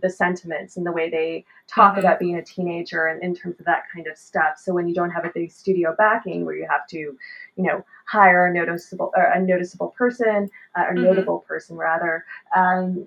the 0.00 0.08
sentiments 0.08 0.76
and 0.76 0.86
the 0.86 0.92
way 0.92 1.10
they 1.10 1.44
talk 1.68 1.92
mm-hmm. 1.92 2.00
about 2.00 2.18
being 2.18 2.36
a 2.36 2.44
teenager 2.44 3.06
and 3.06 3.22
in 3.22 3.34
terms 3.34 3.60
of 3.60 3.66
that 3.66 3.82
kind 3.94 4.06
of 4.06 4.16
stuff. 4.16 4.56
So 4.56 4.72
when 4.72 4.88
you 4.88 4.94
don't 4.94 5.10
have 5.10 5.26
a 5.26 5.32
big 5.34 5.52
studio 5.52 5.94
backing 5.96 6.46
where 6.46 6.56
you 6.56 6.66
have 6.70 6.86
to, 6.88 6.96
you 6.96 7.18
know, 7.56 7.84
hire 8.06 8.46
a 8.46 8.52
noticeable 8.52 9.12
or 9.14 9.24
a 9.24 9.40
noticeable 9.40 9.88
person 9.88 10.50
uh, 10.76 10.84
or 10.84 10.94
mm-hmm. 10.94 11.04
notable 11.04 11.40
person 11.40 11.76
rather, 11.76 12.24
um, 12.56 13.06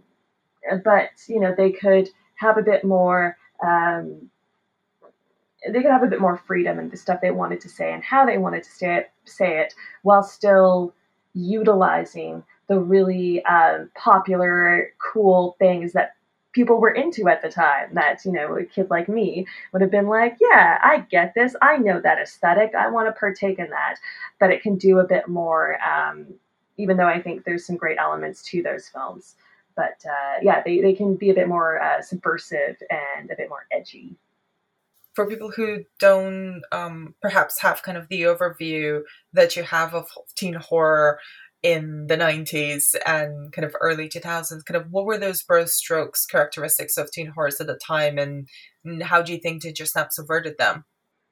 but 0.83 1.09
you 1.27 1.39
know 1.39 1.53
they 1.55 1.71
could 1.71 2.09
have 2.35 2.57
a 2.57 2.63
bit 2.63 2.83
more. 2.83 3.35
Um, 3.65 4.29
they 5.67 5.81
could 5.81 5.91
have 5.91 6.03
a 6.03 6.07
bit 6.07 6.21
more 6.21 6.37
freedom 6.37 6.77
in 6.77 6.89
the 6.89 6.97
stuff 6.97 7.21
they 7.21 7.31
wanted 7.31 7.59
to 7.61 7.69
say 7.69 7.91
and 7.91 8.03
how 8.03 8.23
they 8.23 8.37
wanted 8.37 8.63
to 8.63 8.69
say 8.69 8.97
it, 8.97 9.11
say 9.23 9.59
it 9.59 9.73
while 10.03 10.21
still 10.21 10.93
utilizing 11.33 12.43
the 12.67 12.79
really 12.79 13.43
um, 13.45 13.89
popular, 13.95 14.93
cool 14.99 15.55
things 15.59 15.93
that 15.93 16.15
people 16.51 16.79
were 16.79 16.89
into 16.91 17.27
at 17.27 17.41
the 17.41 17.49
time. 17.49 17.93
That, 17.93 18.23
you 18.25 18.31
know, 18.31 18.55
a 18.57 18.65
kid 18.65 18.89
like 18.89 19.09
me 19.09 19.45
would 19.71 19.81
have 19.81 19.91
been 19.91 20.07
like, 20.07 20.37
yeah, 20.39 20.79
I 20.81 21.05
get 21.09 21.33
this. 21.35 21.55
I 21.61 21.77
know 21.77 21.99
that 22.01 22.19
aesthetic. 22.19 22.73
I 22.75 22.89
want 22.89 23.07
to 23.07 23.19
partake 23.19 23.59
in 23.59 23.69
that. 23.69 23.95
But 24.39 24.51
it 24.51 24.61
can 24.61 24.77
do 24.77 24.99
a 24.99 25.07
bit 25.07 25.27
more, 25.27 25.77
um, 25.83 26.27
even 26.77 26.97
though 26.97 27.07
I 27.07 27.21
think 27.21 27.43
there's 27.43 27.65
some 27.65 27.77
great 27.77 27.97
elements 27.99 28.41
to 28.49 28.63
those 28.63 28.87
films. 28.87 29.35
But 29.75 30.03
uh, 30.05 30.39
yeah, 30.41 30.61
they, 30.63 30.79
they 30.81 30.93
can 30.93 31.15
be 31.15 31.29
a 31.29 31.33
bit 31.33 31.49
more 31.49 31.81
uh, 31.81 32.01
subversive 32.01 32.77
and 32.89 33.29
a 33.29 33.35
bit 33.35 33.49
more 33.49 33.67
edgy 33.71 34.15
for 35.15 35.25
people 35.25 35.49
who 35.49 35.83
don't 35.97 36.61
um, 36.73 37.15
perhaps 37.21 37.61
have 37.61 37.81
kind 37.81 37.97
of 37.97 38.07
the 38.09 38.23
overview 38.23 39.01
that 39.33 39.55
you 39.55 39.63
have 39.63 39.95
of 39.95 40.09
teen 40.35 40.53
horror 40.53 41.19
in 41.65 42.05
the 42.05 42.15
90s 42.15 42.93
and 43.07 43.51
kind 43.51 43.65
of 43.65 43.75
early 43.81 44.07
2000s 44.07 44.63
kind 44.65 44.79
of 44.79 44.91
what 44.91 45.03
were 45.03 45.17
those 45.17 45.41
broad 45.41 45.67
strokes 45.67 46.23
characteristics 46.23 46.95
of 46.95 47.09
teen 47.09 47.25
horrors 47.25 47.59
at 47.59 47.65
the 47.65 47.79
time 47.83 48.19
and, 48.19 48.47
and 48.83 49.01
how 49.01 49.19
do 49.19 49.33
you 49.33 49.39
think 49.39 49.63
Ginger 49.63 49.87
Snap 49.87 50.11
subverted 50.11 50.59
them 50.59 50.85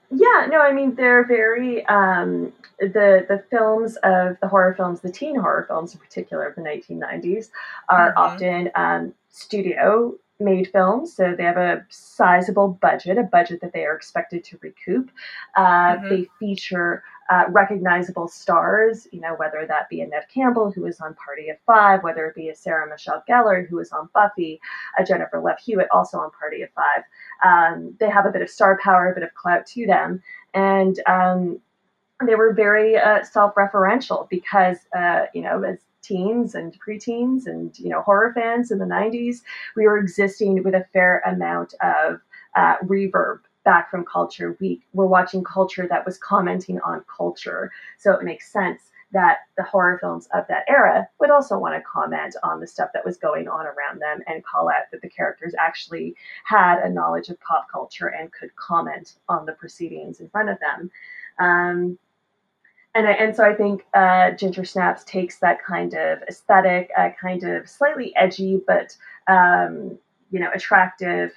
yeah 0.09 0.47
no 0.49 0.59
i 0.59 0.73
mean 0.73 0.95
they're 0.95 1.23
very 1.25 1.86
um, 1.86 2.51
the 2.79 3.25
the 3.29 3.43
films 3.51 3.95
of 3.97 4.38
the 4.41 4.47
horror 4.47 4.73
films 4.73 5.01
the 5.01 5.11
teen 5.11 5.39
horror 5.39 5.65
films 5.67 5.93
in 5.93 5.99
particular 5.99 6.47
of 6.47 6.55
the 6.55 6.61
1990s 6.61 7.49
are 7.89 8.09
mm-hmm. 8.09 8.17
often 8.17 8.71
um, 8.73 9.13
studio 9.29 10.15
made 10.39 10.69
films, 10.71 11.15
so 11.15 11.36
they 11.36 11.43
have 11.43 11.57
a 11.57 11.86
sizable 11.89 12.67
budget, 12.81 13.17
a 13.17 13.23
budget 13.23 13.61
that 13.61 13.73
they 13.73 13.86
are 13.86 13.95
expected 13.95 14.43
to 14.43 14.57
recoup. 14.61 15.11
Uh, 15.55 15.61
mm-hmm. 15.95 16.09
They 16.09 16.27
feature 16.39 17.03
uh, 17.30 17.45
recognizable 17.49 18.28
stars, 18.28 19.07
you 19.11 19.21
know, 19.21 19.36
whether 19.36 19.65
that 19.67 19.89
be 19.89 20.01
a 20.01 20.05
Neve 20.05 20.28
Campbell, 20.34 20.71
who 20.71 20.82
was 20.82 20.99
on 20.99 21.15
Party 21.15 21.49
of 21.49 21.57
Five, 21.65 22.03
whether 22.03 22.26
it 22.28 22.36
be 22.36 22.49
a 22.49 22.55
Sarah 22.55 22.89
Michelle 22.89 23.24
Gellar, 23.30 23.67
who 23.67 23.78
was 23.78 23.91
on 23.91 24.09
Buffy, 24.13 24.59
a 24.97 25.03
Jennifer 25.03 25.39
Love 25.39 25.59
Hewitt, 25.59 25.88
also 25.91 26.17
on 26.17 26.32
Party 26.32 26.61
of 26.61 26.69
Five. 26.71 27.03
Um, 27.43 27.95
they 27.99 28.09
have 28.09 28.26
a 28.26 28.32
bit 28.32 28.41
of 28.41 28.49
star 28.49 28.80
power, 28.84 29.11
a 29.11 29.13
bit 29.13 29.24
of 29.24 29.34
clout 29.36 29.65
to 29.67 29.86
them, 29.86 30.21
and 30.53 30.99
um, 31.07 31.59
they 32.26 32.36
were 32.36 32.53
very 32.53 32.97
uh, 32.97 33.24
self-referential 33.24 34.30
because, 34.30 34.78
uh, 34.95 35.26
you 35.34 35.41
know, 35.41 35.63
as 35.63 35.80
teens 36.03 36.53
and 36.53 36.78
preteens 36.86 37.47
and 37.47 37.80
you 37.80 37.88
know 37.88 38.01
horror 38.01 38.34
fans 38.36 38.71
in 38.71 38.78
the 38.78 38.86
90s 38.86 39.38
we 39.78 39.88
were 39.88 39.97
existing 39.97 40.61
with 40.61 40.76
a 40.76 40.86
fair 40.91 41.24
amount 41.26 41.74
of 41.82 42.19
uh, 42.57 42.76
reverb 42.84 43.39
back 43.64 43.89
from 43.89 44.05
culture 44.05 44.57
we 44.59 44.82
were 44.93 45.07
watching 45.07 45.43
culture 45.43 45.88
that 45.88 46.05
was 46.05 46.18
commenting 46.18 46.80
on 46.82 47.03
culture 47.16 47.72
so 47.97 48.11
it 48.11 48.24
makes 48.24 48.51
sense 48.51 48.91
that 49.14 49.39
the 49.57 49.64
horror 49.64 49.97
films 49.99 50.28
of 50.34 50.45
that 50.47 50.66
era 50.68 51.07
would 51.20 51.30
also 51.30 51.57
want 51.57 51.76
to 51.76 51.82
comment 51.82 52.36
on 52.43 52.59
the 52.59 52.68
stuff 52.68 52.89
that 52.93 53.05
was 53.05 53.16
going 53.16 53.47
on 53.47 53.66
around 53.68 54.01
them 54.01 54.20
and 54.28 54.43
call 54.43 54.70
out 54.70 54.89
that 54.91 55.01
the 55.01 55.09
characters 55.09 55.53
actually 55.59 56.16
had 56.45 56.80
a 56.80 56.89
knowledge 56.89 57.30
of 57.30 57.39
pop 57.39 57.68
culture 57.72 58.07
and 58.07 58.32
could 58.34 58.53
comment 58.55 59.14
on 59.30 59.45
the 59.45 59.53
proceedings 59.53 60.20
in 60.20 60.28
front 60.30 60.49
of 60.49 60.57
them. 60.59 60.91
Um, 61.38 61.99
and 62.95 63.07
I, 63.07 63.11
and 63.11 63.36
so 63.36 63.43
I 63.43 63.53
think 63.53 63.86
uh, 63.93 64.32
Ginger 64.32 64.66
Snaps 64.66 65.03
takes 65.03 65.38
that 65.39 65.64
kind 65.64 65.93
of 65.93 66.22
aesthetic, 66.24 66.89
uh, 66.97 67.09
kind 67.20 67.43
of 67.43 67.70
slightly 67.70 68.14
edgy 68.16 68.61
but 68.68 68.97
um, 69.28 69.97
you 70.32 70.39
know 70.39 70.49
attractive 70.53 71.32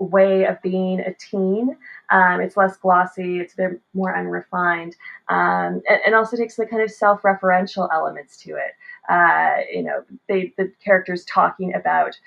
way 0.00 0.44
of 0.44 0.60
being 0.62 1.00
a 1.00 1.14
teen. 1.14 1.76
Um, 2.10 2.40
it's 2.40 2.56
less 2.56 2.76
glossy, 2.76 3.38
it's 3.38 3.54
a 3.54 3.56
bit 3.56 3.80
more 3.94 4.16
unrefined, 4.16 4.96
um, 5.28 5.82
and, 5.88 6.00
and, 6.06 6.14
also 6.14 6.36
takes 6.36 6.56
the 6.56 6.66
kind 6.66 6.82
of 6.82 6.90
self-referential 6.90 7.88
elements 7.92 8.36
to 8.38 8.56
it. 8.56 8.72
Uh, 9.08 9.58
you 9.72 9.82
know, 9.82 10.02
they, 10.28 10.52
the 10.56 10.72
characters 10.82 11.24
talking 11.26 11.74
about 11.74 12.18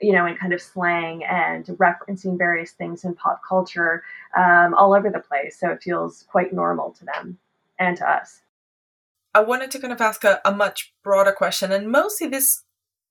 you 0.00 0.12
know, 0.12 0.26
in 0.26 0.36
kind 0.36 0.52
of 0.52 0.62
slang 0.62 1.24
and 1.24 1.66
referencing 1.66 2.38
various 2.38 2.70
things 2.70 3.04
in 3.04 3.14
pop 3.16 3.40
culture 3.46 4.04
um, 4.36 4.72
all 4.74 4.94
over 4.94 5.10
the 5.10 5.18
place. 5.18 5.58
So 5.58 5.70
it 5.70 5.82
feels 5.82 6.24
quite 6.30 6.52
normal 6.52 6.92
to 6.92 7.04
them 7.04 7.38
and 7.80 7.96
to 7.96 8.08
us. 8.08 8.42
I 9.34 9.40
wanted 9.40 9.70
to 9.72 9.78
kind 9.78 9.92
of 9.92 10.00
ask 10.00 10.24
a, 10.24 10.40
a 10.44 10.52
much 10.52 10.92
broader 11.02 11.32
question, 11.32 11.70
and 11.72 11.90
mostly 11.90 12.28
this 12.28 12.62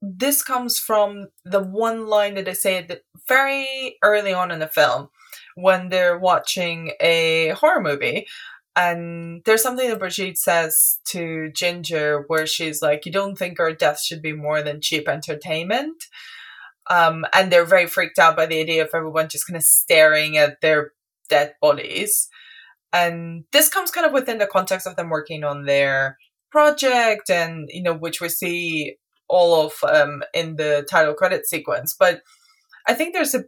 this 0.01 0.43
comes 0.43 0.77
from 0.77 1.27
the 1.43 1.61
one 1.61 2.07
line 2.07 2.35
that 2.35 2.45
they 2.45 2.53
say 2.53 2.83
that 2.83 3.01
very 3.27 3.97
early 4.03 4.33
on 4.33 4.51
in 4.51 4.59
the 4.59 4.67
film 4.67 5.09
when 5.55 5.89
they're 5.89 6.19
watching 6.19 6.91
a 7.01 7.49
horror 7.49 7.81
movie. 7.81 8.27
And 8.75 9.41
there's 9.45 9.63
something 9.63 9.89
that 9.89 9.99
Brigitte 9.99 10.37
says 10.37 10.99
to 11.05 11.51
Ginger 11.51 12.25
where 12.27 12.45
she's 12.45 12.81
like, 12.81 13.05
You 13.05 13.11
don't 13.11 13.35
think 13.35 13.59
our 13.59 13.73
death 13.73 13.99
should 13.99 14.21
be 14.21 14.33
more 14.33 14.61
than 14.61 14.81
cheap 14.81 15.09
entertainment? 15.09 16.03
Um, 16.89 17.25
and 17.33 17.51
they're 17.51 17.65
very 17.65 17.87
freaked 17.87 18.19
out 18.19 18.37
by 18.37 18.45
the 18.45 18.59
idea 18.59 18.83
of 18.83 18.91
everyone 18.93 19.29
just 19.29 19.47
kind 19.47 19.57
of 19.57 19.63
staring 19.63 20.37
at 20.37 20.61
their 20.61 20.91
dead 21.27 21.55
bodies. 21.59 22.29
And 22.93 23.45
this 23.51 23.67
comes 23.67 23.91
kind 23.91 24.05
of 24.05 24.13
within 24.13 24.37
the 24.37 24.47
context 24.47 24.87
of 24.87 24.95
them 24.95 25.09
working 25.09 25.43
on 25.43 25.65
their 25.65 26.17
project 26.51 27.29
and, 27.29 27.67
you 27.73 27.83
know, 27.83 27.93
which 27.93 28.21
we 28.21 28.29
see 28.29 28.97
all 29.27 29.65
of 29.65 29.73
um, 29.83 30.23
in 30.33 30.55
the 30.55 30.85
title 30.89 31.13
credit 31.13 31.47
sequence. 31.47 31.95
But 31.97 32.21
I 32.87 32.93
think 32.93 33.13
there's 33.13 33.35
a 33.35 33.43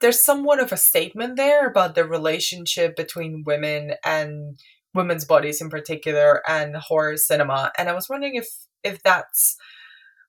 there's 0.00 0.24
somewhat 0.24 0.60
of 0.60 0.72
a 0.72 0.76
statement 0.76 1.36
there 1.36 1.66
about 1.66 1.94
the 1.94 2.04
relationship 2.04 2.96
between 2.96 3.44
women 3.46 3.94
and 4.04 4.58
women's 4.94 5.24
bodies 5.24 5.60
in 5.60 5.70
particular 5.70 6.42
and 6.48 6.76
horror 6.76 7.16
cinema. 7.16 7.72
And 7.78 7.88
I 7.88 7.94
was 7.94 8.08
wondering 8.08 8.34
if 8.34 8.48
if 8.82 9.02
that's 9.02 9.56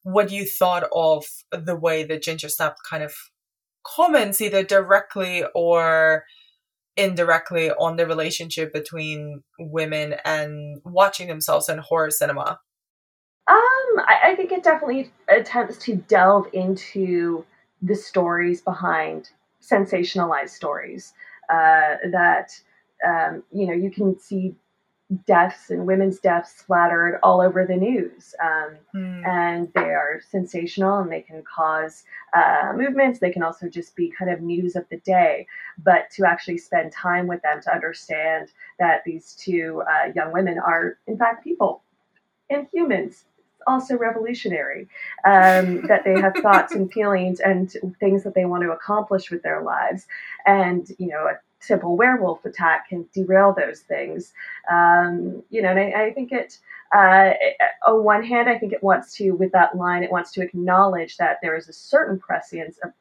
what 0.03 0.31
you 0.31 0.45
thought 0.45 0.87
of 0.93 1.25
the 1.51 1.75
way 1.75 2.03
that 2.03 2.21
Ginger 2.21 2.49
Snap 2.49 2.75
kind 2.89 3.03
of 3.03 3.13
comments 3.83 4.39
either 4.39 4.63
directly 4.63 5.43
or 5.53 6.25
indirectly 6.97 7.71
on 7.71 7.97
the 7.97 8.07
relationship 8.07 8.71
between 8.71 9.43
women 9.59 10.15
and 10.23 10.79
watching 10.85 11.27
themselves 11.27 11.69
in 11.69 11.79
horror 11.79 12.11
cinema? 12.11 12.59
I, 13.99 14.31
I 14.31 14.35
think 14.35 14.51
it 14.51 14.63
definitely 14.63 15.11
attempts 15.29 15.77
to 15.79 15.95
delve 15.95 16.47
into 16.53 17.45
the 17.81 17.95
stories 17.95 18.61
behind 18.61 19.29
sensationalized 19.61 20.49
stories 20.49 21.13
uh, 21.49 21.97
that 22.11 22.51
um, 23.05 23.43
you 23.51 23.67
know 23.67 23.73
you 23.73 23.91
can 23.91 24.17
see 24.19 24.55
deaths 25.27 25.69
and 25.69 25.85
women's 25.85 26.19
deaths 26.19 26.55
splattered 26.57 27.19
all 27.21 27.39
over 27.39 27.65
the 27.65 27.75
news. 27.75 28.33
Um, 28.43 28.75
mm. 28.95 29.27
And 29.27 29.71
they 29.73 29.81
are 29.81 30.21
sensational 30.29 30.99
and 30.99 31.11
they 31.11 31.21
can 31.21 31.43
cause 31.43 32.03
uh, 32.35 32.73
movements. 32.75 33.19
They 33.19 33.31
can 33.31 33.43
also 33.43 33.69
just 33.69 33.95
be 33.95 34.11
kind 34.17 34.31
of 34.31 34.41
news 34.41 34.75
of 34.75 34.85
the 34.89 34.97
day. 34.97 35.45
But 35.83 36.09
to 36.11 36.25
actually 36.25 36.57
spend 36.57 36.91
time 36.91 37.27
with 37.27 37.41
them 37.43 37.61
to 37.61 37.73
understand 37.73 38.49
that 38.79 39.03
these 39.05 39.35
two 39.35 39.83
uh, 39.87 40.11
young 40.15 40.33
women 40.33 40.57
are, 40.57 40.97
in 41.07 41.17
fact, 41.17 41.43
people 41.43 41.83
and 42.49 42.67
humans. 42.71 43.25
Also 43.67 43.97
revolutionary, 43.97 44.87
um, 45.25 45.81
that 45.87 46.03
they 46.05 46.19
have 46.19 46.35
thoughts 46.37 46.75
and 46.75 46.91
feelings 46.91 47.39
and 47.39 47.75
things 47.99 48.23
that 48.23 48.35
they 48.35 48.45
want 48.45 48.63
to 48.63 48.71
accomplish 48.71 49.31
with 49.31 49.41
their 49.41 49.61
lives, 49.63 50.05
and 50.45 50.89
you 50.99 51.07
know, 51.07 51.25
a 51.27 51.39
simple 51.59 51.97
werewolf 51.97 52.45
attack 52.45 52.89
can 52.89 53.05
derail 53.13 53.53
those 53.53 53.79
things. 53.79 54.33
Um, 54.71 55.43
you 55.49 55.61
know, 55.61 55.69
and 55.69 55.79
I, 55.79 56.05
I 56.05 56.13
think 56.13 56.31
it, 56.31 56.59
uh, 56.95 57.31
on 57.87 58.03
one 58.03 58.23
hand, 58.23 58.49
I 58.49 58.57
think 58.57 58.71
it 58.71 58.83
wants 58.83 59.15
to, 59.15 59.31
with 59.31 59.51
that 59.53 59.75
line, 59.75 60.03
it 60.03 60.11
wants 60.11 60.31
to 60.33 60.41
acknowledge 60.41 61.17
that 61.17 61.39
there 61.41 61.55
is 61.55 61.67
a 61.67 61.73
certain 61.73 62.19
prescience 62.19 62.77
of 62.83 62.91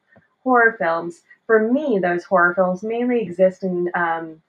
horror 0.43 0.75
films. 0.79 1.21
For 1.45 1.71
me, 1.71 1.99
those 1.99 2.23
horror 2.23 2.55
films 2.55 2.81
mainly 2.83 3.21
exist 3.21 3.63
in 3.63 3.91
um, 3.93 4.41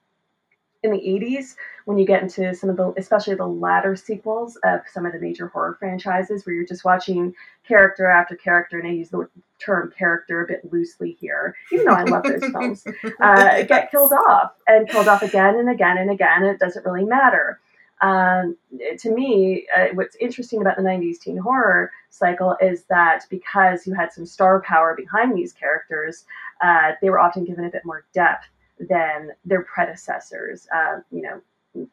in 0.87 0.93
the 0.93 0.99
80s 0.99 1.55
when 1.85 1.97
you 1.97 2.05
get 2.05 2.23
into 2.23 2.55
some 2.55 2.69
of 2.69 2.77
the 2.77 2.93
especially 2.97 3.35
the 3.35 3.45
latter 3.45 3.95
sequels 3.95 4.57
of 4.63 4.81
some 4.91 5.05
of 5.05 5.13
the 5.13 5.19
major 5.19 5.47
horror 5.47 5.75
franchises 5.79 6.45
where 6.45 6.55
you're 6.55 6.65
just 6.65 6.85
watching 6.85 7.33
character 7.67 8.07
after 8.07 8.35
character 8.35 8.79
and 8.79 8.87
i 8.87 8.91
use 8.91 9.09
the 9.09 9.27
term 9.59 9.91
character 9.97 10.43
a 10.43 10.47
bit 10.47 10.61
loosely 10.71 11.17
here 11.19 11.55
even 11.71 11.85
though 11.85 11.93
i 11.93 12.03
love 12.03 12.23
those 12.23 12.45
films 12.51 12.85
uh, 13.21 13.63
get 13.63 13.91
killed 13.91 14.13
off 14.29 14.53
and 14.67 14.89
killed 14.89 15.07
off 15.07 15.21
again 15.21 15.55
and 15.55 15.69
again 15.69 15.97
and 15.97 16.09
again 16.09 16.37
and 16.37 16.47
it 16.47 16.59
doesn't 16.59 16.85
really 16.85 17.05
matter. 17.05 17.59
Um, 17.99 18.57
to 18.99 19.11
me, 19.11 19.65
uh, 19.75 19.87
what's 19.93 20.15
interesting 20.17 20.61
about 20.61 20.77
the 20.77 20.83
90s 20.83 21.19
teen 21.19 21.37
horror 21.37 21.91
cycle 22.11 22.55
is 22.61 22.83
that 22.89 23.25
because 23.29 23.87
you 23.87 23.95
had 23.95 24.13
some 24.13 24.25
star 24.25 24.61
power 24.61 24.95
behind 24.95 25.35
these 25.35 25.51
characters, 25.51 26.25
uh, 26.61 26.91
they 27.01 27.09
were 27.09 27.19
often 27.19 27.43
given 27.43 27.65
a 27.65 27.71
bit 27.71 27.85
more 27.85 28.05
depth 28.13 28.45
than 28.79 29.31
their 29.45 29.63
predecessors. 29.63 30.67
Uh, 30.73 30.99
you 31.11 31.21
know, 31.21 31.41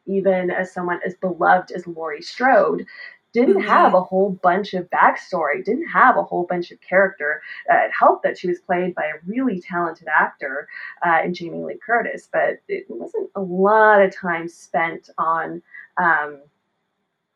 even 0.06 0.50
as 0.50 0.72
someone 0.72 1.00
as 1.04 1.14
beloved 1.14 1.70
as 1.72 1.86
Laurie 1.86 2.22
Strode, 2.22 2.86
didn't 3.34 3.56
mm-hmm. 3.56 3.68
have 3.68 3.94
a 3.94 4.02
whole 4.02 4.30
bunch 4.42 4.74
of 4.74 4.88
backstory, 4.90 5.64
didn't 5.64 5.88
have 5.88 6.16
a 6.16 6.22
whole 6.22 6.46
bunch 6.48 6.70
of 6.70 6.80
character. 6.80 7.42
Uh, 7.70 7.78
it 7.78 7.90
helped 7.98 8.22
that 8.22 8.38
she 8.38 8.46
was 8.46 8.60
played 8.60 8.94
by 8.94 9.06
a 9.06 9.18
really 9.26 9.60
talented 9.60 10.06
actor 10.06 10.68
uh, 11.04 11.20
in 11.24 11.34
Jamie 11.34 11.64
Lee 11.64 11.78
Curtis, 11.84 12.28
but 12.32 12.60
it 12.68 12.86
wasn't 12.88 13.28
a 13.34 13.40
lot 13.40 14.00
of 14.00 14.14
time 14.14 14.48
spent 14.48 15.10
on 15.18 15.60
um, 15.96 16.38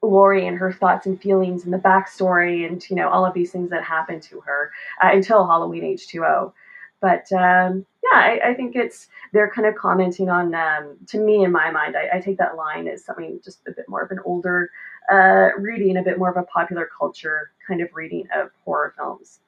Laurie 0.00 0.46
and 0.46 0.56
her 0.56 0.72
thoughts 0.72 1.06
and 1.06 1.20
feelings 1.20 1.64
and 1.64 1.72
the 1.72 1.78
backstory 1.78 2.64
and 2.66 2.88
you 2.88 2.94
know 2.94 3.08
all 3.08 3.26
of 3.26 3.34
these 3.34 3.50
things 3.50 3.70
that 3.70 3.82
happened 3.82 4.22
to 4.22 4.40
her 4.40 4.70
uh, 5.02 5.10
until 5.12 5.46
Halloween 5.46 5.82
H2O. 5.82 6.52
But 7.00 7.30
um, 7.32 7.86
yeah, 8.02 8.18
I, 8.18 8.40
I, 8.46 8.54
think 8.54 8.74
it's 8.74 9.08
they're 9.32 9.50
kind 9.50 9.68
of 9.68 9.76
commenting 9.76 10.28
on. 10.28 10.54
Um, 10.54 10.96
to 11.08 11.18
me, 11.18 11.44
in 11.44 11.52
my 11.52 11.70
mind, 11.70 11.96
I, 11.96 12.16
I, 12.16 12.20
take 12.20 12.38
that 12.38 12.56
line 12.56 12.88
as 12.88 13.04
something 13.04 13.38
just 13.44 13.60
a 13.68 13.72
bit 13.72 13.88
more 13.88 14.02
of 14.02 14.10
an 14.10 14.18
older 14.24 14.70
uh, 15.12 15.50
reading, 15.56 15.96
a 15.96 16.02
bit 16.02 16.18
more 16.18 16.30
of 16.30 16.36
a 16.36 16.42
popular 16.42 16.88
culture 16.98 17.52
kind 17.66 17.80
of 17.80 17.88
reading 17.94 18.26
of 18.34 18.50
horror 18.64 18.94
films. 18.96 19.38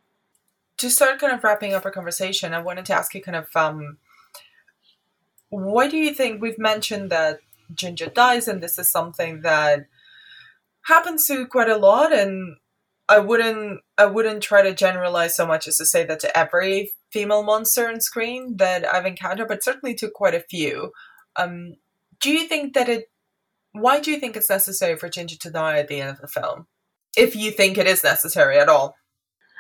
To 0.79 0.91
start 0.91 1.19
kind 1.19 1.33
of 1.33 1.43
wrapping 1.43 1.75
up 1.75 1.85
our 1.85 1.91
conversation, 1.91 2.55
I 2.55 2.61
wanted 2.61 2.87
to 2.87 2.95
ask 2.95 3.15
you 3.15 3.21
kind 3.21 3.37
of 3.37 3.49
um, 3.57 3.99
what 5.49 5.91
do 5.91 5.97
you 5.97 6.15
think? 6.15 6.41
We've 6.41 6.59
mentioned 6.59 7.11
that 7.11 7.41
Ginger 7.75 8.07
dies, 8.07 8.49
and 8.49 8.63
this 8.63 8.79
is 8.79 8.91
something 8.91 9.43
that 9.43 9.87
happens 10.83 11.27
to 11.27 11.47
quite 11.47 11.69
a 11.69 11.77
lot. 11.77 12.13
And 12.13 12.57
I 13.09 13.19
wouldn't 13.19 13.81
I 13.99 14.07
wouldn't 14.07 14.43
try 14.43 14.63
to 14.63 14.73
generalize 14.73 15.37
so 15.37 15.47
much 15.47 15.67
as 15.67 15.79
to 15.79 15.85
say 15.85 16.05
that 16.05 16.21
to 16.21 16.39
every 16.39 16.93
female 17.13 17.43
monster 17.43 17.89
on 17.89 18.01
screen 18.01 18.57
that 18.57 18.85
I've 18.85 19.07
encountered, 19.07 19.49
but 19.49 19.65
certainly 19.65 19.95
to 19.97 20.11
quite 20.11 20.35
a 20.35 20.41
few. 20.41 20.93
Um, 21.37 21.75
do 22.21 22.31
you 22.31 22.47
think 22.47 22.75
that 22.75 22.89
it? 22.89 23.07
Why 23.73 24.01
do 24.01 24.11
you 24.11 24.19
think 24.19 24.37
it's 24.37 24.51
necessary 24.51 24.97
for 24.97 25.09
Ginger 25.09 25.37
to 25.39 25.51
die 25.51 25.79
at 25.79 25.89
the 25.89 26.01
end 26.01 26.11
of 26.11 26.21
the 26.21 26.29
film? 26.29 26.67
If 27.17 27.37
you 27.37 27.51
think 27.51 27.79
it 27.79 27.87
is 27.87 28.05
necessary 28.05 28.59
at 28.59 28.69
all. 28.69 28.97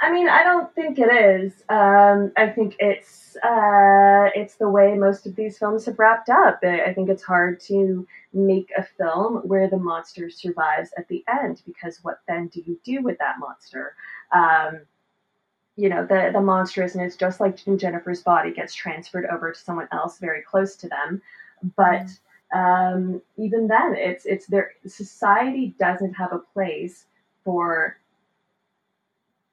I 0.03 0.11
mean, 0.11 0.28
I 0.28 0.42
don't 0.42 0.74
think 0.74 0.98
it 0.98 1.12
is. 1.12 1.53
Um, 1.68 2.32
I 2.36 2.48
think 2.48 2.76
it's 2.78 3.36
uh, 3.36 4.30
it's 4.34 4.55
the 4.55 4.68
way 4.68 4.94
most 4.96 5.26
of 5.26 5.36
these 5.36 5.59
films 5.59 5.84
have 5.84 5.98
wrapped 5.98 6.30
up. 6.30 6.61
I 6.62 6.92
think 6.94 7.11
it's 7.11 7.22
hard 7.22 7.61
to 7.68 8.07
make 8.32 8.70
a 8.76 8.82
film 8.82 9.42
where 9.44 9.68
the 9.68 9.76
monster 9.76 10.30
survives 10.30 10.90
at 10.96 11.07
the 11.09 11.22
end 11.28 11.62
because 11.66 11.98
what 12.03 12.20
then 12.26 12.48
do 12.48 12.62
you 12.64 12.80
do 12.82 13.03
with 13.03 13.18
that 13.18 13.38
monster? 13.38 13.94
Um, 14.32 14.80
you 15.81 15.89
know, 15.89 16.05
the 16.05 16.31
the 16.31 16.41
monstrousness, 16.43 17.16
just 17.16 17.41
like 17.41 17.59
Jennifer's 17.76 18.22
body, 18.22 18.53
gets 18.53 18.74
transferred 18.74 19.24
over 19.26 19.51
to 19.53 19.59
someone 19.59 19.89
else 19.93 20.18
very 20.18 20.43
close 20.43 20.76
to 20.76 20.89
them. 20.89 21.22
But 21.74 22.07
um, 22.55 23.22
even 23.39 23.66
then, 23.66 23.95
it's 23.97 24.26
it's 24.26 24.47
their 24.47 24.72
society 24.87 25.74
doesn't 25.78 26.12
have 26.12 26.33
a 26.33 26.39
place 26.53 27.07
for 27.45 27.97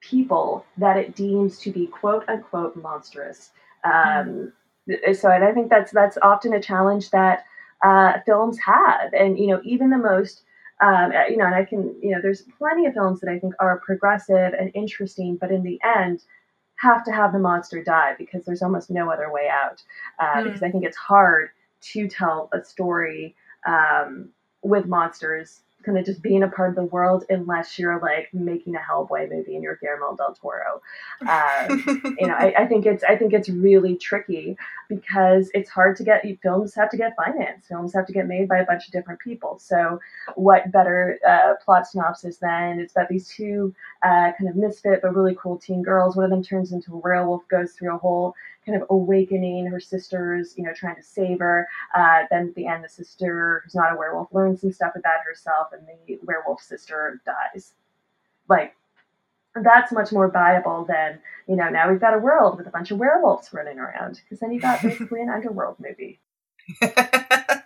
people 0.00 0.66
that 0.76 0.98
it 0.98 1.16
deems 1.16 1.58
to 1.60 1.72
be 1.72 1.86
quote 1.86 2.28
unquote 2.28 2.76
monstrous. 2.76 3.50
Um, 3.84 4.52
mm. 4.86 5.16
So, 5.16 5.30
and 5.30 5.44
I 5.44 5.52
think 5.52 5.70
that's 5.70 5.92
that's 5.92 6.18
often 6.20 6.52
a 6.52 6.60
challenge 6.60 7.08
that 7.10 7.46
uh, 7.82 8.18
films 8.26 8.58
have, 8.58 9.14
and 9.14 9.38
you 9.38 9.46
know, 9.46 9.62
even 9.64 9.88
the 9.88 9.96
most. 9.96 10.42
Um, 10.80 11.12
you 11.28 11.36
know, 11.36 11.46
and 11.46 11.54
I 11.54 11.64
can, 11.64 11.94
you 12.00 12.10
know, 12.10 12.20
there's 12.22 12.42
plenty 12.56 12.86
of 12.86 12.94
films 12.94 13.20
that 13.20 13.30
I 13.30 13.38
think 13.38 13.54
are 13.58 13.80
progressive 13.80 14.54
and 14.54 14.70
interesting, 14.74 15.36
but 15.36 15.50
in 15.50 15.62
the 15.62 15.80
end, 15.84 16.22
have 16.76 17.04
to 17.04 17.12
have 17.12 17.32
the 17.32 17.38
monster 17.38 17.82
die 17.82 18.14
because 18.16 18.44
there's 18.44 18.62
almost 18.62 18.88
no 18.88 19.10
other 19.10 19.32
way 19.32 19.48
out. 19.50 19.82
Uh, 20.20 20.40
mm. 20.40 20.44
Because 20.44 20.62
I 20.62 20.70
think 20.70 20.84
it's 20.84 20.96
hard 20.96 21.50
to 21.80 22.08
tell 22.08 22.48
a 22.52 22.64
story 22.64 23.34
um, 23.66 24.28
with 24.62 24.86
monsters 24.86 25.60
kind 25.84 25.96
of 25.96 26.04
just 26.04 26.22
being 26.22 26.42
a 26.42 26.48
part 26.48 26.70
of 26.70 26.74
the 26.74 26.84
world 26.84 27.24
unless 27.28 27.78
you're 27.78 28.00
like 28.00 28.28
making 28.32 28.74
a 28.74 28.78
Hellboy 28.78 29.30
movie 29.30 29.54
and 29.54 29.62
you're 29.62 29.76
Guillermo 29.76 30.16
del 30.16 30.34
Toro. 30.34 30.82
Um, 31.20 32.16
you 32.18 32.26
know, 32.26 32.34
I, 32.34 32.52
I, 32.58 32.66
think 32.66 32.84
it's 32.84 33.04
I 33.04 33.16
think 33.16 33.32
it's 33.32 33.48
really 33.48 33.96
tricky 33.96 34.56
because 34.88 35.50
it's 35.54 35.70
hard 35.70 35.96
to 35.96 36.04
get 36.04 36.24
films 36.42 36.74
have 36.74 36.90
to 36.90 36.96
get 36.96 37.14
financed. 37.16 37.68
Films 37.68 37.94
have 37.94 38.06
to 38.06 38.12
get 38.12 38.26
made 38.26 38.48
by 38.48 38.58
a 38.58 38.66
bunch 38.66 38.86
of 38.86 38.92
different 38.92 39.20
people. 39.20 39.58
So 39.60 40.00
what 40.34 40.70
better 40.72 41.18
uh, 41.26 41.54
plot 41.64 41.86
synopsis 41.86 42.38
than 42.38 42.80
it's 42.80 42.92
about 42.92 43.08
these 43.08 43.28
two 43.28 43.74
uh, 44.02 44.32
kind 44.38 44.48
of 44.48 44.56
misfit 44.56 45.00
but 45.02 45.14
really 45.14 45.36
cool 45.40 45.58
teen 45.58 45.82
girls. 45.82 46.16
One 46.16 46.24
of 46.24 46.30
them 46.30 46.42
turns 46.42 46.72
into 46.72 46.92
a 46.92 46.98
werewolf, 46.98 47.46
goes 47.48 47.72
through 47.72 47.94
a 47.94 47.98
whole 47.98 48.34
kind 48.68 48.80
of 48.80 48.86
awakening. 48.90 49.66
Her 49.66 49.80
sister's, 49.80 50.54
you 50.56 50.64
know, 50.64 50.72
trying 50.74 50.96
to 50.96 51.02
save 51.02 51.38
her. 51.38 51.66
Uh, 51.94 52.24
then 52.30 52.48
at 52.48 52.54
the 52.54 52.66
end, 52.66 52.84
the 52.84 52.88
sister, 52.88 53.62
who's 53.64 53.74
not 53.74 53.92
a 53.92 53.96
werewolf, 53.96 54.28
learns 54.32 54.60
some 54.60 54.72
stuff 54.72 54.92
about 54.94 55.20
herself, 55.26 55.68
and 55.72 55.82
the 56.06 56.18
werewolf 56.22 56.60
sister 56.60 57.20
dies. 57.24 57.72
Like, 58.48 58.74
that's 59.54 59.92
much 59.92 60.12
more 60.12 60.30
viable 60.30 60.84
than, 60.84 61.20
you 61.46 61.56
know, 61.56 61.68
now 61.68 61.90
we've 61.90 62.00
got 62.00 62.14
a 62.14 62.18
world 62.18 62.58
with 62.58 62.66
a 62.66 62.70
bunch 62.70 62.90
of 62.90 62.98
werewolves 62.98 63.52
running 63.52 63.78
around. 63.78 64.20
Because 64.22 64.40
then 64.40 64.52
you've 64.52 64.62
got 64.62 64.82
basically 64.82 65.22
an 65.22 65.30
underworld 65.30 65.76
movie. 65.80 66.20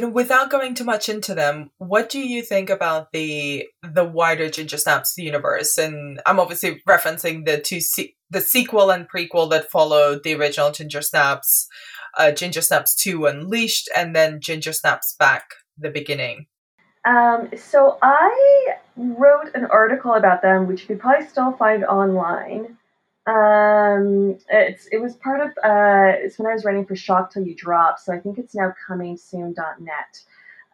without 0.00 0.50
going 0.50 0.74
too 0.74 0.84
much 0.84 1.08
into 1.08 1.34
them, 1.34 1.70
what 1.78 2.08
do 2.08 2.20
you 2.20 2.42
think 2.42 2.70
about 2.70 3.12
the 3.12 3.66
the 3.82 4.04
wider 4.04 4.48
Ginger 4.48 4.78
Snaps 4.78 5.14
universe? 5.16 5.78
And 5.78 6.20
I'm 6.26 6.40
obviously 6.40 6.82
referencing 6.88 7.44
the 7.44 7.60
two 7.60 7.80
se- 7.80 8.14
the 8.30 8.40
sequel 8.40 8.90
and 8.90 9.08
prequel 9.08 9.50
that 9.50 9.70
followed 9.70 10.22
the 10.24 10.34
original 10.34 10.70
Ginger 10.72 11.02
Snaps, 11.02 11.68
uh, 12.16 12.32
Ginger 12.32 12.62
Snaps 12.62 12.94
Two 12.94 13.26
Unleashed, 13.26 13.90
and 13.94 14.16
then 14.16 14.40
Ginger 14.40 14.72
Snaps 14.72 15.14
Back, 15.18 15.44
the 15.78 15.90
beginning. 15.90 16.46
Um, 17.04 17.50
so 17.56 17.98
I 18.00 18.76
wrote 18.96 19.54
an 19.54 19.66
article 19.66 20.14
about 20.14 20.42
them, 20.42 20.66
which 20.68 20.82
you 20.82 20.86
could 20.88 21.00
probably 21.00 21.26
still 21.26 21.52
find 21.52 21.84
online. 21.84 22.78
Um, 23.26 24.38
it's 24.48 24.86
it 24.86 24.98
was 24.98 25.14
part 25.14 25.40
of 25.40 25.50
uh, 25.62 26.18
it's 26.18 26.38
when 26.38 26.50
I 26.50 26.54
was 26.54 26.64
writing 26.64 26.84
for 26.84 26.96
Shock 26.96 27.32
Till 27.32 27.46
You 27.46 27.54
Drop, 27.54 27.98
so 28.00 28.12
I 28.12 28.18
think 28.18 28.38
it's 28.38 28.54
now 28.54 28.74
coming 28.86 29.16
soon.net. 29.16 30.20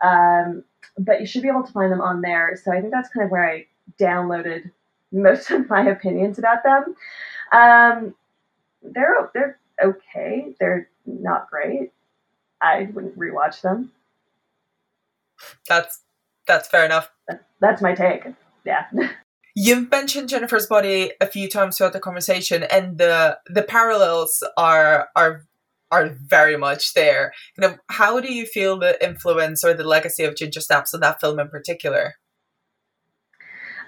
Um, 0.03 0.65
but 0.97 1.21
you 1.21 1.27
should 1.27 1.43
be 1.43 1.49
able 1.49 1.65
to 1.65 1.73
find 1.73 1.93
them 1.93 2.01
on 2.01 2.23
there. 2.23 2.59
So 2.63 2.73
I 2.73 2.81
think 2.81 2.93
that's 2.93 3.11
kind 3.11 3.25
of 3.25 3.31
where 3.31 3.49
I 3.49 3.67
downloaded 4.01 4.71
most 5.13 5.51
of 5.51 5.69
my 5.69 5.89
opinions 5.89 6.39
about 6.39 6.63
them. 6.63 6.95
Um, 7.53 8.15
they're 8.83 9.31
they're 9.35 9.59
okay. 9.83 10.55
They're 10.59 10.89
not 11.05 11.51
great. 11.51 11.93
I 12.63 12.89
wouldn't 12.93 13.19
rewatch 13.19 13.61
them. 13.61 13.93
That's 15.69 16.01
that's 16.47 16.69
fair 16.69 16.87
enough. 16.87 17.11
That's 17.61 17.83
my 17.83 17.95
take. 17.95 18.25
Yeah. 18.65 18.87
You've 19.61 19.91
mentioned 19.91 20.29
Jennifer's 20.29 20.69
body 20.69 21.11
a 21.21 21.27
few 21.27 21.49
times 21.49 21.77
throughout 21.77 21.93
the 21.93 21.99
conversation, 21.99 22.63
and 22.63 22.97
the 22.97 23.39
the 23.49 23.63
parallels 23.63 24.41
are 24.57 25.09
are 25.17 25.47
are 25.91 26.11
very 26.11 26.57
much 26.57 26.95
there. 26.95 27.33
You 27.57 27.63
know, 27.63 27.77
how 27.89 28.21
do 28.21 28.33
you 28.33 28.47
feel 28.47 28.79
the 28.79 29.05
influence 29.05 29.65
or 29.65 29.75
the 29.75 29.83
legacy 29.83 30.23
of 30.23 30.37
Ginger 30.37 30.61
Snaps 30.61 30.95
in 30.95 31.01
that 31.01 31.21
film 31.21 31.41
in 31.41 31.49
particular? 31.49 32.15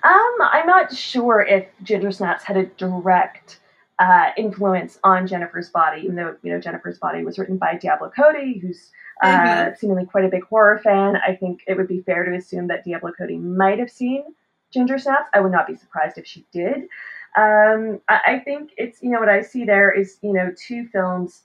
Um, 0.02 0.34
I'm 0.40 0.66
not 0.66 0.92
sure 0.92 1.40
if 1.40 1.68
Ginger 1.84 2.10
Snaps 2.10 2.42
had 2.42 2.56
a 2.56 2.66
direct 2.66 3.60
uh, 4.00 4.30
influence 4.36 4.98
on 5.04 5.28
Jennifer's 5.28 5.68
body, 5.68 6.00
even 6.02 6.16
though 6.16 6.34
you 6.42 6.52
know 6.52 6.58
Jennifer's 6.58 6.98
body 6.98 7.22
was 7.22 7.38
written 7.38 7.58
by 7.58 7.76
Diablo 7.76 8.10
Cody, 8.10 8.58
who's 8.58 8.90
uh, 9.22 9.28
mm-hmm. 9.28 9.74
seemingly 9.76 10.04
quite 10.04 10.24
a 10.24 10.30
big 10.30 10.42
horror 10.42 10.80
fan. 10.82 11.14
I 11.14 11.36
think 11.36 11.60
it 11.68 11.76
would 11.76 11.86
be 11.86 12.00
fair 12.00 12.24
to 12.24 12.36
assume 12.36 12.66
that 12.66 12.84
Diablo 12.84 13.12
Cody 13.16 13.36
might 13.36 13.78
have 13.78 13.90
seen 13.90 14.24
Ginger 14.72 14.98
Snaps. 14.98 15.28
I 15.34 15.40
would 15.40 15.52
not 15.52 15.66
be 15.66 15.74
surprised 15.74 16.18
if 16.18 16.26
she 16.26 16.46
did. 16.52 16.88
Um, 17.36 18.00
I, 18.08 18.20
I 18.26 18.38
think 18.44 18.72
it's, 18.76 19.02
you 19.02 19.10
know, 19.10 19.20
what 19.20 19.28
I 19.28 19.42
see 19.42 19.64
there 19.64 19.90
is, 19.90 20.18
you 20.22 20.32
know, 20.32 20.52
two 20.56 20.86
films 20.88 21.42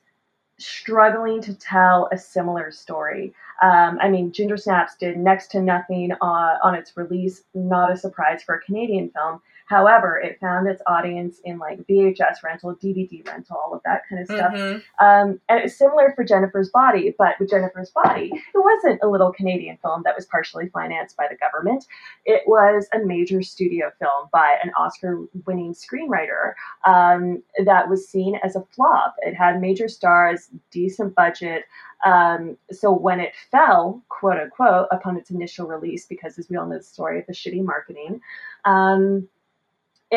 struggling 0.57 1.41
to 1.41 1.53
tell 1.53 2.09
a 2.11 2.17
similar 2.17 2.71
story. 2.71 3.34
Um, 3.61 3.99
I 4.01 4.09
mean, 4.09 4.32
Ginger 4.32 4.57
Snaps 4.57 4.95
did 4.95 5.17
next 5.17 5.51
to 5.51 5.61
nothing 5.61 6.13
uh, 6.21 6.57
on 6.63 6.76
its 6.76 6.95
release, 6.95 7.43
not 7.53 7.91
a 7.91 7.97
surprise 7.97 8.41
for 8.43 8.55
a 8.55 8.61
Canadian 8.61 9.09
film. 9.09 9.41
However, 9.66 10.18
it 10.20 10.39
found 10.39 10.68
its 10.68 10.82
audience 10.88 11.39
in 11.43 11.57
like 11.57 11.80
VHS 11.88 12.43
rental, 12.43 12.76
DVD 12.76 13.26
rental, 13.28 13.57
all 13.57 13.74
of 13.74 13.82
that 13.84 14.01
kind 14.07 14.22
of 14.22 14.28
stuff. 14.28 14.53
Mhm. 14.53 14.76
Um, 14.99 15.39
and 15.49 15.59
it 15.59 15.63
was 15.63 15.78
similar 15.78 16.13
for 16.16 16.24
Jennifer's 16.24 16.70
Body, 16.70 17.16
but 17.18 17.39
with 17.39 17.49
Jennifer's 17.49 17.91
Body, 17.91 18.32
it 18.34 18.57
wasn't 18.63 18.99
a 19.01 19.07
little 19.07 19.32
Canadian 19.34 19.78
film 19.78 20.03
that 20.03 20.16
was 20.16 20.26
partially 20.28 20.70
financed 20.70 21.18
by 21.18 21.28
the 21.28 21.36
government. 21.36 21.86
It 22.26 22.43
was 22.47 22.88
a 22.93 22.99
major 22.99 23.41
studio 23.41 23.91
film 23.99 24.30
by 24.32 24.57
an 24.63 24.72
Oscar 24.78 25.26
winning 25.45 25.74
screenwriter 25.74 26.53
um, 26.86 27.41
that 27.66 27.89
was 27.89 28.07
seen 28.07 28.36
as 28.43 28.55
a 28.55 28.63
flop. 28.72 29.16
It 29.20 29.34
had 29.34 29.59
major 29.59 29.88
stars, 29.88 30.49
decent 30.72 31.16
budget. 31.16 31.63
Um, 32.05 32.57
so 32.72 32.91
when 32.93 33.20
it 33.20 33.34
fell, 33.51 34.03
quote 34.09 34.38
unquote, 34.39 34.88
upon 34.91 35.18
its 35.18 35.32
initial 35.32 35.66
release, 35.68 36.05
because 36.05 36.38
as 36.38 36.49
we 36.49 36.55
all 36.57 36.68
know 36.68 36.78
the 36.78 36.84
story 36.84 37.20
of 37.20 37.26
the 37.26 37.34
shitty 37.34 37.63
marketing, 37.63 38.22
um, 38.66 39.28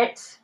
it 0.03 0.39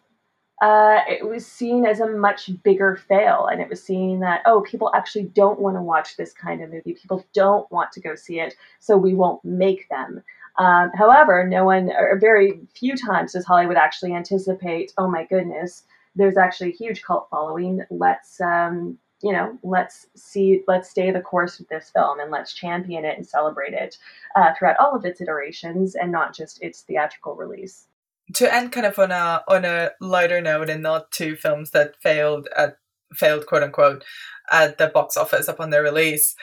uh, 0.62 1.00
it 1.08 1.26
was 1.26 1.44
seen 1.46 1.84
as 1.84 2.00
a 2.00 2.08
much 2.08 2.50
bigger 2.62 2.96
fail, 2.96 3.48
and 3.50 3.60
it 3.60 3.68
was 3.68 3.82
seen 3.82 4.20
that 4.20 4.40
oh, 4.46 4.62
people 4.62 4.90
actually 4.94 5.24
don't 5.24 5.60
want 5.60 5.76
to 5.76 5.82
watch 5.82 6.16
this 6.16 6.32
kind 6.32 6.62
of 6.62 6.70
movie. 6.70 6.94
People 6.94 7.24
don't 7.34 7.70
want 7.70 7.92
to 7.92 8.00
go 8.00 8.14
see 8.14 8.40
it, 8.40 8.54
so 8.78 8.96
we 8.96 9.14
won't 9.14 9.44
make 9.44 9.88
them. 9.90 10.22
Um, 10.56 10.90
however, 10.94 11.46
no 11.46 11.64
one, 11.64 11.90
or 11.90 12.18
very 12.18 12.60
few 12.74 12.96
times, 12.96 13.32
does 13.32 13.44
Hollywood 13.44 13.76
actually 13.76 14.14
anticipate. 14.14 14.92
Oh 14.96 15.10
my 15.10 15.24
goodness, 15.24 15.82
there's 16.14 16.36
actually 16.36 16.70
a 16.70 16.76
huge 16.76 17.02
cult 17.02 17.28
following. 17.30 17.82
Let's 17.90 18.40
um, 18.40 18.98
you 19.22 19.32
know, 19.32 19.58
let's 19.62 20.06
see, 20.14 20.62
let's 20.68 20.90
stay 20.90 21.10
the 21.10 21.20
course 21.20 21.58
with 21.58 21.68
this 21.68 21.90
film 21.90 22.20
and 22.20 22.30
let's 22.30 22.52
champion 22.52 23.04
it 23.06 23.16
and 23.16 23.26
celebrate 23.26 23.72
it 23.72 23.96
uh, 24.36 24.52
throughout 24.56 24.76
all 24.78 24.94
of 24.94 25.04
its 25.06 25.20
iterations 25.20 25.94
and 25.94 26.12
not 26.12 26.34
just 26.34 26.62
its 26.62 26.82
theatrical 26.82 27.34
release. 27.34 27.86
To 28.34 28.52
end 28.52 28.72
kind 28.72 28.86
of 28.86 28.98
on 28.98 29.10
a 29.10 29.42
on 29.48 29.64
a 29.64 29.90
lighter 30.00 30.40
note 30.40 30.70
and 30.70 30.82
not 30.82 31.10
two 31.10 31.36
films 31.36 31.70
that 31.72 31.94
failed 32.02 32.48
at 32.56 32.76
failed 33.12 33.46
quote 33.46 33.62
unquote 33.62 34.02
at 34.50 34.78
the 34.78 34.88
box 34.88 35.16
office 35.16 35.46
upon 35.46 35.70
their 35.70 35.82
release. 35.82 36.34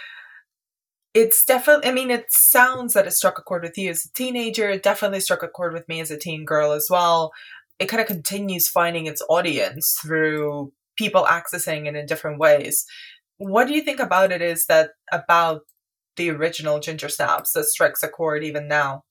It's 1.13 1.43
definitely 1.43 1.89
I 1.89 1.91
mean 1.93 2.11
it 2.11 2.25
sounds 2.29 2.93
that 2.93 3.07
it 3.07 3.11
struck 3.11 3.39
a 3.39 3.41
chord 3.41 3.63
with 3.63 3.77
you 3.77 3.89
as 3.89 4.05
a 4.05 4.13
teenager, 4.13 4.69
it 4.69 4.83
definitely 4.83 5.21
struck 5.21 5.43
a 5.43 5.47
chord 5.47 5.73
with 5.73 5.87
me 5.89 5.99
as 6.01 6.11
a 6.11 6.17
teen 6.17 6.45
girl 6.45 6.71
as 6.71 6.87
well. 6.89 7.31
It 7.79 7.87
kind 7.87 7.99
of 7.99 8.07
continues 8.07 8.69
finding 8.69 9.07
its 9.07 9.23
audience 9.27 9.97
through 10.01 10.71
people 10.97 11.25
accessing 11.25 11.87
it 11.87 11.95
in 11.95 12.05
different 12.05 12.39
ways. 12.39 12.85
What 13.37 13.67
do 13.67 13.73
you 13.73 13.81
think 13.81 13.99
about 13.99 14.31
it 14.31 14.41
is 14.41 14.67
that 14.67 14.91
about 15.11 15.61
the 16.15 16.29
original 16.29 16.79
Ginger 16.79 17.09
Snaps 17.09 17.53
that 17.53 17.65
strikes 17.65 18.03
a 18.03 18.07
chord 18.07 18.43
even 18.43 18.67
now? 18.67 19.03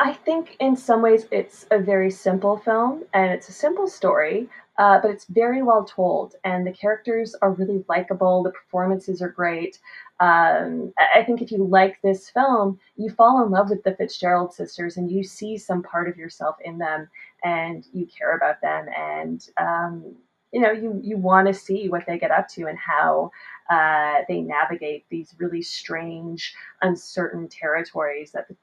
I 0.00 0.14
think 0.24 0.56
in 0.60 0.76
some 0.76 1.02
ways 1.02 1.26
it's 1.30 1.66
a 1.70 1.78
very 1.78 2.10
simple 2.10 2.56
film 2.56 3.04
and 3.12 3.30
it's 3.30 3.48
a 3.48 3.52
simple 3.52 3.86
story, 3.86 4.48
uh, 4.78 5.00
but 5.00 5.10
it's 5.10 5.26
very 5.26 5.62
well 5.62 5.84
told 5.84 6.36
and 6.44 6.66
the 6.66 6.72
characters 6.72 7.34
are 7.42 7.52
really 7.52 7.84
likable. 7.88 8.42
The 8.42 8.52
performances 8.52 9.20
are 9.20 9.28
great. 9.28 9.78
Um, 10.20 10.94
I 11.14 11.22
think 11.24 11.42
if 11.42 11.50
you 11.50 11.66
like 11.66 12.00
this 12.00 12.30
film, 12.30 12.78
you 12.96 13.10
fall 13.10 13.44
in 13.44 13.50
love 13.50 13.68
with 13.68 13.82
the 13.82 13.94
Fitzgerald 13.94 14.54
sisters 14.54 14.96
and 14.96 15.10
you 15.10 15.22
see 15.22 15.58
some 15.58 15.82
part 15.82 16.08
of 16.08 16.16
yourself 16.16 16.56
in 16.64 16.78
them 16.78 17.08
and 17.44 17.86
you 17.92 18.06
care 18.06 18.36
about 18.36 18.60
them 18.62 18.86
and 18.96 19.48
um, 19.58 20.16
you 20.52 20.60
know 20.60 20.72
you 20.72 20.98
you 21.02 21.18
want 21.18 21.46
to 21.46 21.52
see 21.52 21.88
what 21.88 22.04
they 22.06 22.18
get 22.18 22.30
up 22.30 22.48
to 22.48 22.66
and 22.66 22.78
how 22.78 23.30
uh, 23.68 24.22
they 24.28 24.40
navigate 24.40 25.04
these 25.10 25.34
really 25.38 25.62
strange, 25.62 26.54
uncertain 26.82 27.48
territories 27.48 28.30
that 28.32 28.48
the 28.48 28.56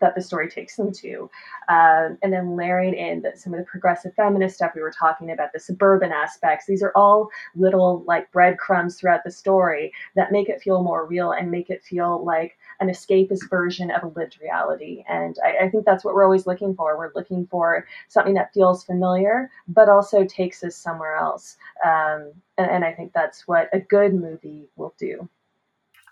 that 0.00 0.14
the 0.14 0.22
story 0.22 0.48
takes 0.48 0.76
them 0.76 0.90
to. 0.90 1.30
Um, 1.68 2.18
and 2.22 2.32
then 2.32 2.56
layering 2.56 2.94
in 2.94 3.22
the, 3.22 3.32
some 3.36 3.52
of 3.52 3.58
the 3.58 3.66
progressive 3.66 4.14
feminist 4.14 4.56
stuff 4.56 4.72
we 4.74 4.80
were 4.80 4.90
talking 4.90 5.30
about, 5.30 5.52
the 5.52 5.60
suburban 5.60 6.10
aspects. 6.10 6.66
These 6.66 6.82
are 6.82 6.92
all 6.94 7.28
little 7.54 8.02
like 8.06 8.32
breadcrumbs 8.32 8.98
throughout 8.98 9.24
the 9.24 9.30
story 9.30 9.92
that 10.16 10.32
make 10.32 10.48
it 10.48 10.62
feel 10.62 10.82
more 10.82 11.06
real 11.06 11.32
and 11.32 11.50
make 11.50 11.70
it 11.70 11.82
feel 11.82 12.24
like 12.24 12.56
an 12.80 12.88
escapist 12.88 13.48
version 13.50 13.90
of 13.90 14.02
a 14.02 14.18
lived 14.18 14.38
reality. 14.40 15.04
And 15.08 15.36
I, 15.44 15.66
I 15.66 15.68
think 15.68 15.84
that's 15.84 16.04
what 16.04 16.14
we're 16.14 16.24
always 16.24 16.46
looking 16.46 16.74
for. 16.74 16.96
We're 16.96 17.12
looking 17.14 17.46
for 17.46 17.86
something 18.08 18.34
that 18.34 18.54
feels 18.54 18.84
familiar, 18.84 19.50
but 19.68 19.88
also 19.88 20.24
takes 20.24 20.64
us 20.64 20.76
somewhere 20.76 21.16
else. 21.16 21.56
Um, 21.84 22.32
and, 22.56 22.70
and 22.70 22.84
I 22.84 22.92
think 22.92 23.12
that's 23.12 23.46
what 23.46 23.68
a 23.72 23.80
good 23.80 24.14
movie 24.14 24.68
will 24.76 24.94
do. 24.98 25.28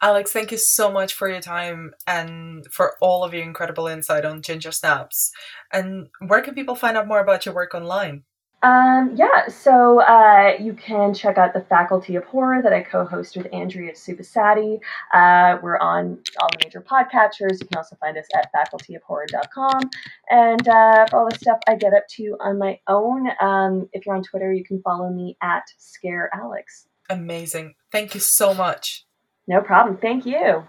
Alex, 0.01 0.33
thank 0.33 0.53
you 0.53 0.59
so 0.59 0.91
much 0.91 1.15
for 1.15 1.29
your 1.29 1.41
time 1.41 1.93
and 2.07 2.67
for 2.71 2.95
all 3.01 3.25
of 3.25 3.35
your 3.35 3.43
incredible 3.43 3.87
insight 3.87 4.25
on 4.25 4.43
Ginger 4.43 4.73
Snaps. 4.73 5.33
And 5.73 6.09
where 6.27 6.41
can 6.41 6.55
people 6.55 6.75
find 6.75 6.97
out 6.97 7.09
more 7.09 7.21
about 7.21 7.47
your 7.47 7.55
work 7.55 7.75
online? 7.75 8.25
Um, 8.63 9.15
yeah, 9.15 9.47
so 9.47 10.01
uh, 10.01 10.55
you 10.59 10.73
can 10.73 11.15
check 11.15 11.39
out 11.39 11.53
the 11.53 11.61
Faculty 11.61 12.17
of 12.17 12.25
Horror 12.25 12.61
that 12.61 12.73
I 12.73 12.83
co-host 12.83 13.37
with 13.37 13.47
Andrea 13.53 13.93
Subissati. 13.93 14.81
Uh, 15.15 15.59
we're 15.63 15.79
on 15.79 16.19
all 16.41 16.49
the 16.53 16.65
major 16.65 16.81
podcatchers. 16.81 17.61
You 17.61 17.67
can 17.67 17.77
also 17.77 17.97
find 18.01 18.19
us 18.19 18.27
at 18.35 18.51
facultyofhorror.com. 18.53 19.91
And 20.31 20.69
uh, 20.69 21.07
for 21.07 21.21
all 21.21 21.29
the 21.31 21.37
stuff 21.37 21.59
I 21.69 21.77
get 21.77 21.95
up 21.95 22.09
to 22.17 22.37
on 22.41 22.59
my 22.59 22.81
own, 22.89 23.29
um, 23.41 23.89
if 23.93 24.05
you're 24.05 24.17
on 24.17 24.25
Twitter, 24.25 24.53
you 24.53 24.65
can 24.65 24.83
follow 24.83 25.09
me 25.09 25.37
at 25.41 25.63
Scare 25.79 26.29
Alex. 26.35 26.89
Amazing. 27.11 27.75
Thank 27.93 28.15
you 28.15 28.21
so 28.21 28.55
much. 28.55 29.07
No 29.49 29.63
problem. 29.63 29.97
Thank 29.97 30.27
you. 30.27 30.65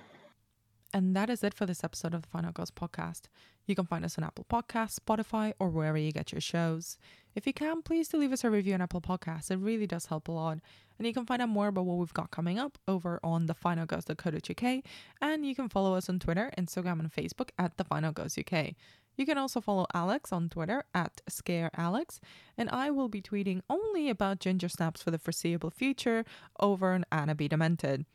And 0.94 1.16
that 1.16 1.30
is 1.30 1.44
it 1.44 1.54
for 1.54 1.68
this 1.68 1.84
episode 1.84 2.16
of 2.16 2.24
the 2.24 2.28
Final 2.30 2.52
Girls 2.52 2.72
podcast. 2.72 3.24
You 3.68 3.76
can 3.76 3.86
find 3.86 4.04
us 4.04 4.18
on 4.18 4.24
Apple 4.24 4.46
Podcasts, 4.50 4.98
Spotify, 5.00 5.54
or 5.60 5.70
wherever 5.70 5.98
you 5.98 6.12
get 6.12 6.32
your 6.32 6.42
shows. 6.42 6.98
If 7.36 7.46
you 7.46 7.54
can, 7.54 7.84
please 7.84 8.08
do 8.08 8.18
leave 8.18 8.32
us 8.32 8.44
a 8.44 8.50
review 8.50 8.74
on 8.74 8.82
Apple 8.82 9.02
Podcasts. 9.02 9.52
It 9.52 9.58
really 9.58 9.86
does 9.86 10.08
help 10.08 10.28
a 10.28 10.32
lot. 10.32 10.58
And 10.98 11.06
you 11.06 11.14
can 11.14 11.28
find 11.28 11.42
out 11.42 11.50
more 11.50 11.68
about 11.68 11.86
what 11.86 11.98
we've 11.98 12.14
got 12.14 12.32
coming 12.32 12.58
up 12.58 12.80
over 12.88 13.20
on 13.24 13.46
thefinalgirls.co.uk. 13.46 14.84
And 15.22 15.46
you 15.46 15.54
can 15.54 15.70
follow 15.70 15.94
us 15.94 16.10
on 16.10 16.18
Twitter, 16.18 16.50
Instagram, 16.58 17.00
and 17.00 17.14
Facebook 17.14 17.50
at 17.60 17.78
The 17.78 17.84
Final 17.84 18.12
Girls 18.12 18.38
UK. 18.40 18.74
You 19.16 19.26
can 19.26 19.38
also 19.38 19.62
follow 19.62 19.86
Alex 19.94 20.32
on 20.32 20.48
Twitter 20.50 20.86
at 20.96 21.22
ScareAlex, 21.30 22.20
and 22.58 22.70
I 22.70 22.90
will 22.90 23.10
be 23.10 23.22
tweeting 23.22 23.60
only 23.70 24.10
about 24.10 24.40
ginger 24.40 24.70
snaps 24.70 25.04
for 25.04 25.12
the 25.12 25.20
foreseeable 25.20 25.72
future 25.72 26.24
over 26.62 26.94
on 26.94 27.04
Anna 27.12 27.36
Be 27.36 27.50
Demented. 27.50 28.06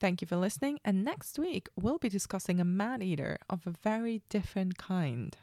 Thank 0.00 0.20
you 0.20 0.28
for 0.28 0.36
listening, 0.36 0.78
and 0.84 1.04
next 1.04 1.40
week 1.40 1.68
we'll 1.74 1.98
be 1.98 2.08
discussing 2.08 2.60
a 2.60 2.64
man 2.64 3.02
eater 3.02 3.38
of 3.50 3.66
a 3.66 3.74
very 3.82 4.22
different 4.28 4.78
kind. 4.78 5.36